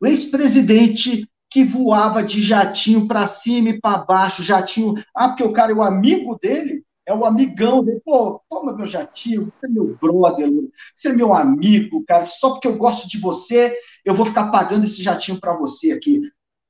[0.00, 4.94] o ex-presidente que voava de jatinho para cima e para baixo, jatinho.
[5.14, 8.00] Ah, porque o cara é o amigo dele, é o amigão dele.
[8.04, 10.48] Pô, toma meu jatinho, você é meu brother,
[10.94, 12.26] você é meu amigo, cara.
[12.26, 16.22] Só porque eu gosto de você, eu vou ficar pagando esse jatinho para você aqui.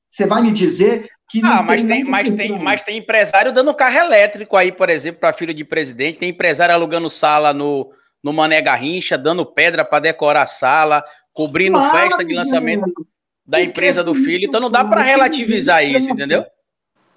[0.09, 1.41] Você vai me dizer que.
[1.45, 5.31] ah, mas tem, mas, tem, mas tem empresário dando carro elétrico aí, por exemplo, para
[5.31, 6.17] filho de presidente.
[6.17, 7.91] Tem empresário alugando sala no,
[8.23, 12.91] no Mané Garrincha, dando pedra para decorar a sala, cobrindo claro, festa de lançamento
[13.51, 14.45] da empresa do filho.
[14.47, 16.45] Então não dá para relativizar isso, entendeu?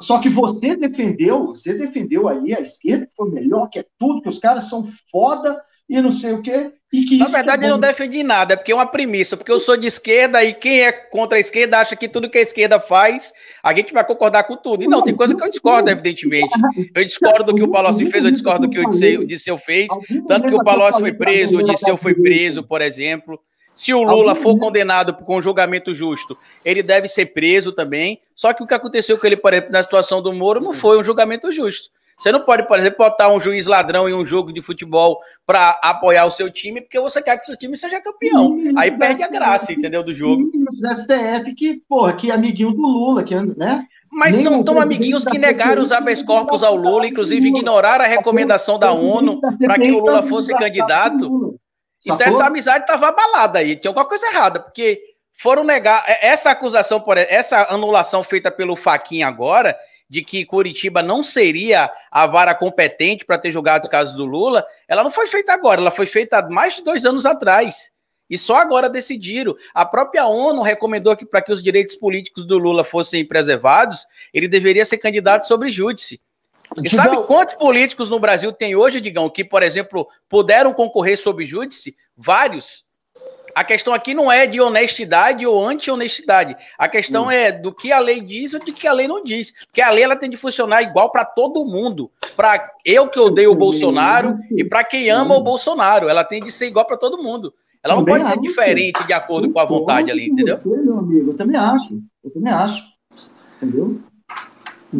[0.00, 4.20] Só que você defendeu, você defendeu aí a esquerda, que foi melhor, que é tudo,
[4.20, 6.72] que os caras são foda e não sei o quê.
[6.92, 9.52] E que Na verdade, é eu não defendi nada, é porque é uma premissa, porque
[9.52, 12.42] eu sou de esquerda e quem é contra a esquerda acha que tudo que a
[12.42, 13.32] esquerda faz,
[13.62, 14.82] a gente vai concordar com tudo.
[14.82, 16.52] E não, tem coisa que eu discordo, evidentemente.
[16.94, 19.86] Eu discordo do que o Palocci fez, eu discordo do que o Disseu fez,
[20.26, 23.38] tanto que o Palocci foi preso, o Disseu foi preso, por exemplo.
[23.74, 28.20] Se o Lula for condenado com julgamento justo, ele deve ser preso também.
[28.34, 30.98] Só que o que aconteceu com ele, por exemplo, na situação do Moro, não foi
[30.98, 31.90] um julgamento justo.
[32.16, 35.70] Você não pode, por exemplo, botar um juiz ladrão em um jogo de futebol para
[35.82, 38.56] apoiar o seu time, porque você quer que seu time seja campeão.
[38.76, 40.42] Aí perde a graça, entendeu, do jogo.
[40.44, 43.84] O STF, que, porra, que amiguinho do Lula, que, né?
[44.12, 48.08] Mas Nem são tão amiguinhos que negaram os habeas corpus ao Lula, inclusive ignoraram a
[48.08, 51.58] recomendação da ONU para que o Lula fosse candidato.
[52.04, 52.16] Sacou?
[52.16, 55.00] Então essa amizade estava abalada aí, tinha alguma coisa errada, porque
[55.32, 59.76] foram negar é, essa acusação, por essa anulação feita pelo Faquinha agora,
[60.08, 64.64] de que Curitiba não seria a vara competente para ter julgado os casos do Lula,
[64.86, 67.90] ela não foi feita agora, ela foi feita há mais de dois anos atrás.
[68.28, 69.54] E só agora decidiram.
[69.74, 74.48] A própria ONU recomendou que para que os direitos políticos do Lula fossem preservados, ele
[74.48, 76.20] deveria ser candidato sobre júdice.
[76.76, 77.04] E Digão...
[77.04, 81.96] sabe quantos políticos no Brasil tem hoje, Digão, que, por exemplo, puderam concorrer sob júdice?
[82.16, 82.84] Vários.
[83.54, 86.56] A questão aqui não é de honestidade ou anti-honestidade.
[86.76, 87.30] A questão hum.
[87.30, 89.52] é do que a lei diz ou de que a lei não diz.
[89.66, 92.10] Porque a lei ela tem de funcionar igual para todo mundo.
[92.36, 96.08] Para eu que odeio o Bolsonaro e para quem ama o Bolsonaro.
[96.08, 97.54] Ela tem de ser igual para todo mundo.
[97.80, 100.58] Ela não pode ser diferente de acordo com a vontade ali, entendeu?
[100.64, 102.02] meu amigo, eu também acho.
[102.24, 102.82] Eu também acho.
[103.62, 104.00] Entendeu?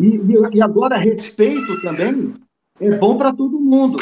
[0.00, 2.34] E, e, agora, respeito também
[2.80, 3.98] é bom para todo mundo.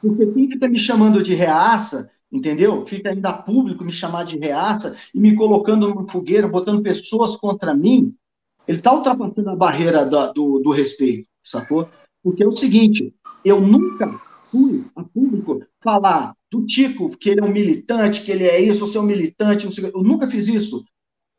[0.00, 2.84] Porque quem fica me chamando de reaça, entendeu?
[2.86, 7.74] Fica ainda público me chamar de reaça e me colocando numa fogueira, botando pessoas contra
[7.74, 8.14] mim,
[8.66, 11.88] ele está ultrapassando a barreira do, do, do, respeito, sacou?
[12.22, 14.10] Porque é o seguinte, eu nunca
[14.50, 18.82] fui a público falar do Tico que ele é um militante, que ele é isso,
[18.82, 20.84] eu sou um militante, eu nunca fiz isso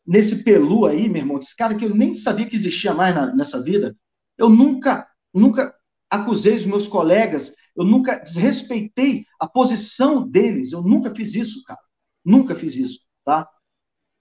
[0.06, 3.34] nesse Pelu aí, meu irmão, esse cara que eu nem sabia que existia mais na,
[3.34, 3.96] nessa vida,
[4.38, 5.74] eu nunca, nunca
[6.10, 11.80] acusei os meus colegas, eu nunca desrespeitei a posição deles, eu nunca fiz isso, cara.
[12.24, 13.48] Nunca fiz isso, tá?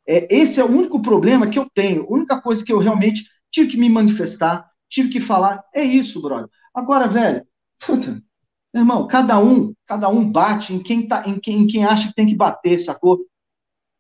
[0.07, 3.25] É, esse é o único problema que eu tenho, a única coisa que eu realmente
[3.51, 6.49] tive que me manifestar, tive que falar, é isso, brother.
[6.75, 7.45] Agora, velho,
[7.85, 8.23] puta,
[8.75, 12.15] irmão, cada um, cada um bate em quem, tá, em quem, em quem acha que
[12.15, 13.21] tem que bater, sacou?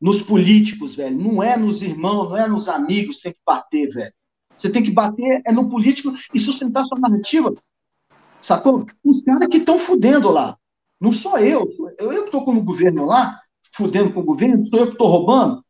[0.01, 1.16] Nos políticos, velho.
[1.16, 4.12] Não é nos irmãos, não é nos amigos que tem que bater, velho.
[4.56, 7.55] Você tem que bater é no político e sustentar sua narrativa.
[8.40, 8.86] Sacou?
[9.05, 10.56] Os caras que estão fudendo lá.
[11.01, 11.70] Não sou eu.
[11.98, 13.39] Eu, que estou com o governo lá,
[13.74, 15.64] fudendo com o governo, sou eu que estou roubando.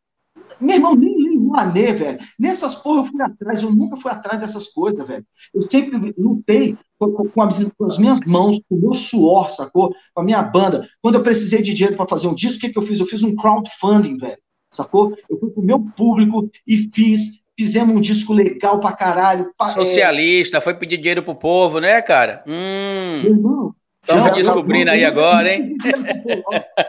[0.61, 2.18] Meu irmão, nem Rouanet, velho.
[2.39, 5.24] Nessas porra eu fui atrás, eu nunca fui atrás dessas coisas, velho.
[5.52, 9.94] Eu sempre lutei com, com, as, com, as, minhas mãos, com o meu suor, sacou?
[10.14, 10.89] Com a minha banda.
[11.02, 13.01] Quando eu precisei de dinheiro para fazer um disco, o que, que eu fiz?
[13.01, 14.39] Eu fiz um crowdfunding, velho.
[14.70, 15.16] Sacou?
[15.28, 17.40] Eu fui pro meu público e fiz.
[17.59, 19.52] Fizemos um disco legal pra caralho.
[19.59, 20.60] Pra, Socialista, é...
[20.62, 22.43] foi pedir dinheiro pro povo, né, cara?
[22.47, 23.20] Hum.
[23.22, 25.77] Meu irmão, Estamos descobrindo aí agora, hein?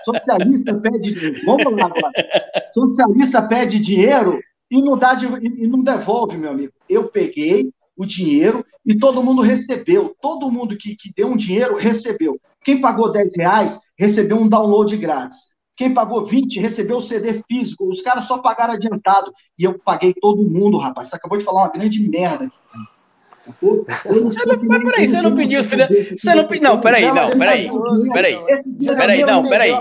[0.06, 1.42] Socialista pede dinheiro.
[1.46, 2.72] Vamos lá agora.
[2.74, 4.40] Socialista pede dinheiro
[4.72, 6.72] e não, dá de, e não devolve, meu amigo.
[6.88, 10.16] Eu peguei o dinheiro e todo mundo recebeu.
[10.22, 12.40] Todo mundo que, que deu um dinheiro recebeu.
[12.64, 15.52] Quem pagou 10 reais recebeu um download grátis.
[15.76, 17.92] Quem pagou 20 recebeu o CD físico.
[17.92, 19.32] Os caras só pagaram adiantado.
[19.60, 21.10] E eu paguei todo mundo, rapaz.
[21.10, 22.56] Você acabou de falar uma grande merda aqui.
[23.46, 25.64] Você não, mas peraí, você não pediu.
[25.64, 26.64] Você não pediu.
[26.64, 27.70] Não, peraí, não, peraí.
[28.14, 28.38] Peraí.
[28.86, 29.72] Peraí, não, peraí.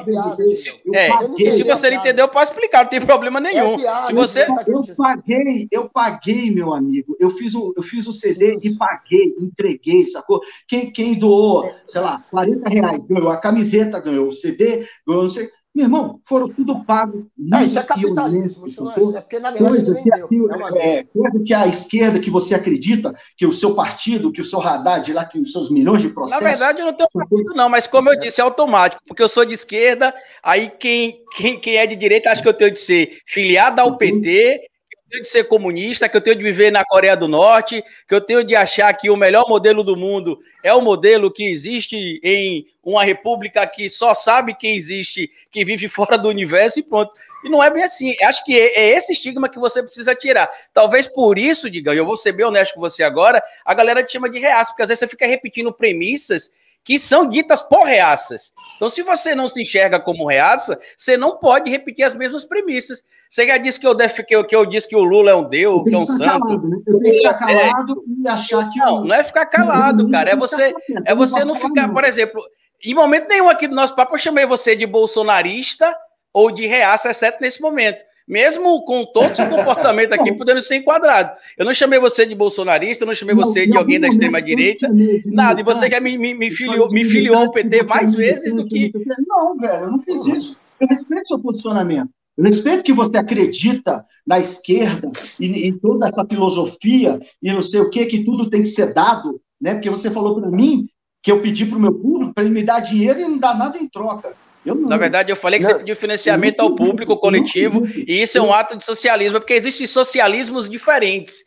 [0.95, 3.79] É, se você não entendeu, eu posso explicar, não tem problema nenhum.
[4.07, 4.47] Se você.
[4.67, 7.17] Eu paguei, eu paguei, meu amigo.
[7.21, 10.41] Eu fiz o, eu fiz o CD e paguei, entreguei, sacou?
[10.67, 15.31] Quem, quem doou, sei lá, 40 reais, ganhou a camiseta, ganhou o CD, ganhou não
[15.31, 15.49] sei.
[15.73, 17.29] Meu irmão, foram tudo pago.
[17.55, 20.99] É, isso é capitalismo, isso não é, é porque na verdade coisa que, vendeu, é,
[20.99, 24.61] é, coisa que a esquerda que você acredita, que o seu partido, que o seu
[24.61, 26.43] Haddad lá, que os seus milhões de processos...
[26.43, 29.29] Na verdade, eu não tenho partido não, mas como eu disse, é automático, porque eu
[29.29, 32.81] sou de esquerda, aí quem, quem, quem é de direita acha que eu tenho de
[32.81, 34.70] ser filiado ao PT,
[35.11, 38.21] tenho de ser comunista, que eu tenho de viver na Coreia do Norte, que eu
[38.21, 42.65] tenho de achar que o melhor modelo do mundo é o modelo que existe em
[42.83, 47.13] uma república que só sabe quem existe, que vive fora do universo e pronto.
[47.45, 48.15] E não é bem assim.
[48.23, 50.49] Acho que é, é esse estigma que você precisa tirar.
[50.73, 54.13] Talvez por isso, diga, eu vou ser bem honesto com você agora, a galera te
[54.13, 56.53] chama de reaça, porque às vezes você fica repetindo premissas
[56.85, 58.53] que são ditas por reaças.
[58.77, 63.05] Então, se você não se enxerga como reaça, você não pode repetir as mesmas premissas.
[63.29, 64.19] Você já disse que eu, def...
[64.27, 66.47] que eu, que eu disse que o Lula é um deus, que é um santo.
[66.47, 66.77] Calado, né?
[66.87, 68.23] Eu tenho que ficar calado é...
[68.23, 68.79] e achar que.
[68.79, 70.31] Não, não é ficar calado, cara.
[70.31, 70.75] É você,
[71.05, 72.43] é você não ficar, por exemplo,
[72.83, 75.95] em momento nenhum aqui do nosso papo eu chamei você de bolsonarista
[76.33, 80.77] ou de reaça, exceto nesse momento mesmo com todo o seu comportamento aqui podendo ser
[80.77, 81.33] enquadrado.
[81.59, 84.89] Eu não chamei você de bolsonarista, eu não chamei você de alguém da extrema-direita,
[85.27, 85.61] nada.
[85.61, 88.93] E você já me, me, me, filiou, me filiou ao PT mais vezes do que.
[89.27, 90.57] Não, velho, eu não fiz isso.
[90.79, 92.09] Eu respeito seu posicionamento.
[92.39, 97.81] Eu respeito que você acredita na esquerda e em toda essa filosofia e não sei
[97.81, 99.75] o que, que tudo tem que ser dado, né?
[99.75, 100.87] Porque você falou para mim
[101.21, 103.59] que eu pedi para o meu público para ele me dar dinheiro e não dar
[103.59, 104.37] nada em troca.
[104.65, 108.43] Na verdade, eu falei que não, você pediu financiamento ao público coletivo, e isso é
[108.43, 111.45] um ato de socialismo, porque existem socialismos diferentes.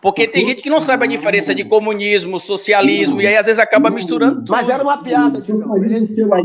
[0.00, 3.58] Porque tem gente que não sabe a diferença de comunismo, socialismo, e aí às vezes
[3.58, 4.52] acaba misturando tudo.
[4.52, 5.74] Mas era uma piada, Digão.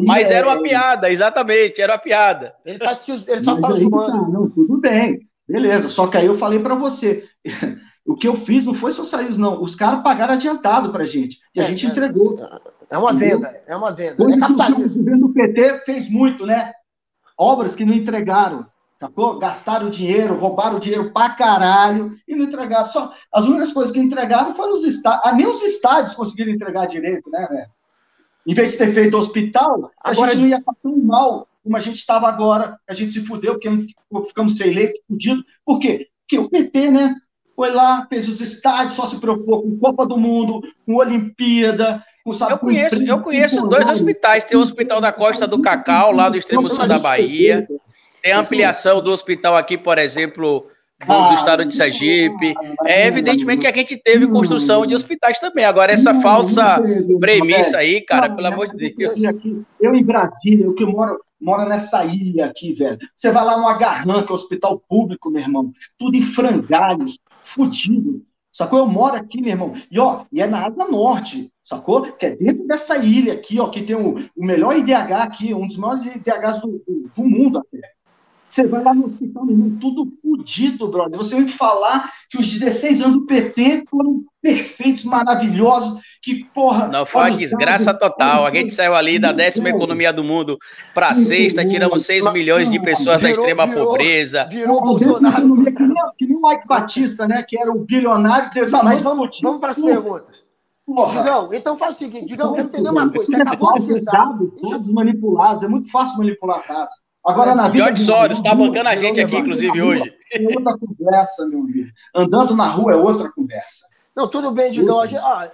[0.04, 2.54] Mas era uma piada, exatamente, era uma piada.
[2.66, 4.08] Ele, tá te, ele só tá zoando.
[4.08, 5.88] Tá, não, tudo bem, beleza.
[5.88, 7.24] Só que aí eu falei para você.
[8.06, 9.64] O que eu fiz não foi socialismo, não.
[9.64, 11.40] Os caras pagaram adiantado pra gente.
[11.56, 12.38] E a é, gente é, entregou.
[12.90, 14.16] É uma venda, é uma venda.
[14.16, 15.16] Coisa é capitalismo.
[15.16, 16.74] O do PT fez muito, né?
[17.38, 18.66] Obras que não entregaram.
[19.00, 19.38] Sacou?
[19.38, 22.88] Gastaram dinheiro, roubaram dinheiro pra caralho e não entregaram.
[22.88, 25.22] Só, as únicas coisas que entregaram foram os estádios.
[25.26, 27.70] Ah, nem os estádios conseguiram entregar direito, né, velho?
[28.46, 31.78] Em vez de ter feito hospital, a agora, gente não ia estar tão mal como
[31.78, 32.80] a gente estava agora.
[32.88, 33.70] A gente se fudeu porque
[34.28, 35.44] ficamos sem leite, fudido.
[35.66, 36.08] Por quê?
[36.22, 37.16] Porque o PT, né?
[37.56, 42.58] foi lá, fez os estádios, só se preocupou com Copa do Mundo, com Olimpíada, Eu
[42.58, 44.46] conheço, eu conheço dois hospitais.
[44.46, 47.68] Tem o Hospital da Costa do Cacau, lá do extremo sul da Bahia.
[48.22, 50.68] Tem a ampliação do hospital aqui, por exemplo,
[51.06, 52.54] do, do estado de Sergipe.
[52.86, 55.66] É evidentemente que a gente teve construção de hospitais também.
[55.66, 56.82] Agora, essa falsa
[57.20, 59.18] premissa aí, cara, pelo amor de Deus.
[59.82, 62.98] Eu em Brasília, eu que moro mora nessa ilha aqui, velho.
[63.18, 65.74] Você vai lá no Agarran, que é o hospital público, meu irmão.
[66.00, 68.24] Tudo em frangalhos, fudido.
[68.50, 68.80] Sacou?
[68.80, 69.74] Eu moro aqui, meu irmão.
[69.92, 72.02] E, ó, e é na Asa Norte, sacou?
[72.14, 75.68] Que é dentro dessa ilha aqui, ó, que tem o, o melhor IDH aqui, um
[75.68, 77.94] dos maiores IDHs do, do, do mundo até.
[78.54, 81.18] Você vai lá no hospital, meu irmão, tudo fudido, brother.
[81.18, 86.88] Você vem falar que os 16 anos do PT foram perfeitos, maravilhosos, que porra.
[86.88, 88.46] Não, foi uma desgraça total.
[88.46, 90.60] A gente saiu ali da décima economia do mundo
[90.94, 94.46] para a sexta, tiramos 6 milhões de pessoas virou, da extrema virou, pobreza.
[94.46, 95.56] Virou Bolsonaro.
[95.64, 97.44] Que nem, que nem o Mike Batista, né?
[97.48, 98.52] Que era um bilionário.
[98.84, 100.44] Mas vamos, vamos para as perguntas.
[100.86, 101.22] Porra.
[101.22, 103.26] Digão, então faz o seguinte, Digão, eu quero entender uma coisa.
[103.26, 104.28] Você acabou de citar.
[104.28, 106.96] Dados, todos manipulados, é muito fácil manipular dados.
[107.26, 107.86] Agora, na vida.
[107.86, 110.14] George Soros está bancando a gente aqui, inclusive, hoje.
[110.34, 111.90] É outra conversa, meu amigo.
[112.14, 113.88] Andando na rua é outra conversa.
[114.16, 115.00] Não, tudo bem, Digão.
[115.00, 115.50] Ah,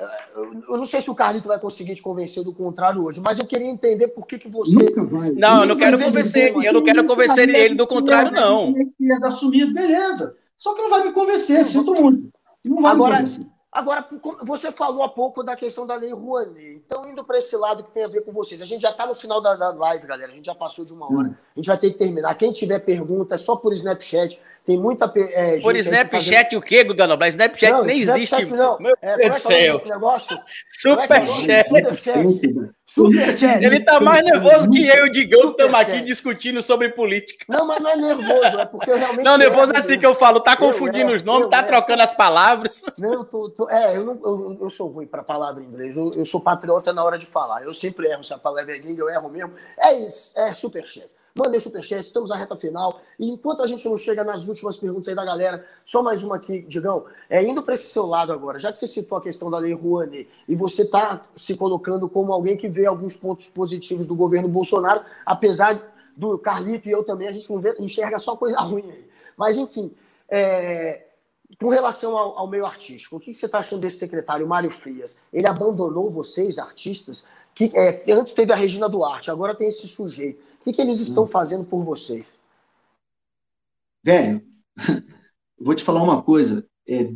[0.68, 3.46] eu não sei se o Carlito vai conseguir te convencer do contrário hoje, mas eu
[3.46, 4.94] queria entender por que, que você.
[5.38, 6.54] Não, eu não quero convencer.
[6.56, 8.74] Eu não quero convencer ele do contrário, não.
[8.76, 10.36] É assumido, beleza.
[10.58, 12.30] Só que não vai me convencer, sinto muito.
[12.66, 13.46] Não vai Agora, me convencer.
[13.72, 14.08] Agora,
[14.42, 16.82] você falou há pouco da questão da lei Rouanet.
[16.84, 18.64] Então, indo para esse lado que tem a ver com vocês.
[18.64, 20.32] A gente já está no final da, da, live, galera.
[20.32, 21.28] A gente já passou de uma hora.
[21.28, 21.36] Hum.
[21.56, 22.34] A gente vai ter que terminar.
[22.34, 24.42] Quem tiver pergunta, é só por Snapchat.
[24.66, 26.60] Tem muita é, Por Snapchat fazendo...
[26.60, 27.30] o quê, Guga Noblar?
[27.30, 28.58] Snapchat não, nem Snapchat existe.
[28.58, 28.78] Não.
[28.80, 29.82] Meu é, Deus do é céu.
[29.86, 30.40] negócio?
[30.78, 31.68] Superchat.
[31.68, 32.74] Superchat.
[32.86, 33.64] Superchat.
[33.64, 37.46] Ele tá mais nervoso que eu e o Digão estamos aqui discutindo sobre política.
[37.48, 39.24] Não, mas não é nervoso, é porque eu realmente.
[39.24, 42.84] Não, nervoso é assim que eu falo, tá confundindo os nomes, tá trocando as palavras.
[42.98, 43.50] Não, eu tô.
[43.50, 45.96] tô é, eu, não, eu, eu, sou ruim para palavra em inglês.
[45.96, 47.64] Eu, eu sou patriota na hora de falar.
[47.64, 48.24] Eu sempre erro.
[48.24, 49.54] Se a palavra é gringa, eu erro mesmo.
[49.80, 51.10] É isso, é superchat.
[51.40, 53.00] Mandem superchat, estamos na reta final.
[53.18, 56.36] E enquanto a gente não chega nas últimas perguntas aí da galera, só mais uma
[56.36, 57.06] aqui, Digão.
[57.30, 59.74] É, indo para esse seu lado agora, já que você citou a questão da lei
[59.74, 64.50] Rouanet, e você está se colocando como alguém que vê alguns pontos positivos do governo
[64.50, 68.90] Bolsonaro, apesar do Carlito e eu também, a gente não vê, enxerga só coisa ruim
[68.92, 69.08] aí.
[69.38, 69.94] Mas, enfim,
[70.28, 71.06] é,
[71.58, 75.18] com relação ao, ao, meio artístico, o que você está achando desse secretário, Mário Frias?
[75.32, 77.26] Ele abandonou vocês, artistas?
[77.56, 80.49] Que, é, antes teve a Regina Duarte, agora tem esse sujeito.
[80.60, 82.26] O que, que eles estão fazendo por vocês?
[84.04, 84.42] Velho,
[85.60, 86.68] vou te falar uma coisa.
[86.88, 87.14] É,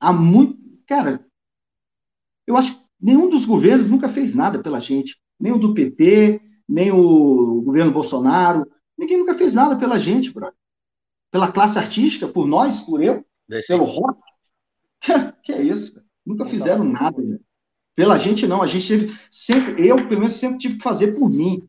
[0.00, 0.58] há muito.
[0.86, 1.24] Cara,
[2.46, 5.18] eu acho que nenhum dos governos nunca fez nada pela gente.
[5.40, 8.66] Nem o do PT, nem o governo Bolsonaro.
[8.96, 10.56] Ninguém nunca fez nada pela gente, brother.
[11.30, 13.24] Pela classe artística, por nós, por eu,
[13.66, 14.20] pelo rock.
[15.00, 15.12] Que,
[15.44, 16.02] que é isso?
[16.24, 17.40] Nunca fizeram nada, velho.
[17.94, 18.62] Pela gente, não.
[18.62, 21.66] A gente sempre, eu, pelo menos, sempre tive que fazer por mim.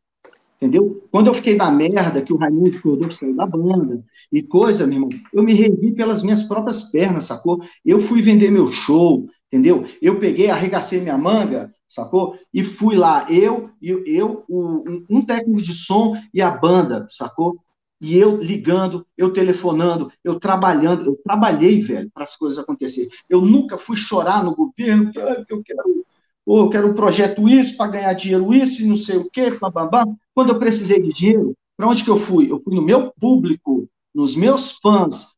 [0.63, 1.05] Entendeu?
[1.11, 4.95] Quando eu fiquei na merda, que o Raimundo Rodolfo saiu da banda e coisa, meu
[4.95, 7.61] irmão, eu me revi pelas minhas próprias pernas, sacou?
[7.85, 9.83] Eu fui vender meu show, entendeu?
[10.01, 12.37] Eu peguei, arregacei minha manga, sacou?
[12.53, 17.59] E fui lá, eu, eu, eu o, um técnico de som e a banda, sacou?
[17.99, 23.09] E eu ligando, eu telefonando, eu trabalhando, eu trabalhei, velho, para as coisas acontecerem.
[23.29, 26.05] Eu nunca fui chorar no governo, que eu quero
[26.45, 29.49] ou eu quero um projeto isso para ganhar dinheiro isso e não sei o quê,
[29.51, 30.05] bababá.
[30.33, 32.51] Quando eu precisei de dinheiro, para onde que eu fui?
[32.51, 35.33] Eu fui no meu público, nos meus fãs,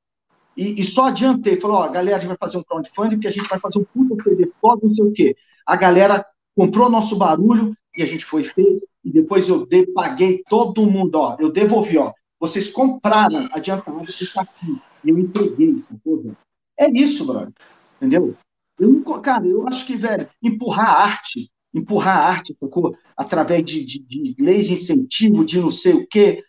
[0.57, 3.31] e, e só adiantei, falou, ó, galera, a gente vai fazer um crowdfunding, porque a
[3.31, 5.35] gente vai fazer um puta CD foda, não sei o quê.
[5.65, 6.25] A galera
[6.55, 11.15] comprou nosso barulho, e a gente foi feito, e depois eu dei, paguei todo mundo,
[11.15, 16.37] ó, eu devolvi, ó, vocês compraram adiantado, está aqui, eu entreguei isso,
[16.77, 17.53] É isso, brother,
[17.97, 18.35] entendeu?
[18.79, 22.95] Eu não, cara, eu acho que, velho, empurrar a arte, empurrar a arte, sacou?
[23.15, 26.43] Através de, de, de leis de incentivo, de não sei o quê.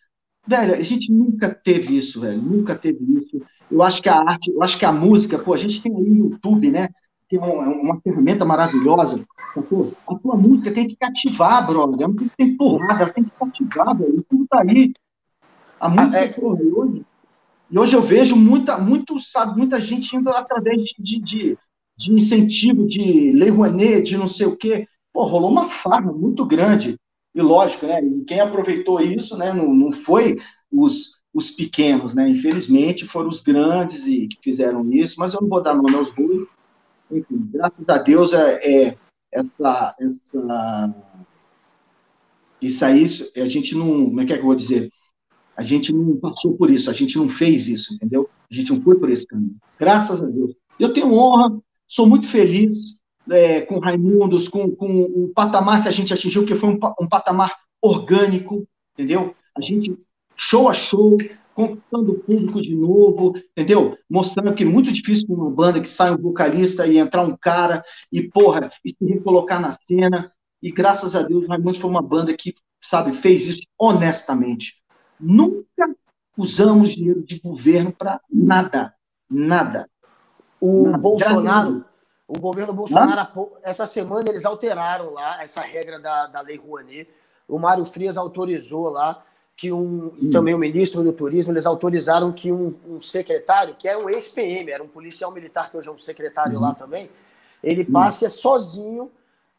[0.47, 2.41] Velho, a gente nunca teve isso, velho.
[2.41, 3.41] Nunca teve isso.
[3.71, 6.09] Eu acho que a arte, eu acho que a música, pô, a gente tem aí
[6.09, 6.89] no YouTube, né?
[7.29, 9.25] Tem uma, uma ferramenta maravilhosa.
[9.53, 9.93] Sacou?
[10.09, 12.01] A tua música tem que cativar, brother.
[12.01, 14.25] Ela não tem que ter empurrada, ela tem que cativar, velho.
[14.29, 14.93] Tudo tá aí.
[15.81, 16.35] A música, ah, é...
[16.41, 17.05] hoje.
[17.69, 21.59] E hoje eu vejo muita, muito, sabe, muita gente indo através de, de, de
[22.09, 24.87] incentivo de Lei Rouanet, de não sei o quê.
[25.13, 26.97] Pô, rolou uma farra muito grande.
[27.35, 28.03] E lógico, né?
[28.03, 29.53] E quem aproveitou isso, né?
[29.53, 30.37] Não, não foi
[30.71, 32.29] os, os pequenos, né?
[32.29, 36.11] Infelizmente foram os grandes e que fizeram isso, mas eu não vou dar nome aos
[36.13, 36.47] dois.
[37.11, 38.99] Enfim, graças a Deus é, é
[39.33, 40.95] essa, essa
[42.61, 43.07] isso aí,
[43.37, 44.91] a gente não, como é que, é que eu vou dizer?
[45.57, 48.29] A gente não passou por isso, a gente não fez isso, entendeu?
[48.51, 49.57] A gente não foi por esse caminho.
[49.79, 50.55] Graças a Deus.
[50.79, 51.59] Eu tenho honra
[51.89, 52.97] Sou muito feliz
[53.31, 57.09] é, com Raimundos, com, com o patamar que a gente atingiu, que foi um, um
[57.09, 59.35] patamar orgânico, entendeu?
[59.57, 59.97] A gente,
[60.37, 61.19] show a show,
[61.55, 63.97] conquistando o público de novo, entendeu?
[64.11, 67.37] Mostrando que é muito difícil para uma banda que sai um vocalista e entrar um
[67.37, 67.83] cara
[68.13, 70.31] e, porra, e se recolocar na cena.
[70.63, 74.75] E graças a Deus, Raimundos foi uma banda que, sabe, fez isso honestamente.
[75.19, 75.95] Nunca
[76.37, 78.95] usamos dinheiro de governo para nada.
[79.31, 79.89] Nada.
[80.61, 81.85] O não, Bolsonaro,
[82.27, 87.09] o governo Bolsonaro, essa semana eles alteraram lá essa regra da, da Lei Rouanet.
[87.49, 89.23] O Mário Frias autorizou lá
[89.57, 90.31] que um, hum.
[90.31, 94.71] também o ministro do Turismo, eles autorizaram que um, um secretário, que é um ex-PM,
[94.71, 96.75] era um policial militar, que hoje é um secretário lá uhum.
[96.75, 97.11] também,
[97.63, 97.93] ele hum.
[97.93, 99.11] passe sozinho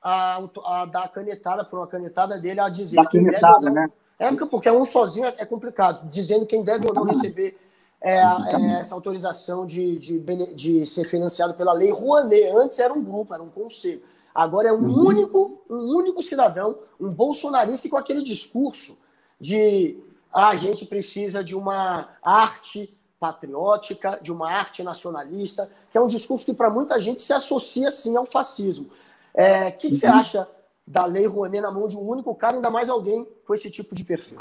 [0.02, 3.70] a, a dar a canetada, por uma canetada dele, a dizer da quem canetada, deve
[3.70, 3.82] ou não.
[3.82, 3.92] Né?
[4.20, 7.58] É, porque um sozinho é, é complicado, dizendo quem deve ou não receber
[8.02, 10.20] é, é, essa autorização de, de,
[10.56, 12.52] de, ser financiado pela lei Rouanet.
[12.56, 14.02] Antes era um grupo, era um conselho.
[14.34, 15.08] Agora é um uhum.
[15.08, 18.98] único, um único cidadão, um bolsonarista com aquele discurso
[19.40, 20.00] de
[20.32, 26.46] a gente precisa de uma arte patriótica, de uma arte nacionalista, que é um discurso
[26.46, 28.86] que para muita gente se associa sim ao fascismo.
[28.86, 28.92] O
[29.34, 30.00] é, que, que uhum.
[30.00, 30.48] você acha
[30.86, 33.96] da Lei Rouanet na mão de um único cara, ainda mais alguém com esse tipo
[33.96, 34.38] de perfil?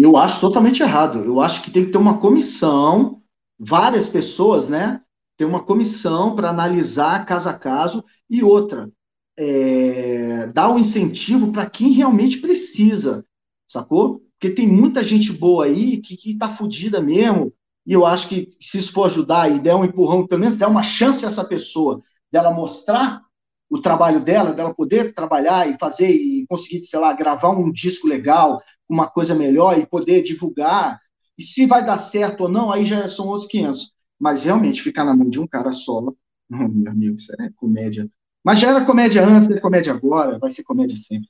[0.00, 1.24] Eu acho totalmente errado.
[1.24, 3.20] Eu acho que tem que ter uma comissão,
[3.58, 5.00] várias pessoas, né?
[5.36, 8.90] Ter uma comissão para analisar caso a caso e outra,
[9.36, 13.24] é, dar um incentivo para quem realmente precisa,
[13.66, 14.20] sacou?
[14.38, 17.52] Porque tem muita gente boa aí que, que tá fodida mesmo,
[17.86, 20.66] e eu acho que se isso for ajudar e der um empurrão, pelo menos der
[20.66, 22.00] uma chance a essa pessoa
[22.30, 23.22] dela mostrar
[23.70, 28.06] o trabalho dela, dela poder trabalhar e fazer e conseguir, sei lá, gravar um disco
[28.06, 31.00] legal, uma coisa melhor e poder divulgar.
[31.36, 33.92] E se vai dar certo ou não, aí já são outros 500.
[34.18, 36.00] Mas realmente ficar na mão de um cara só,
[36.50, 38.08] meu amigo, isso é comédia.
[38.44, 41.28] Mas já era comédia antes, é comédia agora, vai ser comédia sempre.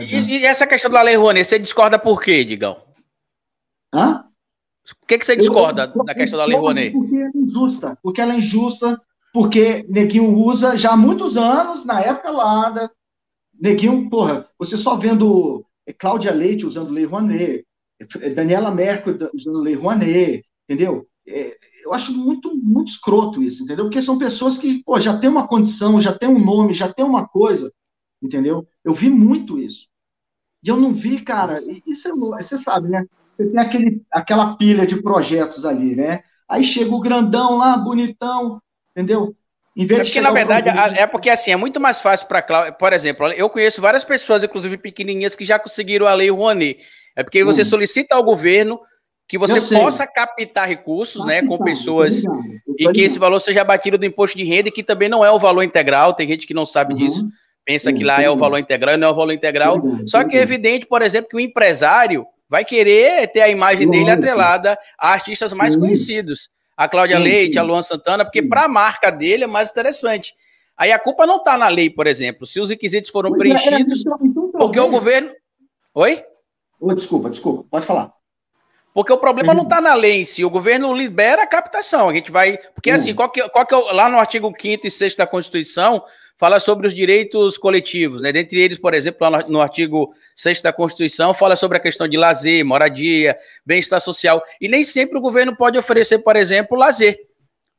[0.00, 2.82] E, e, essa questão da Lei Rouanet, você discorda por quê, Digão?
[3.92, 4.24] Hã?
[5.00, 6.92] Por que, que você discorda eu, eu, da questão da Lei Rouanet?
[6.92, 9.00] Porque é injusta, porque ela é injusta,
[9.32, 12.90] porque Neguinho usa já há muitos anos, na época lá, da,
[13.60, 17.66] Neguinho, porra, você só vendo Cláudia Leite usando Lei Rouanet,
[18.20, 21.06] é, Daniela Mercury usando Lei Rouanet, entendeu?
[21.26, 23.84] É, eu acho muito, muito escroto isso, entendeu?
[23.84, 27.04] Porque são pessoas que, pô, já tem uma condição, já tem um nome, já tem
[27.04, 27.72] uma coisa,
[28.22, 28.66] entendeu?
[28.84, 29.88] Eu vi muito isso.
[30.62, 33.04] E eu não vi, cara, isso é, você sabe, né?
[33.36, 36.22] Você tem aquele, aquela pilha de projetos ali, né?
[36.48, 38.60] Aí chega o grandão lá, bonitão,
[38.94, 39.36] Entendeu?
[39.76, 40.68] Em vez é porque, na verdade,
[40.98, 42.72] é porque assim, é muito mais fácil para Cláudia.
[42.72, 46.78] Por exemplo, eu conheço várias pessoas, inclusive pequenininhas, que já conseguiram a lei Rouanet.
[47.16, 47.66] É porque você hum.
[47.66, 48.80] solicita ao governo
[49.26, 52.22] que você possa captar recursos, né, com pessoas
[52.78, 55.38] e que esse valor seja abatido do imposto de renda que também não é o
[55.38, 56.14] valor integral.
[56.14, 57.00] Tem gente que não sabe uhum.
[57.00, 57.26] disso,
[57.64, 59.80] pensa que lá é o valor integral e não é o valor integral.
[60.06, 64.10] Só que é evidente, por exemplo, que o empresário vai querer ter a imagem dele
[64.10, 67.58] atrelada a artistas mais conhecidos a Cláudia sim, Leite, sim.
[67.58, 70.34] a Luan Santana, porque para a marca dele é mais interessante.
[70.76, 72.46] Aí a culpa não está na lei, por exemplo.
[72.46, 75.30] Se os requisitos foram pois é, preenchidos, é, então, porque o governo.
[75.94, 76.24] Oi?
[76.80, 78.12] Oh, desculpa, desculpa, pode falar.
[78.92, 79.58] Porque o problema uhum.
[79.58, 82.08] não está na lei em si, o governo libera a captação.
[82.08, 82.58] A gente vai.
[82.74, 82.96] Porque uhum.
[82.96, 86.02] assim, qual que, qual que é, lá no artigo 5 e 6 da Constituição,
[86.36, 88.32] fala sobre os direitos coletivos, né?
[88.32, 92.64] Dentre eles, por exemplo, no, artigo 6 da Constituição, fala sobre a questão de lazer,
[92.64, 94.42] moradia, bem-estar social.
[94.60, 97.18] E nem sempre o governo pode oferecer, por exemplo, lazer.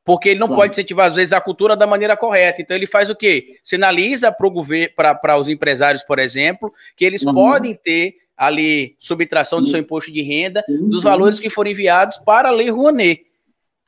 [0.03, 0.61] Porque ele não claro.
[0.61, 2.61] pode incentivar, às vezes, a cultura da maneira correta.
[2.61, 3.57] Então, ele faz o quê?
[3.63, 7.33] Sinaliza para os empresários, por exemplo, que eles uhum.
[7.33, 12.49] podem ter ali subtração do seu imposto de renda dos valores que forem enviados para
[12.49, 13.25] a Lei Rouanet.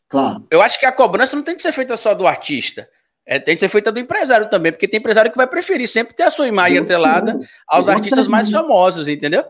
[0.07, 0.45] Claro.
[0.49, 2.89] Eu acho que a cobrança não tem que ser feita só do artista.
[3.29, 6.15] É, tem que ser feita do empresário também, porque tem empresário que vai preferir sempre
[6.15, 7.37] ter a sua imagem atrelada
[7.67, 9.43] aos artistas mais famosos, entendeu?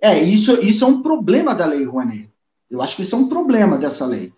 [0.00, 2.30] É, isso, isso é um problema da lei Rouanet.
[2.70, 4.32] Eu acho que isso é um problema dessa lei.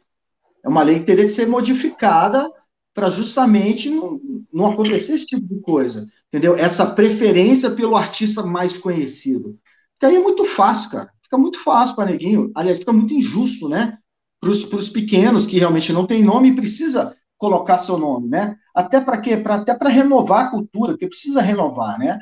[0.65, 2.51] É uma lei que teria que ser modificada
[2.94, 4.19] para justamente não,
[4.51, 6.57] não acontecer esse tipo de coisa, entendeu?
[6.57, 9.59] Essa preferência pelo artista mais conhecido.
[9.93, 11.11] Porque aí é muito fácil, cara.
[11.23, 12.51] Fica muito fácil para neguinho.
[12.55, 13.99] Aliás, fica muito injusto, né?
[14.40, 18.56] Para os pequenos que realmente não têm nome e precisa colocar seu nome, né?
[18.73, 19.36] Até para quê?
[19.36, 22.20] Pra, até para renovar a cultura, porque precisa renovar, né?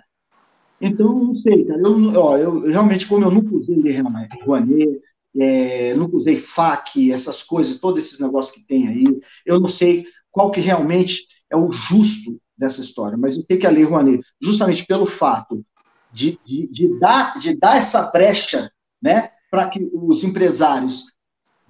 [0.80, 1.78] Então, não sei, cara.
[1.78, 4.00] Eu, ó, eu realmente, como eu nunca usei
[4.42, 4.98] Rouanet,
[5.38, 10.06] é, nunca usei FAC, essas coisas, todos esses negócios que tem aí, eu não sei
[10.30, 14.22] qual que realmente é o justo dessa história, mas eu sei que a Lei Rouanet,
[14.40, 15.62] justamente pelo fato
[16.10, 18.72] de, de, de dar, de dar essa brecha,
[19.02, 21.12] né, para que os empresários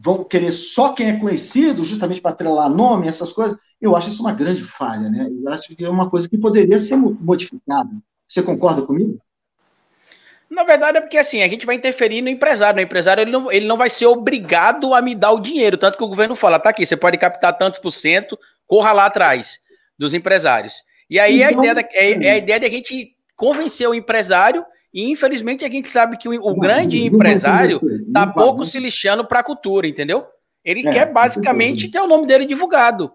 [0.02, 4.22] vão querer só quem é conhecido, justamente para atrelar nome, essas coisas, eu acho isso
[4.22, 5.28] uma grande falha, né?
[5.30, 7.90] Eu acho que é uma coisa que poderia ser modificada.
[8.26, 9.20] Você concorda comigo?
[10.48, 12.78] Na verdade é porque assim, a gente vai interferir no empresário.
[12.78, 15.76] O empresário ele não, ele não vai ser obrigado a me dar o dinheiro.
[15.76, 19.06] Tanto que o governo fala, tá aqui, você pode captar tantos por cento, corra lá
[19.06, 19.60] atrás
[19.98, 20.82] dos empresários.
[21.08, 23.88] E aí então, é, a ideia da, é, é a ideia de a gente convencer
[23.88, 28.78] o empresário e infelizmente a gente sabe que o, o grande empresário está pouco se
[28.78, 30.26] lixando para a cultura, entendeu?
[30.64, 33.12] Ele é, quer basicamente ter o nome dele divulgado.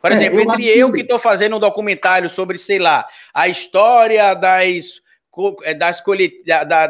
[0.00, 3.48] Por é, exemplo, eu entre eu que estou fazendo um documentário sobre, sei lá, a
[3.48, 5.00] história das,
[5.62, 6.02] é, das,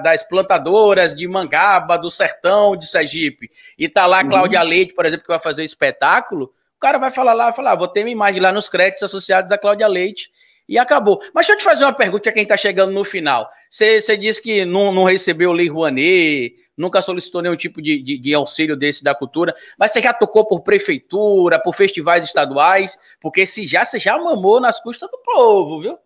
[0.03, 4.69] das plantadoras de mangaba, do sertão de Sergipe, e tá lá a Cláudia uhum.
[4.69, 6.47] Leite, por exemplo, que vai fazer espetáculo,
[6.77, 9.51] o cara vai falar lá, falar, ah, vou ter uma imagem lá nos créditos associados
[9.53, 10.29] a Cláudia Leite,
[10.69, 11.21] e acabou.
[11.35, 13.49] Mas deixa eu te fazer uma pergunta a quem está chegando no final.
[13.71, 18.35] Você disse que não, não recebeu Lei Rouanet, nunca solicitou nenhum tipo de, de, de,
[18.35, 23.67] auxílio desse da cultura, mas você já tocou por prefeitura, por festivais estaduais, porque se
[23.67, 25.99] já, você já mamou nas custas do povo, viu?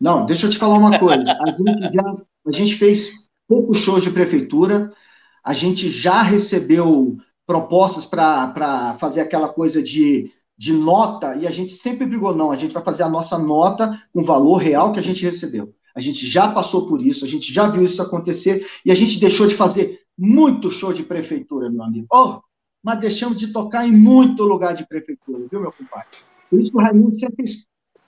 [0.00, 1.32] Não, deixa eu te falar uma coisa.
[1.40, 2.14] A gente já
[2.46, 3.10] a gente fez
[3.48, 4.90] poucos shows de prefeitura,
[5.42, 7.16] a gente já recebeu
[7.46, 12.56] propostas para fazer aquela coisa de, de nota, e a gente sempre brigou, não, a
[12.56, 15.74] gente vai fazer a nossa nota com o valor real que a gente recebeu.
[15.94, 19.18] A gente já passou por isso, a gente já viu isso acontecer, e a gente
[19.18, 22.06] deixou de fazer muito show de prefeitura, meu amigo.
[22.12, 22.40] Oh,
[22.82, 26.18] mas deixamos de tocar em muito lugar de prefeitura, viu, meu compadre?
[26.50, 27.66] Por isso que o Raimundo sempre fez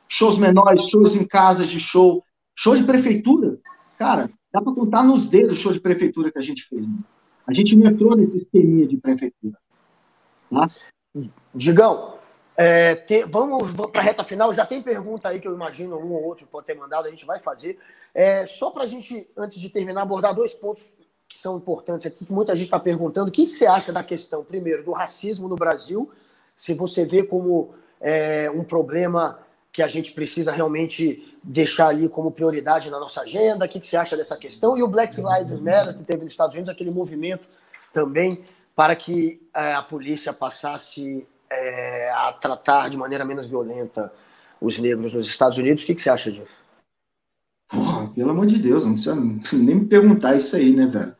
[0.08, 2.22] shows menores, shows em casas de show,
[2.54, 3.58] show de prefeitura.
[3.98, 6.86] Cara, dá para contar nos dedos show de prefeitura que a gente fez.
[6.86, 6.98] Né?
[7.46, 9.56] A gente não entrou nesse esqueminha de prefeitura.
[10.50, 10.68] Tá?
[11.54, 12.15] Digão,
[12.56, 14.52] é, vamos para a reta final.
[14.52, 17.26] Já tem pergunta aí que eu imagino um ou outro pode ter mandado, a gente
[17.26, 17.78] vai fazer.
[18.14, 20.92] É, só para a gente, antes de terminar, abordar dois pontos
[21.28, 23.28] que são importantes aqui, que muita gente está perguntando.
[23.28, 26.10] O que, que, você acha da questão, primeiro, do racismo no Brasil?
[26.54, 32.30] Se você vê como é, um problema que a gente precisa realmente deixar ali como
[32.30, 33.66] prioridade na nossa agenda?
[33.66, 34.78] O que, que você acha dessa questão?
[34.78, 37.46] E o Black Lives Matter, que teve nos Estados Unidos, aquele movimento
[37.92, 44.12] também para que é, a polícia passasse é, a tratar de maneira menos violenta
[44.60, 45.82] os negros nos Estados Unidos.
[45.82, 46.66] O que, que você acha disso?
[47.68, 51.14] Porra, pelo amor de Deus, não precisa nem me perguntar isso aí, né, velho?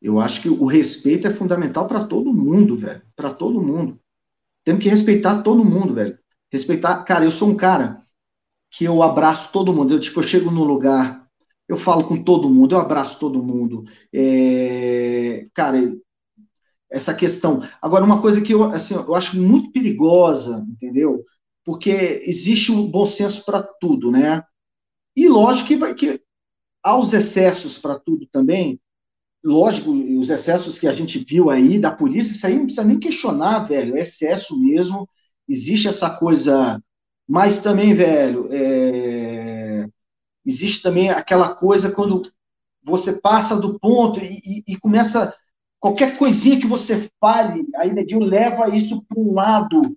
[0.00, 3.02] Eu acho que o respeito é fundamental para todo mundo, velho.
[3.16, 3.98] Para todo mundo.
[4.64, 6.18] Temos que respeitar todo mundo, velho.
[6.50, 7.02] Respeitar.
[7.04, 8.02] Cara, eu sou um cara
[8.70, 9.94] que eu abraço todo mundo.
[9.94, 11.26] Eu, tipo, eu chego num lugar,
[11.68, 13.84] eu falo com todo mundo, eu abraço todo mundo.
[14.12, 15.48] É...
[15.52, 15.78] Cara,
[16.90, 17.62] essa questão.
[17.80, 21.24] Agora, uma coisa que eu, assim, eu acho muito perigosa, entendeu?
[21.64, 24.42] Porque existe um bom senso para tudo, né?
[25.14, 26.20] E lógico que, vai, que
[26.82, 28.80] há os excessos para tudo também.
[29.44, 32.98] Lógico, os excessos que a gente viu aí da polícia, isso aí não precisa nem
[32.98, 33.96] questionar, velho.
[33.96, 35.08] É excesso mesmo.
[35.48, 36.82] Existe essa coisa.
[37.26, 39.86] Mas também, velho, é...
[40.44, 42.22] existe também aquela coisa quando
[42.82, 45.34] você passa do ponto e, e, e começa
[45.80, 49.96] qualquer coisinha que você fale, aí Neguinho leva isso para um lado.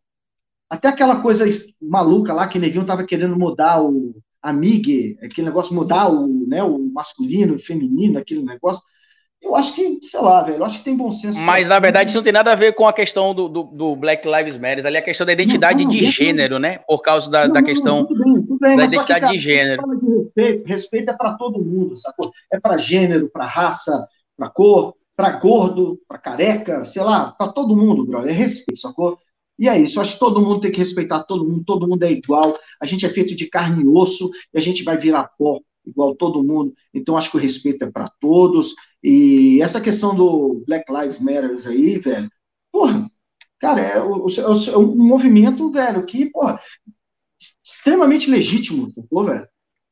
[0.69, 1.45] Até aquela coisa
[1.81, 6.79] maluca lá que Neguinho estava querendo mudar o amigue, aquele negócio, mudar o, né, o
[6.91, 8.81] masculino, o feminino, aquele negócio.
[9.41, 11.39] Eu acho que, sei lá, velho, eu acho que tem bom senso.
[11.41, 13.95] Mas na verdade isso não tem nada a ver com a questão do, do, do
[13.95, 16.77] Black Lives Matter, ali é a questão da identidade não, não, de gênero, né?
[16.87, 19.99] Por causa da, da questão tudo bem, tudo bem, da identidade que, cara, de gênero.
[19.99, 22.31] De respeito, respeito é para todo mundo, sacou?
[22.53, 27.75] É para gênero, para raça, para cor, para gordo, para careca, sei lá, para todo
[27.75, 28.31] mundo, brother.
[28.31, 29.19] É respeito, sacou?
[29.59, 32.11] E é isso, acho que todo mundo tem que respeitar todo mundo, todo mundo é
[32.11, 35.59] igual, a gente é feito de carne e osso e a gente vai virar pó
[35.85, 36.73] igual todo mundo.
[36.93, 38.73] Então acho que o respeito é para todos.
[39.03, 42.29] E essa questão do Black Lives Matter aí, velho,
[42.71, 43.09] porra,
[43.59, 46.59] cara, é, o, é, é um movimento, velho, que, porra,
[47.63, 49.47] extremamente legítimo, sacou, velho?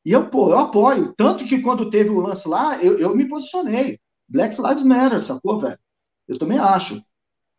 [0.06, 1.14] E eu, pô, eu apoio.
[1.18, 4.00] Tanto que quando teve o lance lá, eu, eu me posicionei.
[4.30, 5.80] Black Lives Matter, sacou, velho?
[6.28, 7.04] Eu também acho.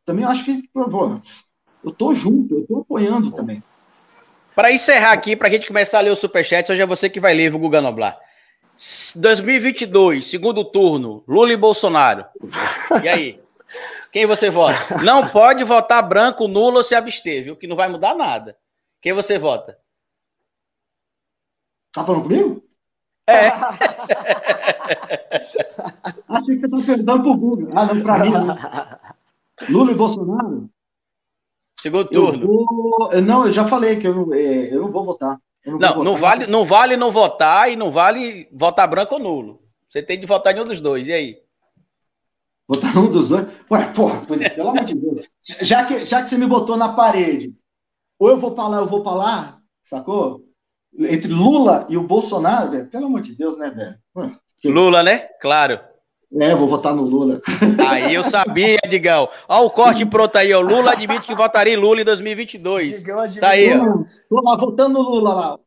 [0.05, 1.21] Também acho que, pô,
[1.83, 3.63] eu tô junto, eu tô apoiando também.
[4.55, 7.21] Para encerrar aqui, para a gente começar a ler o superchat, hoje é você que
[7.21, 8.19] vai ler, o Guga Noblar.
[9.17, 12.25] 2022, segundo turno, Lula e Bolsonaro.
[13.03, 13.41] E aí?
[14.13, 15.03] Quem você vota?
[15.03, 17.57] Não pode votar branco, nulo ou se abster, viu?
[17.57, 18.57] Que não vai mudar nada.
[19.01, 19.79] Quem você vota?
[21.93, 22.65] Tá falando comigo?
[23.27, 23.51] É.
[26.29, 27.69] Achei que você está perguntando para o Google.
[27.75, 28.31] Ah, não, para mim.
[28.31, 28.99] Né?
[29.69, 30.71] Lula e Bolsonaro?
[31.81, 32.43] Segundo turno.
[32.43, 33.23] Eu vou...
[33.23, 35.39] Não, eu já falei que eu não, é, eu não vou votar.
[35.65, 36.05] Não, não, votar.
[36.05, 39.63] não, vale, não vale não votar e não vale votar branco ou nulo.
[39.89, 41.07] Você tem de votar em um dos dois.
[41.07, 41.39] E aí?
[42.69, 43.49] Votar um dos dois?
[43.71, 45.27] Ué, porra, pelo amor de Deus.
[45.61, 47.55] Já que, já que você me botou na parede,
[48.19, 50.45] ou eu vou falar, eu vou falar, sacou?
[50.99, 54.39] Entre Lula e o Bolsonaro, velho, pelo amor de Deus, né, velho?
[54.65, 55.27] Lula, né?
[55.41, 55.81] Claro.
[56.33, 57.41] É, vou votar no Lula.
[57.89, 59.29] Aí eu sabia, Digão.
[59.49, 60.61] Olha o corte pronto aí, ó.
[60.61, 62.99] Lula admite que votaria em Lula em 2022.
[62.99, 64.01] Digão tá aí, ó.
[64.29, 65.59] Tô lá votando no Lula lá.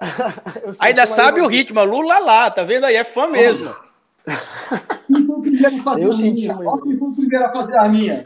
[0.80, 2.96] Ainda sabe o ritmo, Lula lá, tá vendo aí?
[2.96, 3.72] É fã mesmo.
[5.98, 6.50] eu senti.
[6.50, 8.24] Olha quem foi o primeiro a fazer a minha.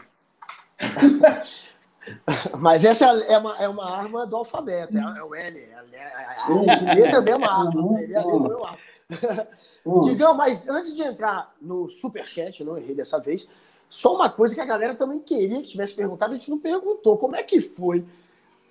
[2.59, 5.59] Mas essa é uma, é uma arma do alfabeto, é, é o L.
[5.59, 8.01] É, é, também é uma arma.
[8.01, 8.77] Ele é uma arma.
[10.03, 13.47] Digão, mas antes de entrar no superchat, não errei dessa vez,
[13.89, 17.17] só uma coisa que a galera também queria que tivesse perguntado, a gente não perguntou.
[17.17, 18.05] Como é que foi?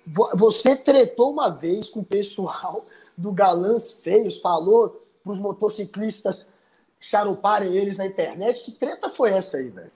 [0.05, 2.85] Você tretou uma vez com o pessoal
[3.17, 6.53] do Galãs Feios, falou para os motociclistas
[6.99, 8.63] charuparem eles na internet.
[8.63, 9.91] Que treta foi essa aí, velho?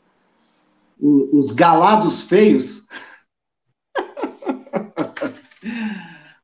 [1.02, 2.84] Os galados feios?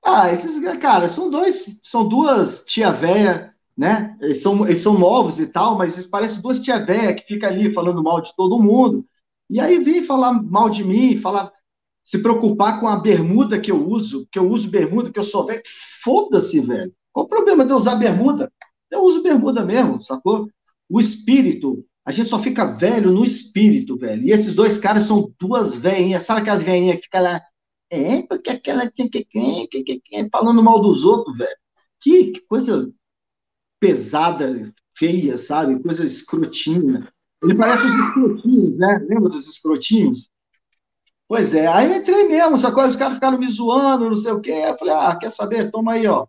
[0.03, 4.17] Ah, esses, cara, são dois, são duas tia véia né?
[4.19, 7.47] Eles são, eles são novos e tal, mas eles parecem duas tia véia que fica
[7.47, 9.05] ali falando mal de todo mundo.
[9.49, 11.49] E aí vem falar mal de mim, falar,
[12.03, 15.45] se preocupar com a bermuda que eu uso, que eu uso bermuda, que eu sou
[15.45, 15.61] velho.
[16.03, 16.91] Foda-se, velho.
[17.13, 18.51] Qual o problema de eu usar bermuda?
[18.91, 20.49] Eu uso bermuda mesmo, sacou?
[20.89, 24.23] O espírito, a gente só fica velho no espírito, velho.
[24.23, 27.41] E esses dois caras são duas velhinhas, sabe aquelas velhinhas que ficam lá,
[27.89, 29.27] é, porque aquela tinha que,
[30.31, 31.57] falando mal dos outros, velho.
[31.99, 32.91] Que, que coisa
[33.79, 35.81] pesada, feia, sabe?
[35.81, 37.11] Coisa escrotinha.
[37.41, 39.05] Ele parece os escrotinhos, né?
[39.09, 40.29] Lembra dos escrotinhos?
[41.27, 44.41] Pois é, aí entrei mesmo, só que os caras ficaram me zoando, não sei o
[44.41, 44.51] quê.
[44.51, 45.71] Eu falei, ah, quer saber?
[45.71, 46.27] Toma aí, ó.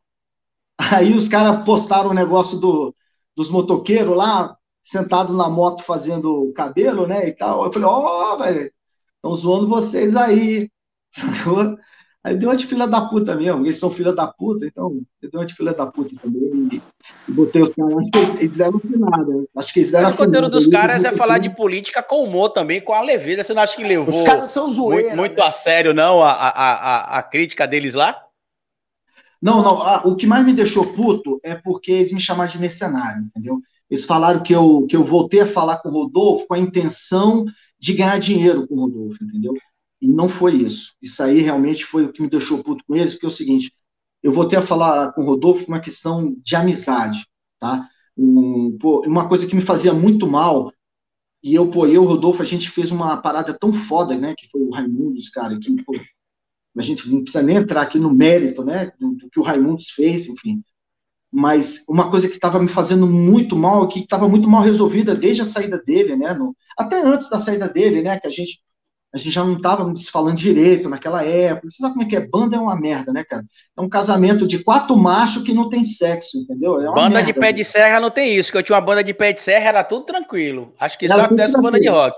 [0.79, 2.95] Aí os caras postaram o negócio do,
[3.37, 7.65] dos motoqueiros lá, sentados na moto fazendo cabelo, né, e tal.
[7.65, 8.73] Eu falei, ó, oh, velho,
[9.17, 10.71] estão zoando vocês aí.
[11.45, 11.77] Sacou?
[12.23, 14.93] Aí deu uma de filha da puta mesmo, eles são filha da puta, então
[15.23, 16.69] eu dei uma de filha da puta também.
[16.71, 16.83] E,
[17.27, 19.45] e botei os caras, acho que eles deram nada.
[19.57, 22.51] Acho que eles deram Mas o conteúdo dos caras é falar de política com humor
[22.51, 23.43] também, com a leveza.
[23.43, 25.47] Você não acha que levou os caras são zoeira, muito, muito né?
[25.47, 28.23] a sério, não, a, a, a, a crítica deles lá?
[29.41, 29.83] Não, não.
[29.83, 33.63] Ah, o que mais me deixou puto é porque eles me chamaram de mercenário, entendeu?
[33.91, 37.47] Eles falaram que eu, que eu voltei a falar com o Rodolfo com a intenção
[37.79, 39.55] de ganhar dinheiro com o Rodolfo, entendeu?
[40.01, 40.95] E não foi isso.
[41.03, 43.73] Isso aí realmente foi o que me deixou puto com eles, porque é o seguinte,
[44.23, 47.27] eu voltei a falar com o Rodolfo uma questão de amizade,
[47.59, 47.89] tá?
[48.17, 50.73] Um, pô, uma coisa que me fazia muito mal,
[51.43, 54.61] e eu, pô, eu Rodolfo, a gente fez uma parada tão foda, né, que foi
[54.61, 55.95] o Raimundos, cara, que, pô,
[56.77, 59.91] a gente não precisa nem entrar aqui no mérito, né, do, do que o Raimundos
[59.91, 60.63] fez, enfim,
[61.33, 65.43] mas uma coisa que estava me fazendo muito mal, que estava muito mal resolvida desde
[65.43, 68.61] a saída dele, né, no, até antes da saída dele, né, que a gente
[69.13, 71.69] a gente já não estava se falando direito naquela época.
[71.71, 72.27] Você sabe como é que é?
[72.27, 73.45] Banda é uma merda, né, cara?
[73.77, 76.81] É um casamento de quatro machos que não tem sexo, entendeu?
[76.81, 79.03] É banda merda, de pé de serra não tem isso, que eu tinha uma banda
[79.03, 80.73] de pé de serra, era tudo tranquilo.
[80.79, 82.17] Acho que era só acontece com banda de rock.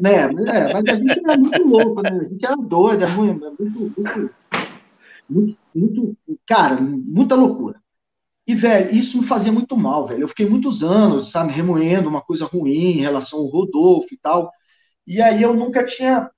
[0.00, 2.10] Né, é, mas a gente era muito louco, né?
[2.10, 4.30] A gente era doido, era muito, muito,
[5.28, 7.78] muito, muito, cara, muita loucura.
[8.46, 10.22] E, velho, isso me fazia muito mal, velho.
[10.22, 14.50] Eu fiquei muitos anos, sabe, remoendo uma coisa ruim em relação ao Rodolfo e tal.
[15.06, 16.30] E aí eu nunca tinha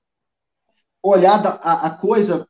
[1.01, 2.47] olhado a, a coisa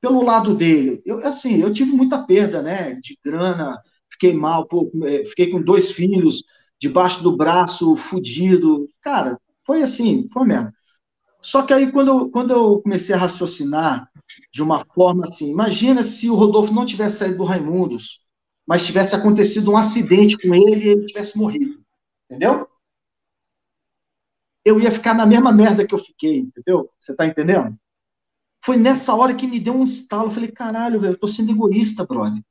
[0.00, 1.02] pelo lado dele.
[1.04, 3.80] Eu, assim, eu tive muita perda, né, de grana,
[4.12, 6.42] fiquei mal, pô, é, fiquei com dois filhos
[6.80, 8.88] debaixo do braço, fudido.
[9.00, 10.72] Cara, foi assim, foi mesmo.
[11.40, 14.10] Só que aí, quando eu, quando eu comecei a raciocinar
[14.52, 18.20] de uma forma assim, imagina se o Rodolfo não tivesse saído do Raimundos,
[18.66, 21.80] mas tivesse acontecido um acidente com ele e ele tivesse morrido.
[22.26, 22.67] Entendeu?
[24.68, 26.90] Eu ia ficar na mesma merda que eu fiquei, entendeu?
[26.98, 27.76] Você tá entendendo?
[28.64, 30.28] Foi nessa hora que me deu um estalo.
[30.28, 32.42] Eu falei, caralho, velho, eu tô sendo egoísta, brother.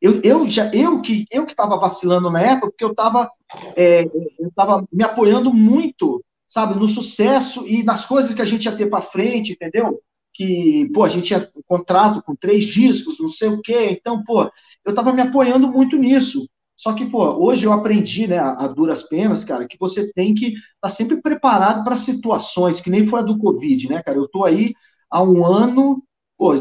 [0.00, 3.30] Eu, eu já eu que eu que tava vacilando na época, porque eu tava,
[3.74, 4.04] é,
[4.38, 8.76] eu tava me apoiando muito, sabe, no sucesso e nas coisas que a gente ia
[8.76, 9.98] ter para frente, entendeu?
[10.34, 13.96] Que, pô, a gente tinha um contrato com três discos, não sei o quê.
[13.98, 14.50] Então, pô,
[14.84, 16.46] eu tava me apoiando muito nisso.
[16.76, 20.46] Só que, pô, hoje eu aprendi, né, a, duras penas, cara, que você tem que
[20.54, 24.18] estar tá sempre preparado para situações, que nem foi a do Covid, né, cara?
[24.18, 24.74] Eu tô aí
[25.10, 26.02] há um ano,
[26.36, 26.52] pô,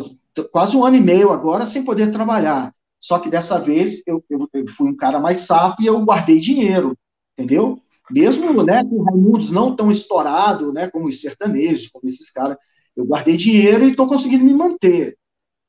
[0.52, 2.74] quase um ano e meio agora sem poder trabalhar.
[3.00, 6.40] Só que dessa vez eu, eu, eu fui um cara mais safo e eu guardei
[6.40, 6.98] dinheiro,
[7.38, 7.82] entendeu?
[8.10, 12.58] Mesmo, né, com Raimundos não tão estourado, né, como os sertanejos, como esses caras,
[12.96, 15.18] eu guardei dinheiro e estou conseguindo me manter.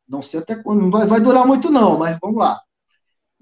[0.09, 2.61] Não sei até quando, não vai, vai durar muito não, mas vamos lá.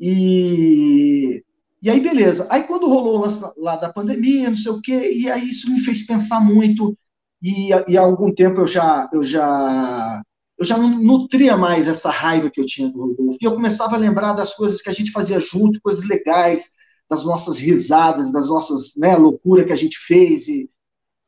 [0.04, 1.44] E,
[1.80, 2.44] e aí, beleza.
[2.50, 3.24] Aí, quando rolou
[3.56, 6.98] lá, da pandemia, não sei o quê, e aí isso me fez pensar muito.
[7.40, 10.22] E, e há algum tempo eu já, eu já
[10.58, 13.38] eu já não nutria mais essa raiva que eu tinha do Rodolfo.
[13.40, 16.70] E eu começava a lembrar das coisas que a gente fazia junto, coisas legais,
[17.08, 20.48] das nossas risadas, das nossas né, loucuras que a gente fez.
[20.48, 20.68] E,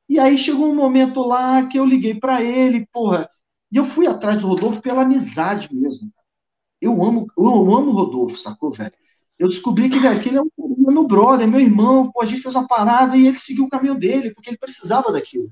[0.09, 3.29] e aí chegou um momento lá que eu liguei para ele, porra,
[3.73, 6.13] e eu fui atrás do Rodolfo pela amizade mesmo.
[6.81, 8.93] Eu amo, eu amo o Rodolfo, sacou, velho?
[9.39, 10.49] Eu descobri que, velho, que ele é, um,
[10.93, 13.95] meu brother, meu irmão, pô, a gente fez uma parada e ele seguiu o caminho
[13.95, 15.51] dele, porque ele precisava daquilo.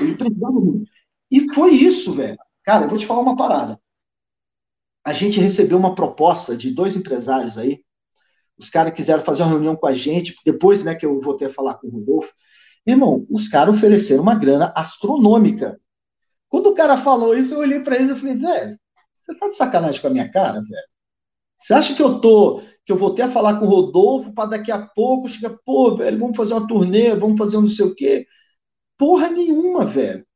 [0.00, 0.90] Ele precisava muito.
[1.30, 2.38] E foi isso, velho.
[2.64, 3.80] Cara, eu vou te falar uma parada.
[5.04, 7.84] A gente recebeu uma proposta de dois empresários aí.
[8.56, 11.52] Os caras quiseram fazer uma reunião com a gente, depois, né, que eu voltei a
[11.52, 12.32] falar com o Rodolfo.
[12.86, 15.80] Irmão, os caras ofereceram uma grana astronômica.
[16.48, 18.78] Quando o cara falou isso, eu olhei para eles e falei, velho,
[19.24, 20.88] você tá de sacanagem com a minha cara, velho?
[21.58, 24.72] Você acha que eu tô, que eu voltei a falar com o Rodolfo para daqui
[24.72, 27.94] a pouco chegar, pô, velho, vamos fazer uma turnê, vamos fazer um não sei o
[27.94, 28.26] quê?
[28.98, 30.26] Porra nenhuma, velho.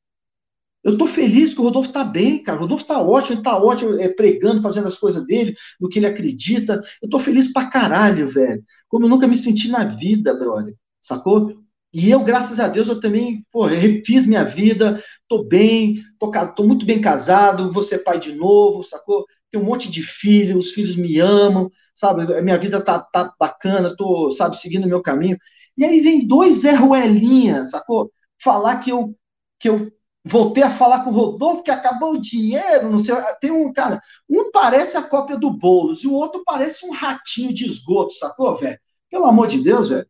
[0.84, 2.58] Eu tô feliz que o Rodolfo tá bem, cara.
[2.58, 5.98] O Rodolfo tá ótimo, ele tá ótimo, é, pregando, fazendo as coisas dele, no que
[5.98, 6.80] ele acredita.
[7.02, 8.62] Eu tô feliz pra caralho, velho.
[8.88, 10.74] Como eu nunca me senti na vida, brother.
[11.02, 11.52] Sacou?
[11.92, 16.64] E eu, graças a Deus, eu também, pô, refiz minha vida, tô bem, tô, tô
[16.64, 19.24] muito bem casado, vou ser pai de novo, sacou?
[19.50, 22.26] Tenho um monte de filhos, os filhos me amam, sabe?
[22.42, 25.38] Minha vida tá, tá bacana, tô, sabe, seguindo o meu caminho.
[25.78, 28.12] E aí vem dois Zé Ruelinha, sacou?
[28.42, 29.14] Falar que eu,
[29.58, 29.90] que eu
[30.24, 33.14] voltei a falar com o Rodolfo que acabou o dinheiro, não sei.
[33.40, 37.54] Tem um cara, um parece a cópia do Boulos e o outro parece um ratinho
[37.54, 38.78] de esgoto, sacou, velho?
[39.10, 40.06] Pelo amor de Deus, velho.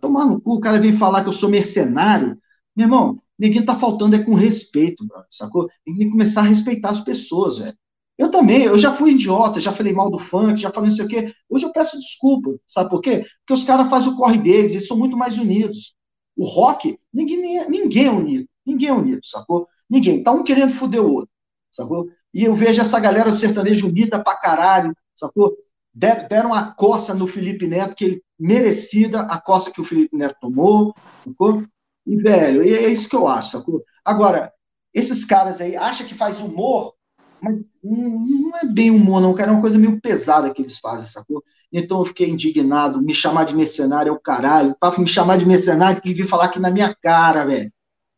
[0.00, 2.38] Tomar no cu, o cara vem falar que eu sou mercenário.
[2.74, 5.68] Meu irmão, ninguém tá faltando é com respeito, sacou?
[5.84, 7.76] Tem que começar a respeitar as pessoas, velho.
[8.16, 11.04] Eu também, eu já fui idiota, já falei mal do funk, já falei não sei
[11.04, 11.32] o quê.
[11.48, 13.24] Hoje eu peço desculpa, sabe por quê?
[13.40, 15.94] Porque os caras fazem o corre deles, eles são muito mais unidos.
[16.36, 18.48] O rock, ninguém, ninguém é unido.
[18.66, 19.68] Ninguém é unido, sacou?
[19.88, 20.22] Ninguém.
[20.22, 21.30] Tá um querendo foder o outro,
[21.72, 22.08] sacou?
[22.34, 25.56] E eu vejo essa galera do sertanejo unida pra caralho, sacou?
[25.94, 30.36] Deram a coça no Felipe Neto, que ele merecida a coça que o Felipe Neto
[30.40, 30.94] tomou,
[31.24, 31.62] sacou?
[32.06, 33.82] E, velho, é isso que eu acho, sacou?
[34.04, 34.52] Agora,
[34.94, 36.94] esses caras aí acham que faz humor,
[37.40, 41.06] mas não é bem humor, não, cara, é uma coisa meio pesada que eles fazem,
[41.06, 41.42] sacou?
[41.72, 45.46] Então eu fiquei indignado, me chamar de mercenário é o caralho, pra me chamar de
[45.46, 47.70] mercenário que vir falar aqui na minha cara, velho.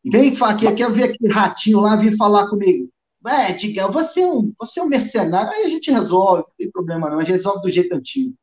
[0.03, 2.89] Vem falar aqui, quer ver aquele ratinho lá vir falar comigo.
[3.27, 6.71] É, diga, você é, um, você é um mercenário, aí a gente resolve, não tem
[6.71, 8.33] problema não, a gente resolve do jeito antigo.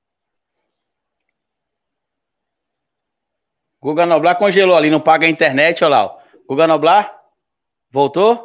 [3.80, 6.16] Guga Noblar congelou ali, não paga a internet, olha lá.
[6.48, 7.16] Guga Noblar?
[7.90, 8.42] Voltou?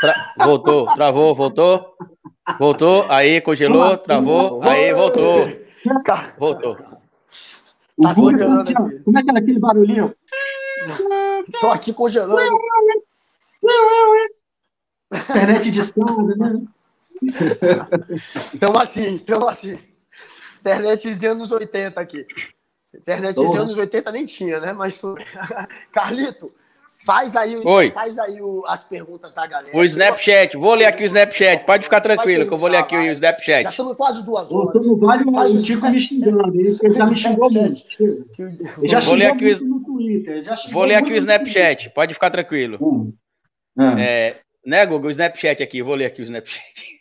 [0.00, 0.34] Tra...
[0.38, 1.94] Voltou, travou, voltou.
[2.58, 5.46] Voltou, aí congelou, travou, aí voltou.
[6.38, 6.76] Voltou.
[8.02, 8.72] Tá congelando
[9.04, 10.14] Como é que era aquele barulhinho?
[11.60, 12.58] Tô aqui congelando.
[15.12, 16.62] Internet de escada, né?
[18.54, 19.78] Então assim, então assim.
[20.60, 22.26] Internet dos anos 80 aqui.
[22.94, 24.72] Internet dos anos 80 nem tinha, né?
[24.72, 25.00] Mas
[25.92, 26.52] Carlito,
[27.04, 27.90] faz aí, o, Oi.
[27.92, 29.76] faz aí o, as perguntas da galera.
[29.76, 31.64] O Snapchat, vou ler aqui o Snapchat.
[31.64, 33.62] Pode ficar tranquilo, que eu vou ler aqui o Snapchat.
[33.62, 34.86] Já estamos quase duas horas.
[34.86, 37.80] Ô, vale faz o Chico me xingando, ele já me xingou muito.
[38.84, 39.64] já vou ler aqui o...
[39.64, 40.44] no Twitter.
[40.72, 42.78] Vou ler aqui o Snapchat, pode ficar tranquilo.
[42.80, 43.12] Hum.
[43.78, 44.00] Ah.
[44.00, 44.36] É,
[44.66, 45.08] né, Google?
[45.08, 46.99] O Snapchat aqui, vou ler aqui o Snapchat.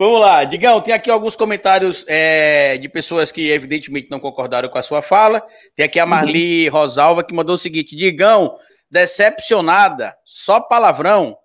[0.00, 4.78] Vamos lá, Digão, tem aqui alguns comentários é, de pessoas que evidentemente não concordaram com
[4.78, 5.46] a sua fala.
[5.76, 6.08] Tem aqui a uhum.
[6.08, 8.56] Marli Rosalva que mandou o seguinte: Digão,
[8.90, 11.36] decepcionada, só palavrão.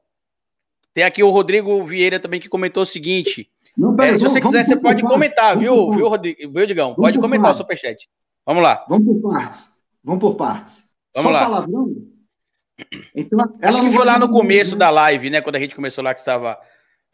[0.93, 4.63] Tem aqui o Rodrigo Vieira também que comentou o seguinte: não, é, se você quiser,
[4.63, 6.95] você pode comentar, viu, viu, Rodrigo, viu, Digão?
[6.95, 7.59] Pode comentar partes.
[7.59, 8.07] o superchat.
[8.45, 8.85] Vamos lá.
[8.87, 9.69] Vamos por partes.
[10.01, 10.85] Vamos por partes.
[11.13, 11.43] Vamos só lá.
[11.43, 11.87] palavrão?
[13.13, 15.41] Então, Acho que foi lá no começo da live, né?
[15.41, 16.57] Quando a gente começou lá que estava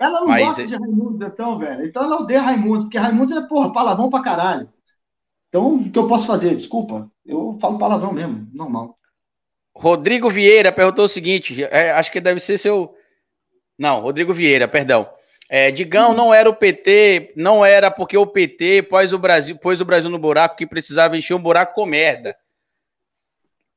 [0.01, 0.65] ela não Mas gosta é...
[0.65, 1.85] de Raimundo, então, velho.
[1.85, 4.69] Então ela odeia Raimundo, porque Raimundo é, porra, palavrão pra caralho.
[5.47, 6.55] Então, o que eu posso fazer?
[6.55, 8.97] Desculpa, eu falo palavrão mesmo, normal.
[9.75, 12.95] Rodrigo Vieira perguntou o seguinte: é, acho que deve ser seu.
[13.77, 15.09] Não, Rodrigo Vieira, perdão.
[15.49, 19.81] É, Digão não era o PT, não era porque o PT pôs o Brasil, pôs
[19.81, 22.37] o Brasil no buraco que precisava encher um buraco com merda.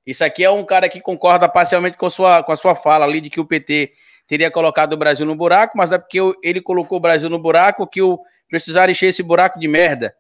[0.07, 3.05] Isso aqui é um cara que concorda parcialmente com a sua, com a sua fala
[3.05, 3.93] ali de que o PT
[4.27, 7.87] teria colocado o Brasil no buraco, mas é porque ele colocou o Brasil no buraco
[7.87, 8.19] que o
[8.49, 10.15] precisaram encher esse buraco de merda.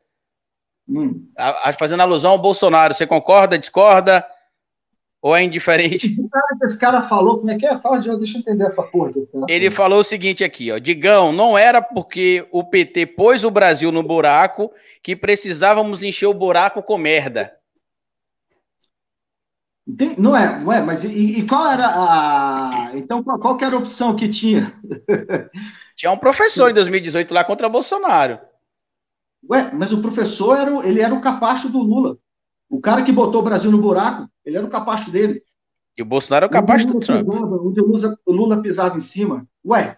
[0.89, 1.29] Hum.
[1.39, 2.95] A, a, fazendo alusão ao Bolsonaro.
[2.95, 4.27] Você concorda, discorda?
[5.23, 6.15] Ou é indiferente?
[6.65, 7.79] Esse cara falou, como é que é?
[7.79, 9.13] Fala, deixa eu entender essa porra.
[9.49, 10.79] Ele falou o seguinte aqui, ó.
[10.79, 14.71] Digão, não era porque o PT pôs o Brasil no buraco
[15.03, 17.53] que precisávamos encher o buraco com merda.
[19.97, 22.91] Tem, não é, não é, mas e, e, qual era a.
[22.95, 24.73] Então, qual, qual era a opção que tinha?
[25.95, 28.41] Tinha um professor em 2018 lá contra Bolsonaro.
[29.49, 32.17] Ué, mas o professor era, ele era o capacho do Lula.
[32.69, 35.43] O cara que botou o Brasil no buraco, ele era o capacho dele.
[35.97, 37.29] E o Bolsonaro é o capacho do Trump.
[37.29, 39.47] Pisava, o Lula, o Lula pisava em cima.
[39.65, 39.97] Ué,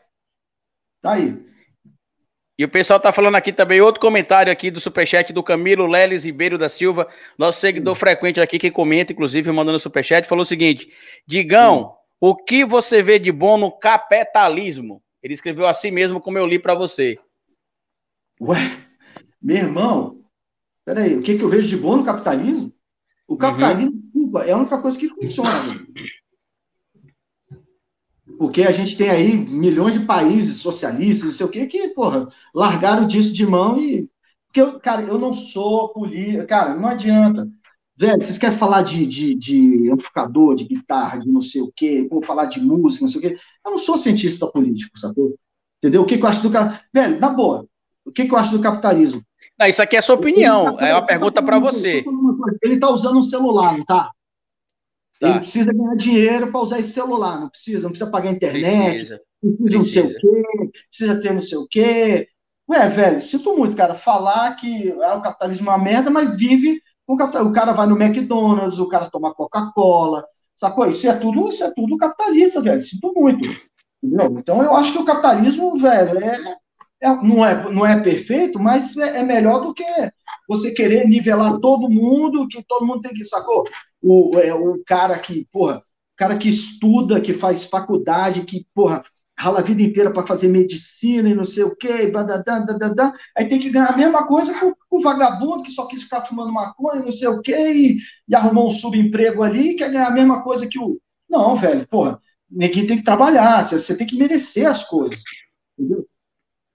[1.00, 1.42] tá aí.
[2.58, 6.24] E o pessoal tá falando aqui também, outro comentário aqui do superchat do Camilo Leles
[6.24, 7.06] Ribeiro da Silva,
[7.36, 7.96] nosso seguidor hum.
[7.96, 10.88] frequente aqui, que comenta, inclusive, mandando superchat, falou o seguinte:
[11.26, 12.30] Digão, hum.
[12.30, 15.02] o que você vê de bom no capitalismo?
[15.22, 17.18] Ele escreveu assim mesmo, como eu li para você.
[18.40, 18.78] Ué,
[19.42, 20.20] meu irmão,
[20.84, 22.72] peraí, o que, que eu vejo de bom no capitalismo?
[23.28, 23.38] O uhum.
[23.38, 24.38] capitalismo, uhum.
[24.40, 25.50] é a única coisa que funciona.
[28.38, 32.28] Porque a gente tem aí milhões de países socialistas, não sei o quê, que, porra,
[32.54, 34.08] largaram disso de mão e.
[34.46, 36.46] Porque, eu, cara, eu não sou político.
[36.46, 37.48] Cara, não adianta.
[37.96, 42.06] velho, vocês querem falar de, de, de, amplificador, de guitarra, de não sei o quê,
[42.10, 43.38] ou falar de música, não sei o quê.
[43.64, 45.34] Eu não sou cientista político, sacou?
[45.78, 46.02] Entendeu?
[46.02, 46.80] O que, que eu acho do cara.
[46.92, 47.66] Velho, na boa,
[48.04, 49.22] o que, que eu acho do capitalismo?
[49.58, 52.04] Não, isso aqui é sua opinião, tá é uma pergunta para você.
[52.62, 54.10] Ele está usando um celular, não tá?
[55.20, 55.28] Tá.
[55.28, 59.20] Ele precisa ganhar dinheiro para usar esse celular, não precisa, não precisa pagar internet, precisa,
[59.40, 62.28] precisa não sei o quê, precisa ter não sei o quê.
[62.68, 66.80] Ué, velho, sinto muito, cara, falar que ah, o capitalismo é uma merda, mas vive
[67.06, 67.52] com o capitalismo.
[67.52, 70.24] O cara vai no McDonald's, o cara toma Coca-Cola,
[70.54, 70.86] sacou?
[70.86, 72.82] Isso é tudo, isso é tudo capitalista, velho.
[72.82, 73.48] Sinto muito.
[74.02, 74.38] Entendeu?
[74.38, 76.56] Então eu acho que o capitalismo, velho, é,
[77.02, 79.84] é não, é, não é perfeito, mas é, é melhor do que
[80.48, 83.64] você querer nivelar todo mundo, que todo mundo tem que, sacou?
[84.06, 85.82] O, é, o cara que, porra,
[86.16, 89.04] cara que estuda, que faz faculdade, que, porra,
[89.36, 93.48] rala a vida inteira para fazer medicina e não sei o quê, badadã, dadadã, aí
[93.48, 97.02] tem que ganhar a mesma coisa com o vagabundo que só quis ficar fumando maconha,
[97.02, 100.42] não sei o quê, e, e arrumou um subemprego ali e quer ganhar a mesma
[100.42, 101.00] coisa que o.
[101.28, 105.20] Não, velho, porra, ninguém tem que trabalhar, você, você tem que merecer as coisas,
[105.76, 106.06] entendeu?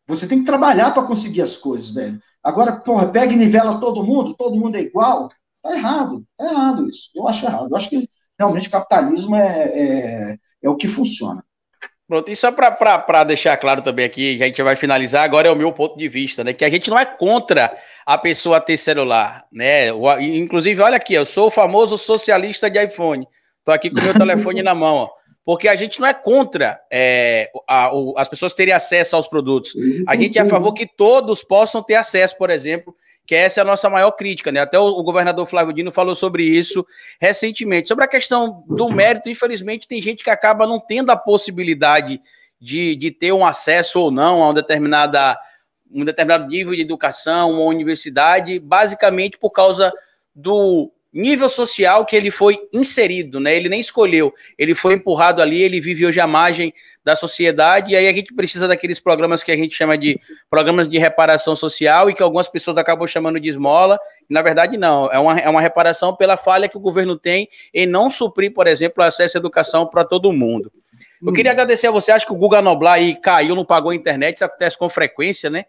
[0.05, 2.19] Você tem que trabalhar para conseguir as coisas, velho.
[2.43, 5.29] Agora, porra, pega e nivela todo mundo, todo mundo é igual,
[5.63, 7.09] Está errado, é errado isso.
[7.15, 7.67] Eu acho errado.
[7.69, 11.43] Eu acho que realmente o capitalismo é, é, é o que funciona.
[12.07, 15.55] Pronto, e só para deixar claro também aqui, a gente vai finalizar, agora é o
[15.55, 16.51] meu ponto de vista, né?
[16.51, 17.73] Que a gente não é contra
[18.05, 19.87] a pessoa ter celular, né?
[20.19, 23.25] Inclusive, olha aqui, eu sou o famoso socialista de iPhone.
[23.59, 25.09] Estou aqui com o meu telefone na mão, ó,
[25.45, 29.73] porque a gente não é contra é, a, o, as pessoas terem acesso aos produtos.
[30.05, 32.93] A gente é a favor que todos possam ter acesso, por exemplo,
[33.31, 34.59] que essa é a nossa maior crítica, né?
[34.59, 36.85] Até o, governador Flávio Dino falou sobre isso
[37.17, 37.87] recentemente.
[37.87, 42.19] Sobre a questão do mérito, infelizmente, tem gente que acaba não tendo a possibilidade
[42.59, 45.39] de, de ter um acesso ou não a uma determinada,
[45.89, 49.93] um determinado nível de educação, uma universidade, basicamente por causa
[50.35, 53.55] do nível social que ele foi inserido, né?
[53.55, 56.73] Ele nem escolheu, ele foi empurrado ali, ele vive hoje a margem
[57.03, 60.19] da sociedade, e aí a gente precisa daqueles programas que a gente chama de
[60.49, 65.11] programas de reparação social e que algumas pessoas acabam chamando de esmola, na verdade não,
[65.11, 68.67] é uma, é uma reparação pela falha que o governo tem em não suprir, por
[68.67, 70.71] exemplo, acesso à educação para todo mundo.
[71.23, 73.95] Eu queria agradecer a você, acho que o Guga Noblar aí caiu, não pagou a
[73.95, 75.65] internet, isso acontece com frequência, né?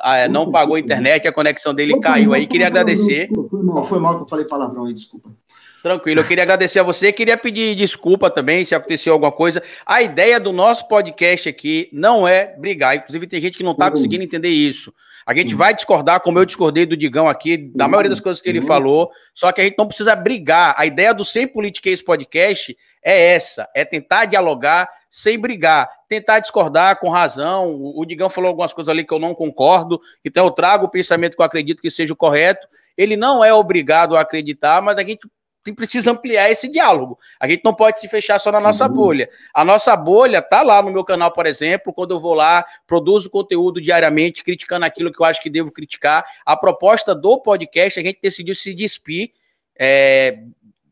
[0.00, 2.46] Ah, não pagou a internet, a conexão dele caiu aí.
[2.46, 3.28] Queria agradecer.
[3.50, 5.30] Foi mal, foi mal que eu falei palavrão aí, desculpa.
[5.82, 9.60] Tranquilo, eu queria agradecer a você, queria pedir desculpa também se aconteceu alguma coisa.
[9.84, 13.90] A ideia do nosso podcast aqui não é brigar, inclusive tem gente que não está
[13.90, 14.94] conseguindo entender isso.
[15.26, 18.48] A gente vai discordar, como eu discordei do Digão aqui, da maioria das coisas que
[18.48, 20.72] ele falou, só que a gente não precisa brigar.
[20.78, 26.98] A ideia do Sem Politiquês Podcast é essa, é tentar dialogar sem brigar, tentar discordar
[26.98, 27.78] com razão.
[27.94, 31.36] O Digão falou algumas coisas ali que eu não concordo, então eu trago o pensamento
[31.36, 32.66] que eu acredito que seja o correto.
[32.96, 35.28] Ele não é obrigado a acreditar, mas a gente
[35.76, 37.18] precisa ampliar esse diálogo.
[37.38, 38.94] A gente não pode se fechar só na nossa uhum.
[38.94, 39.28] bolha.
[39.54, 43.28] A nossa bolha tá lá no meu canal, por exemplo, quando eu vou lá, produzo
[43.28, 46.24] conteúdo diariamente, criticando aquilo que eu acho que devo criticar.
[46.44, 49.30] A proposta do podcast, a gente decidiu se despir.
[49.78, 50.38] É,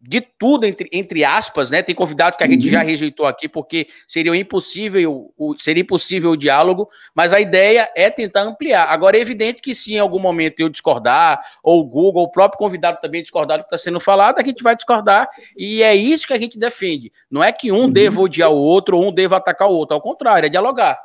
[0.01, 1.83] de tudo, entre, entre aspas, né?
[1.83, 2.73] Tem convidados que a gente uhum.
[2.73, 8.09] já rejeitou aqui porque seria impossível, o, seria impossível o diálogo, mas a ideia é
[8.09, 8.87] tentar ampliar.
[8.87, 12.59] Agora, é evidente que se em algum momento eu discordar, ou o Google, o próprio
[12.59, 16.27] convidado também discordar do que está sendo falado, a gente vai discordar, e é isso
[16.27, 17.13] que a gente defende.
[17.31, 17.91] Não é que um uhum.
[17.91, 20.99] deva odiar o outro, ou um deva atacar o outro, ao contrário, é dialogar.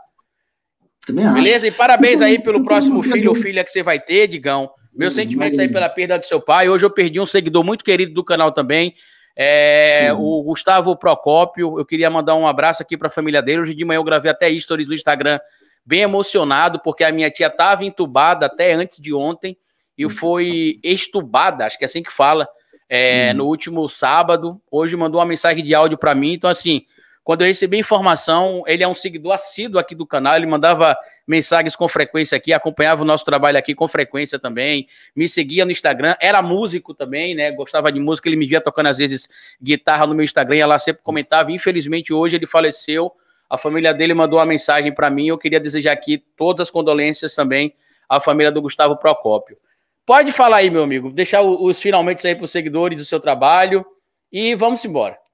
[1.33, 1.67] Beleza?
[1.67, 4.71] E parabéns aí pelo próximo filho ou filha que você vai ter, Digão.
[4.95, 6.69] Meus sentimentos aí pela perda do seu pai.
[6.69, 8.95] Hoje eu perdi um seguidor muito querido do canal também.
[9.35, 13.61] É, o Gustavo Procópio, eu queria mandar um abraço aqui para a família dele.
[13.61, 15.39] Hoje de manhã eu gravei até stories no Instagram,
[15.85, 19.57] bem emocionado, porque a minha tia estava entubada até antes de ontem
[19.97, 22.47] e foi estubada, acho que é assim que fala,
[22.89, 23.37] é, uhum.
[23.37, 24.61] no último sábado.
[24.71, 26.85] Hoje mandou uma mensagem de áudio para mim, então assim,
[27.25, 30.95] quando eu recebi informação, ele é um seguidor assíduo aqui do canal, ele mandava
[31.27, 35.71] mensagens com frequência aqui, acompanhava o nosso trabalho aqui com frequência também, me seguia no
[35.71, 37.49] Instagram, era músico também, né?
[37.51, 39.27] Gostava de música, ele me via tocando às vezes
[39.59, 41.51] guitarra no meu Instagram, ela sempre comentava.
[41.51, 43.11] Infelizmente, hoje ele faleceu.
[43.49, 45.27] A família dele mandou uma mensagem para mim.
[45.27, 47.73] Eu queria desejar aqui todas as condolências também
[48.07, 49.57] à família do Gustavo Procópio.
[50.05, 53.83] Pode falar aí, meu amigo, deixar os finalmente aí para os seguidores do seu trabalho
[54.31, 55.24] e vamos embora.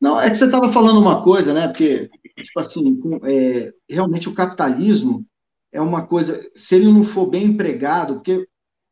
[0.00, 1.68] Não, é que você estava falando uma coisa, né?
[1.68, 5.26] Porque, tipo assim, é, realmente o capitalismo
[5.72, 8.48] é uma coisa, se ele não for bem empregado, porque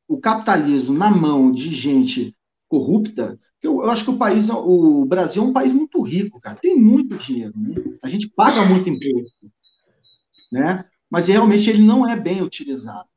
[0.06, 2.36] o capitalismo na mão de gente
[2.68, 6.56] corrupta, eu, eu acho que o país, o Brasil é um país muito rico, cara,
[6.56, 7.74] tem muito dinheiro, né?
[8.02, 9.50] a gente paga muito imposto,
[10.52, 10.84] né?
[11.10, 13.08] Mas realmente ele não é bem utilizado.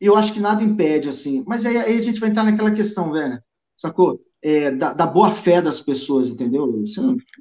[0.00, 1.44] Eu acho que nada impede, assim.
[1.46, 3.40] Mas aí, aí a gente vai entrar naquela questão, velho,
[3.76, 4.20] sacou?
[4.42, 6.84] É, da, da, boa fé das pessoas, entendeu?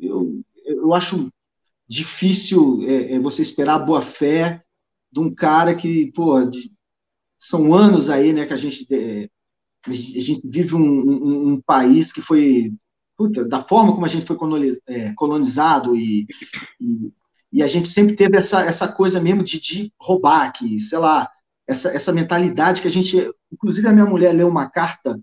[0.01, 1.31] Eu, eu acho
[1.87, 4.63] difícil é, é, você esperar a boa fé
[5.11, 6.71] de um cara que, pô, de,
[7.37, 9.29] são anos aí, né, que a gente, é,
[9.87, 12.73] a gente vive um, um, um país que foi,
[13.15, 14.37] puta, da forma como a gente foi
[14.87, 16.27] é, colonizado e,
[16.81, 17.13] e,
[17.53, 21.29] e, a gente sempre teve essa, essa coisa mesmo de, de roubar aqui, sei lá,
[21.65, 25.19] essa, essa mentalidade que a gente, inclusive a minha mulher leu uma carta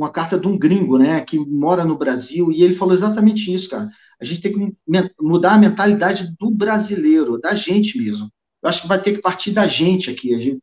[0.00, 3.68] uma carta de um gringo, né, que mora no Brasil, e ele falou exatamente isso,
[3.68, 3.88] cara.
[4.20, 4.76] A gente tem que
[5.20, 8.30] mudar a mentalidade do brasileiro, da gente mesmo.
[8.62, 10.34] Eu acho que vai ter que partir da gente aqui.
[10.34, 10.60] A gente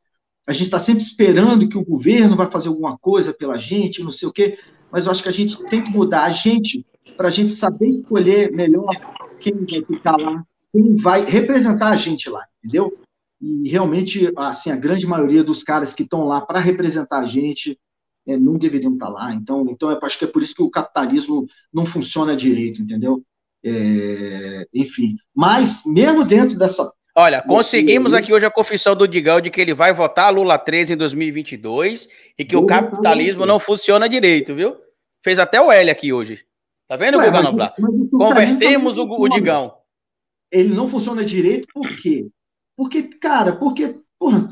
[0.47, 4.30] a está sempre esperando que o governo vai fazer alguma coisa pela gente, não sei
[4.30, 4.57] o quê,
[4.89, 6.85] mas eu acho que a gente tem que mudar a gente
[7.18, 8.88] para a gente saber escolher melhor
[9.41, 12.97] quem vai ficar lá, quem vai representar a gente lá, entendeu?
[13.41, 17.77] E realmente, assim, a grande maioria dos caras que estão lá para representar a gente
[18.27, 19.33] é, não deveriam estar lá.
[19.33, 23.23] Então, então eu acho que é por isso que o capitalismo não funciona direito, entendeu?
[23.65, 26.91] É, enfim, mas mesmo dentro dessa.
[27.15, 30.93] Olha, conseguimos aqui hoje a confissão do Digão de que ele vai votar Lula 13
[30.93, 34.75] em 2022 e que o capitalismo não funciona direito, viu?
[35.23, 36.45] Fez até o L aqui hoje.
[36.87, 37.73] Tá vendo, Guga Noblar?
[38.11, 39.73] Convertemos o, o Digão.
[40.51, 42.29] Ele não funciona direito por quê?
[42.77, 44.47] Porque, cara, porque, porra,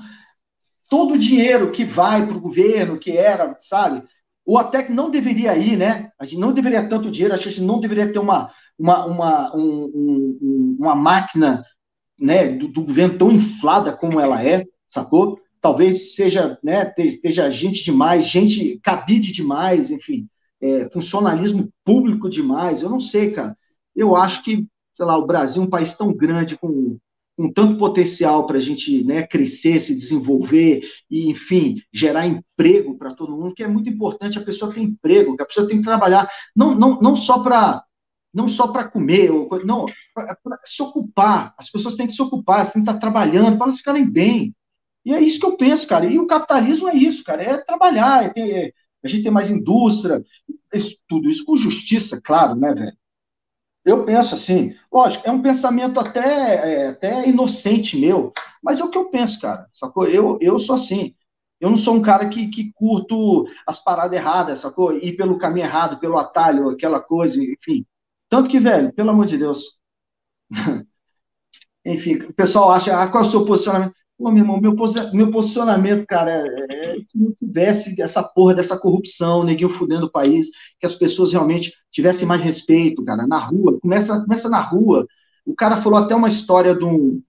[0.96, 4.02] todo o dinheiro que vai para o governo, que era, sabe?
[4.46, 6.10] Ou até que não deveria ir, né?
[6.18, 8.50] A gente não deveria tanto dinheiro, a gente não deveria ter uma,
[8.80, 11.66] uma, uma, um, um, uma máquina
[12.18, 15.38] né, do, do, governo tão inflada como ela é, sacou?
[15.60, 20.30] Talvez seja, né, esteja gente demais, gente cabide demais, enfim,
[20.62, 23.58] é, funcionalismo público demais, eu não sei, cara.
[23.94, 26.98] Eu acho que, sei lá, o Brasil é um país tão grande, com
[27.38, 33.14] com tanto potencial para a gente né, crescer, se desenvolver e, enfim, gerar emprego para
[33.14, 35.84] todo mundo, que é muito importante a pessoa ter emprego, que a pessoa tem que
[35.84, 37.84] trabalhar, não, não, não só para
[38.34, 39.32] não só para comer,
[39.64, 41.56] não, para se ocupar.
[41.57, 44.53] As pessoas têm que se ocupar, elas têm que estar trabalhando para elas ficarem bem.
[45.06, 46.06] E é isso que eu penso, cara.
[46.06, 49.49] E o capitalismo é isso, cara, é trabalhar, é ter, é, a gente tem mais
[49.49, 50.22] indústria,
[50.74, 52.98] isso, tudo isso com justiça, claro, né, velho?
[53.86, 58.90] Eu penso assim, lógico, é um pensamento até, é, até inocente meu, mas é o
[58.90, 60.07] que eu penso, cara, sacou?
[60.07, 61.16] Eu, eu sou assim.
[61.62, 64.98] Eu não sou um cara que, que curto as paradas erradas, sacou?
[64.98, 67.86] Ir pelo caminho errado, pelo atalho, aquela coisa, enfim.
[68.28, 69.78] Tanto que, velho, pelo amor de Deus.
[71.86, 73.94] enfim, o pessoal acha, ah, qual é o seu posicionamento?
[74.18, 74.74] Pô, meu irmão, meu,
[75.14, 76.32] meu posicionamento, cara,
[76.72, 80.48] é, é que não tivesse essa porra dessa corrupção, neguinho fudendo o país,
[80.80, 83.78] que as pessoas realmente tivessem mais respeito, cara, na rua.
[83.82, 85.06] Começa, começa na rua.
[85.46, 87.22] O cara falou até uma história do.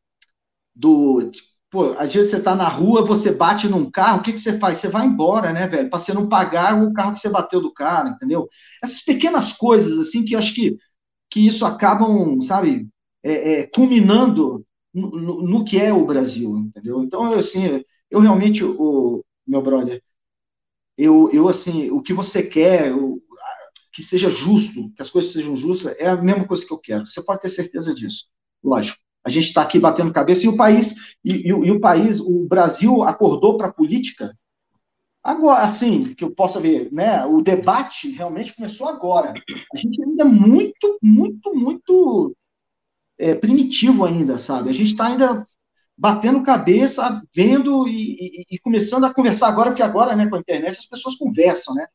[0.75, 1.31] do
[1.71, 4.59] pô, às vezes você tá na rua, você bate num carro, o que, que você
[4.59, 4.79] faz?
[4.79, 5.91] Você vai embora, né, velho?
[5.91, 8.49] Pra você não pagar o carro que você bateu do cara, entendeu?
[8.83, 10.77] Essas pequenas coisas, assim, que eu acho que,
[11.31, 12.89] que isso acabam, sabe,
[13.25, 14.66] é, é, culminando
[15.01, 17.03] no, no, que é o Brasil, entendeu?
[17.03, 20.03] Então, assim, eu realmente, o meu brother,
[20.97, 23.21] eu, eu assim, o que você quer, o,
[23.93, 27.07] que seja justo, que as coisas sejam justas, é a mesma coisa que eu quero.
[27.07, 28.27] Você pode ter certeza disso.
[28.63, 28.99] Lógico.
[29.25, 30.95] A gente está aqui batendo cabeça e o país,
[31.25, 34.37] e, e, e o país, o Brasil acordou para a política
[35.27, 37.25] agora, assim, que eu possa ver, né?
[37.27, 39.35] O debate realmente começou agora.
[39.75, 42.37] A gente ainda é muito, muito, muito
[43.19, 44.71] é, primitivo ainda, sabe?
[44.71, 45.47] A gente está ainda
[45.97, 50.41] batendo cabeça, vendo e, e, e, começando a conversar agora, porque agora, né, com a
[50.41, 51.87] internet, as pessoas conversam, né?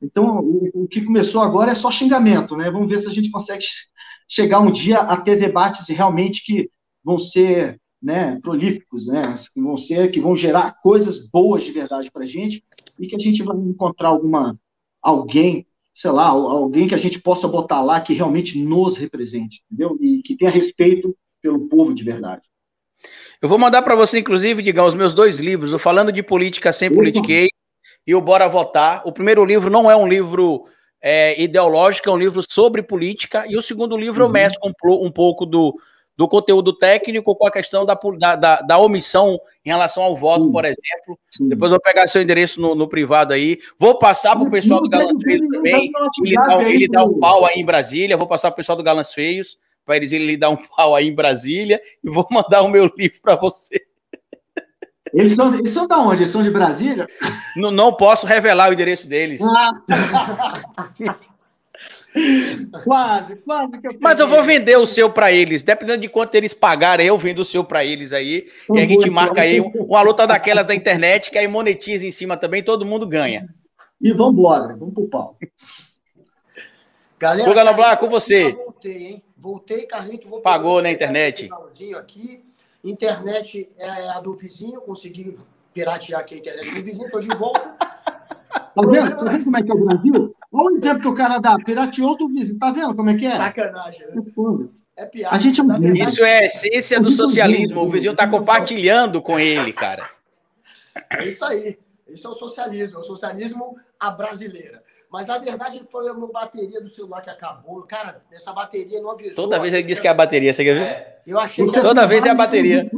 [0.00, 2.70] Então, o, o, que começou agora é só xingamento, né?
[2.70, 3.64] Vamos ver se a gente consegue
[4.28, 6.70] chegar um dia a ter debates realmente que
[7.02, 9.34] vão ser né, prolíficos, né?
[9.52, 12.64] Que vão ser, que vão gerar coisas boas de verdade para a gente
[12.98, 14.58] e que a gente vai encontrar alguma
[15.02, 19.96] alguém sei lá, alguém que a gente possa botar lá que realmente nos represente, entendeu?
[20.00, 22.42] E que tenha respeito pelo povo de verdade.
[23.40, 26.72] Eu vou mandar para você, inclusive, diga os meus dois livros, o Falando de Política
[26.72, 26.96] Sem Opa.
[26.96, 27.48] Politiquei
[28.06, 29.02] e o Bora Votar.
[29.06, 30.66] O primeiro livro não é um livro
[31.00, 34.28] é, ideológico, é um livro sobre política, e o segundo livro uhum.
[34.28, 35.78] eu mesclo um, um pouco do,
[36.16, 37.94] do conteúdo técnico com a questão da,
[38.36, 40.52] da, da omissão em relação ao voto, Sim.
[40.52, 41.18] por exemplo.
[41.30, 41.48] Sim.
[41.48, 43.58] Depois eu vou pegar seu endereço no, no privado aí.
[43.78, 45.90] Vou passar para o pessoal do Galãs Feios também.
[46.24, 48.16] Ele dá, ele dá um pau aí em Brasília.
[48.16, 51.08] Vou passar para o pessoal do Galãs Feios para eles ele dar um pau aí
[51.08, 51.80] em Brasília.
[52.02, 53.80] E vou mandar o meu livro para você.
[55.12, 56.22] Eles são, eles são da onde?
[56.22, 57.06] Eles são de Brasília?
[57.56, 59.40] Não, não posso revelar o endereço deles.
[59.42, 59.72] Ah.
[62.84, 66.34] quase, quase que eu Mas eu vou vender o seu para eles, dependendo de quanto
[66.34, 68.46] eles pagarem, eu vendo o seu para eles aí.
[68.70, 72.36] e a gente marca aí uma luta daquelas da internet que aí monetiza em cima
[72.36, 73.48] também, todo mundo ganha.
[74.00, 75.36] E vamos embora, vamos pro pau.
[77.18, 78.52] Galera, Fuga Noblar, com você.
[78.52, 79.22] Voltei, hein?
[79.36, 80.28] Voltei, Carlito.
[80.28, 81.48] Vou Pagou na internet.
[81.96, 82.44] Aqui.
[82.82, 85.38] Internet é a do vizinho, consegui
[85.72, 87.93] piratear aqui a internet do vizinho, tô de volta.
[88.74, 89.16] Tá vendo?
[89.16, 90.36] Tá vendo como é que é o Brasil?
[90.52, 92.58] Olha o exemplo que o cara dá, pirateou do vizinho.
[92.58, 93.36] Tá vendo como é que é?
[93.36, 94.06] Sacanagem.
[94.08, 94.22] Né?
[94.96, 95.36] É, é piada.
[95.36, 95.94] A gente é um...
[95.94, 97.82] Isso é a essência do socialismo.
[97.82, 100.10] O vizinho tá compartilhando com ele, cara.
[101.10, 101.78] É isso aí.
[102.08, 102.98] Isso é o socialismo.
[102.98, 104.82] É o socialismo à brasileira.
[105.10, 107.82] Mas na verdade foi a minha bateria do celular que acabou.
[107.82, 109.36] Cara, essa bateria não avisou.
[109.36, 110.82] Toda vez ele diz que é a bateria, você quer ver?
[110.82, 112.90] É, eu achei que Toda vez é a bateria.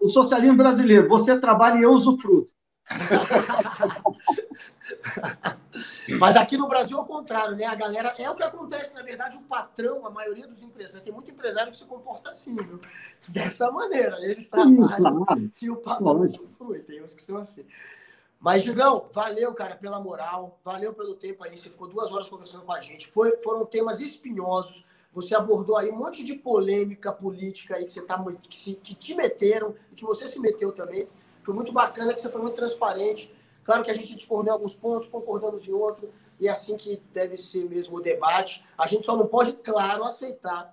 [0.00, 2.52] O socialismo brasileiro, você trabalha e eu uso fruto.
[6.18, 7.64] Mas aqui no Brasil é o contrário, né?
[7.64, 8.14] A galera.
[8.18, 11.70] É o que acontece, na verdade, o patrão, a maioria dos empresários, tem muito empresário
[11.70, 12.80] que se comporta assim, viu?
[13.28, 14.18] Dessa maneira.
[14.20, 15.50] Eles trabalham claro.
[15.60, 16.80] e o patrão usufrui.
[16.80, 17.64] Tem uns que são assim.
[18.38, 21.56] Mas, Digão, valeu, cara, pela moral, valeu pelo tempo aí.
[21.56, 23.06] Você ficou duas horas conversando com a gente.
[23.08, 24.86] Foi, foram temas espinhosos.
[25.12, 28.94] Você abordou aí um monte de polêmica política aí que, você tá, que, se, que
[28.94, 31.08] te meteram e que você se meteu também.
[31.42, 33.34] Foi muito bacana, que você foi muito transparente.
[33.66, 37.02] Claro que a gente discordou em alguns pontos, concordamos em outros, e é assim que
[37.12, 38.64] deve ser mesmo o debate.
[38.78, 40.72] A gente só não pode, claro, aceitar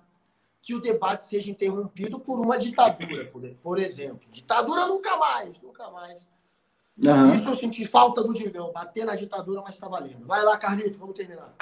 [0.62, 4.20] que o debate seja interrompido por uma ditadura, por, por exemplo.
[4.30, 6.28] Ditadura nunca mais, nunca mais.
[6.96, 7.34] Uhum.
[7.34, 10.24] Isso eu senti falta do Digão, bater na ditadura, mas tá valendo.
[10.24, 11.52] Vai lá, Carlito, vamos terminar.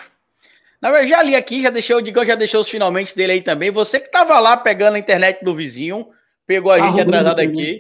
[0.82, 3.42] Na verdade, já li aqui, já deixou o Digão, já deixou os finalmente dele aí
[3.42, 3.70] também.
[3.70, 6.10] Você que tava lá pegando a internet do vizinho,
[6.46, 7.78] pegou a gente atrasado aqui.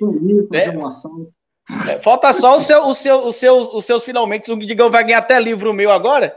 [0.50, 0.72] Né?
[1.88, 4.50] É, falta só o seu, o seu, os, seus, os seus finalmente.
[4.50, 6.36] O Digão vai ganhar até livro meu agora.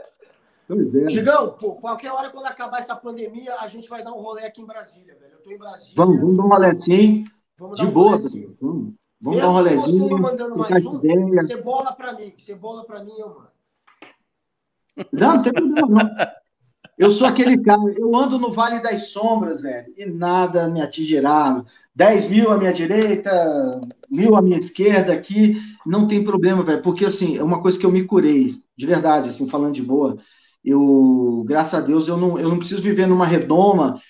[0.68, 1.06] É.
[1.06, 4.60] Digão, pô, qualquer hora quando acabar essa pandemia, a gente vai dar um rolê aqui
[4.60, 5.34] em Brasília, velho.
[5.34, 5.94] Eu tô em Brasília.
[5.96, 7.24] Vamos, vamos dar um rolê assim.
[7.58, 8.18] Vamos de um boa,
[8.60, 8.94] vamos.
[9.20, 10.08] Vamos dar um rolezinho.
[10.08, 11.42] Você mandando mais um, ideia.
[11.42, 12.32] você bola para mim.
[12.36, 13.56] Você bola para mim, eu mando.
[15.12, 16.26] Não, não tem problema, não.
[16.98, 21.62] Eu sou aquele cara, eu ando no Vale das Sombras, velho, e nada me atingirá.
[21.94, 23.80] 10 mil à minha direita,
[24.10, 25.56] mil à minha esquerda aqui,
[25.86, 29.28] não tem problema, velho, porque assim, é uma coisa que eu me curei, de verdade,
[29.28, 30.18] assim, falando de boa.
[30.64, 34.00] Eu, graças a Deus, eu não, eu não preciso viver numa redoma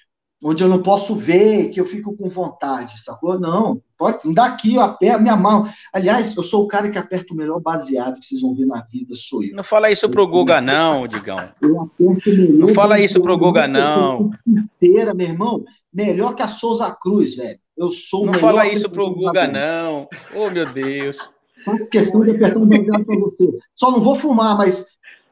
[0.42, 3.38] onde eu não posso ver, que eu fico com vontade, sacou?
[3.38, 5.68] Não, pode, daqui eu aperto minha mão.
[5.92, 8.82] Aliás, eu sou o cara que aperta o melhor baseado que vocês vão ver na
[8.82, 9.54] vida, sou eu.
[9.54, 11.48] Não fala isso pro Guga não, Digão.
[11.60, 14.30] Eu aperto melhor Não fala isso pro Guga não.
[14.46, 17.58] Inteira, meu irmão, melhor que a Souza Cruz, velho.
[17.76, 20.08] Eu sou Não fala isso pro Guga não.
[20.34, 21.18] Oh, meu Deus.
[21.64, 23.58] Faço questão de apertar um baseado pra você.
[23.74, 24.86] Só não vou fumar, mas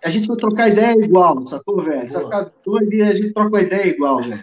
[0.04, 2.08] a gente vai trocar ideia igual, sacou, velho?
[2.08, 4.42] Você vai ficar doido e a gente troca ideia igual, velho.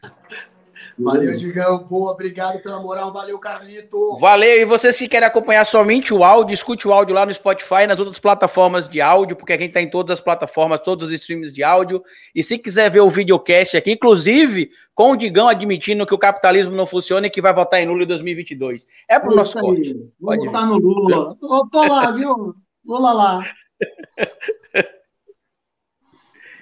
[1.03, 1.84] Valeu, Digão.
[1.84, 3.11] Boa, obrigado pela moral.
[3.11, 4.18] Valeu, Carlito.
[4.19, 4.61] Valeu.
[4.61, 7.99] E vocês que querem acompanhar somente o áudio, escute o áudio lá no Spotify, nas
[7.99, 11.52] outras plataformas de áudio, porque a gente está em todas as plataformas, todos os streams
[11.53, 12.03] de áudio.
[12.36, 16.76] E se quiser ver o videocast aqui, inclusive com o Digão admitindo que o capitalismo
[16.76, 18.88] não funciona e que vai votar em Lula em 2022.
[19.07, 19.95] É pro é nosso corte.
[20.19, 21.36] Vou votar no Lula.
[21.41, 22.56] Tô, tô lá, viu?
[22.86, 23.44] Lula lá.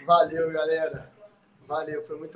[0.06, 1.06] Valeu, galera.
[1.68, 2.36] Valeu, foi muito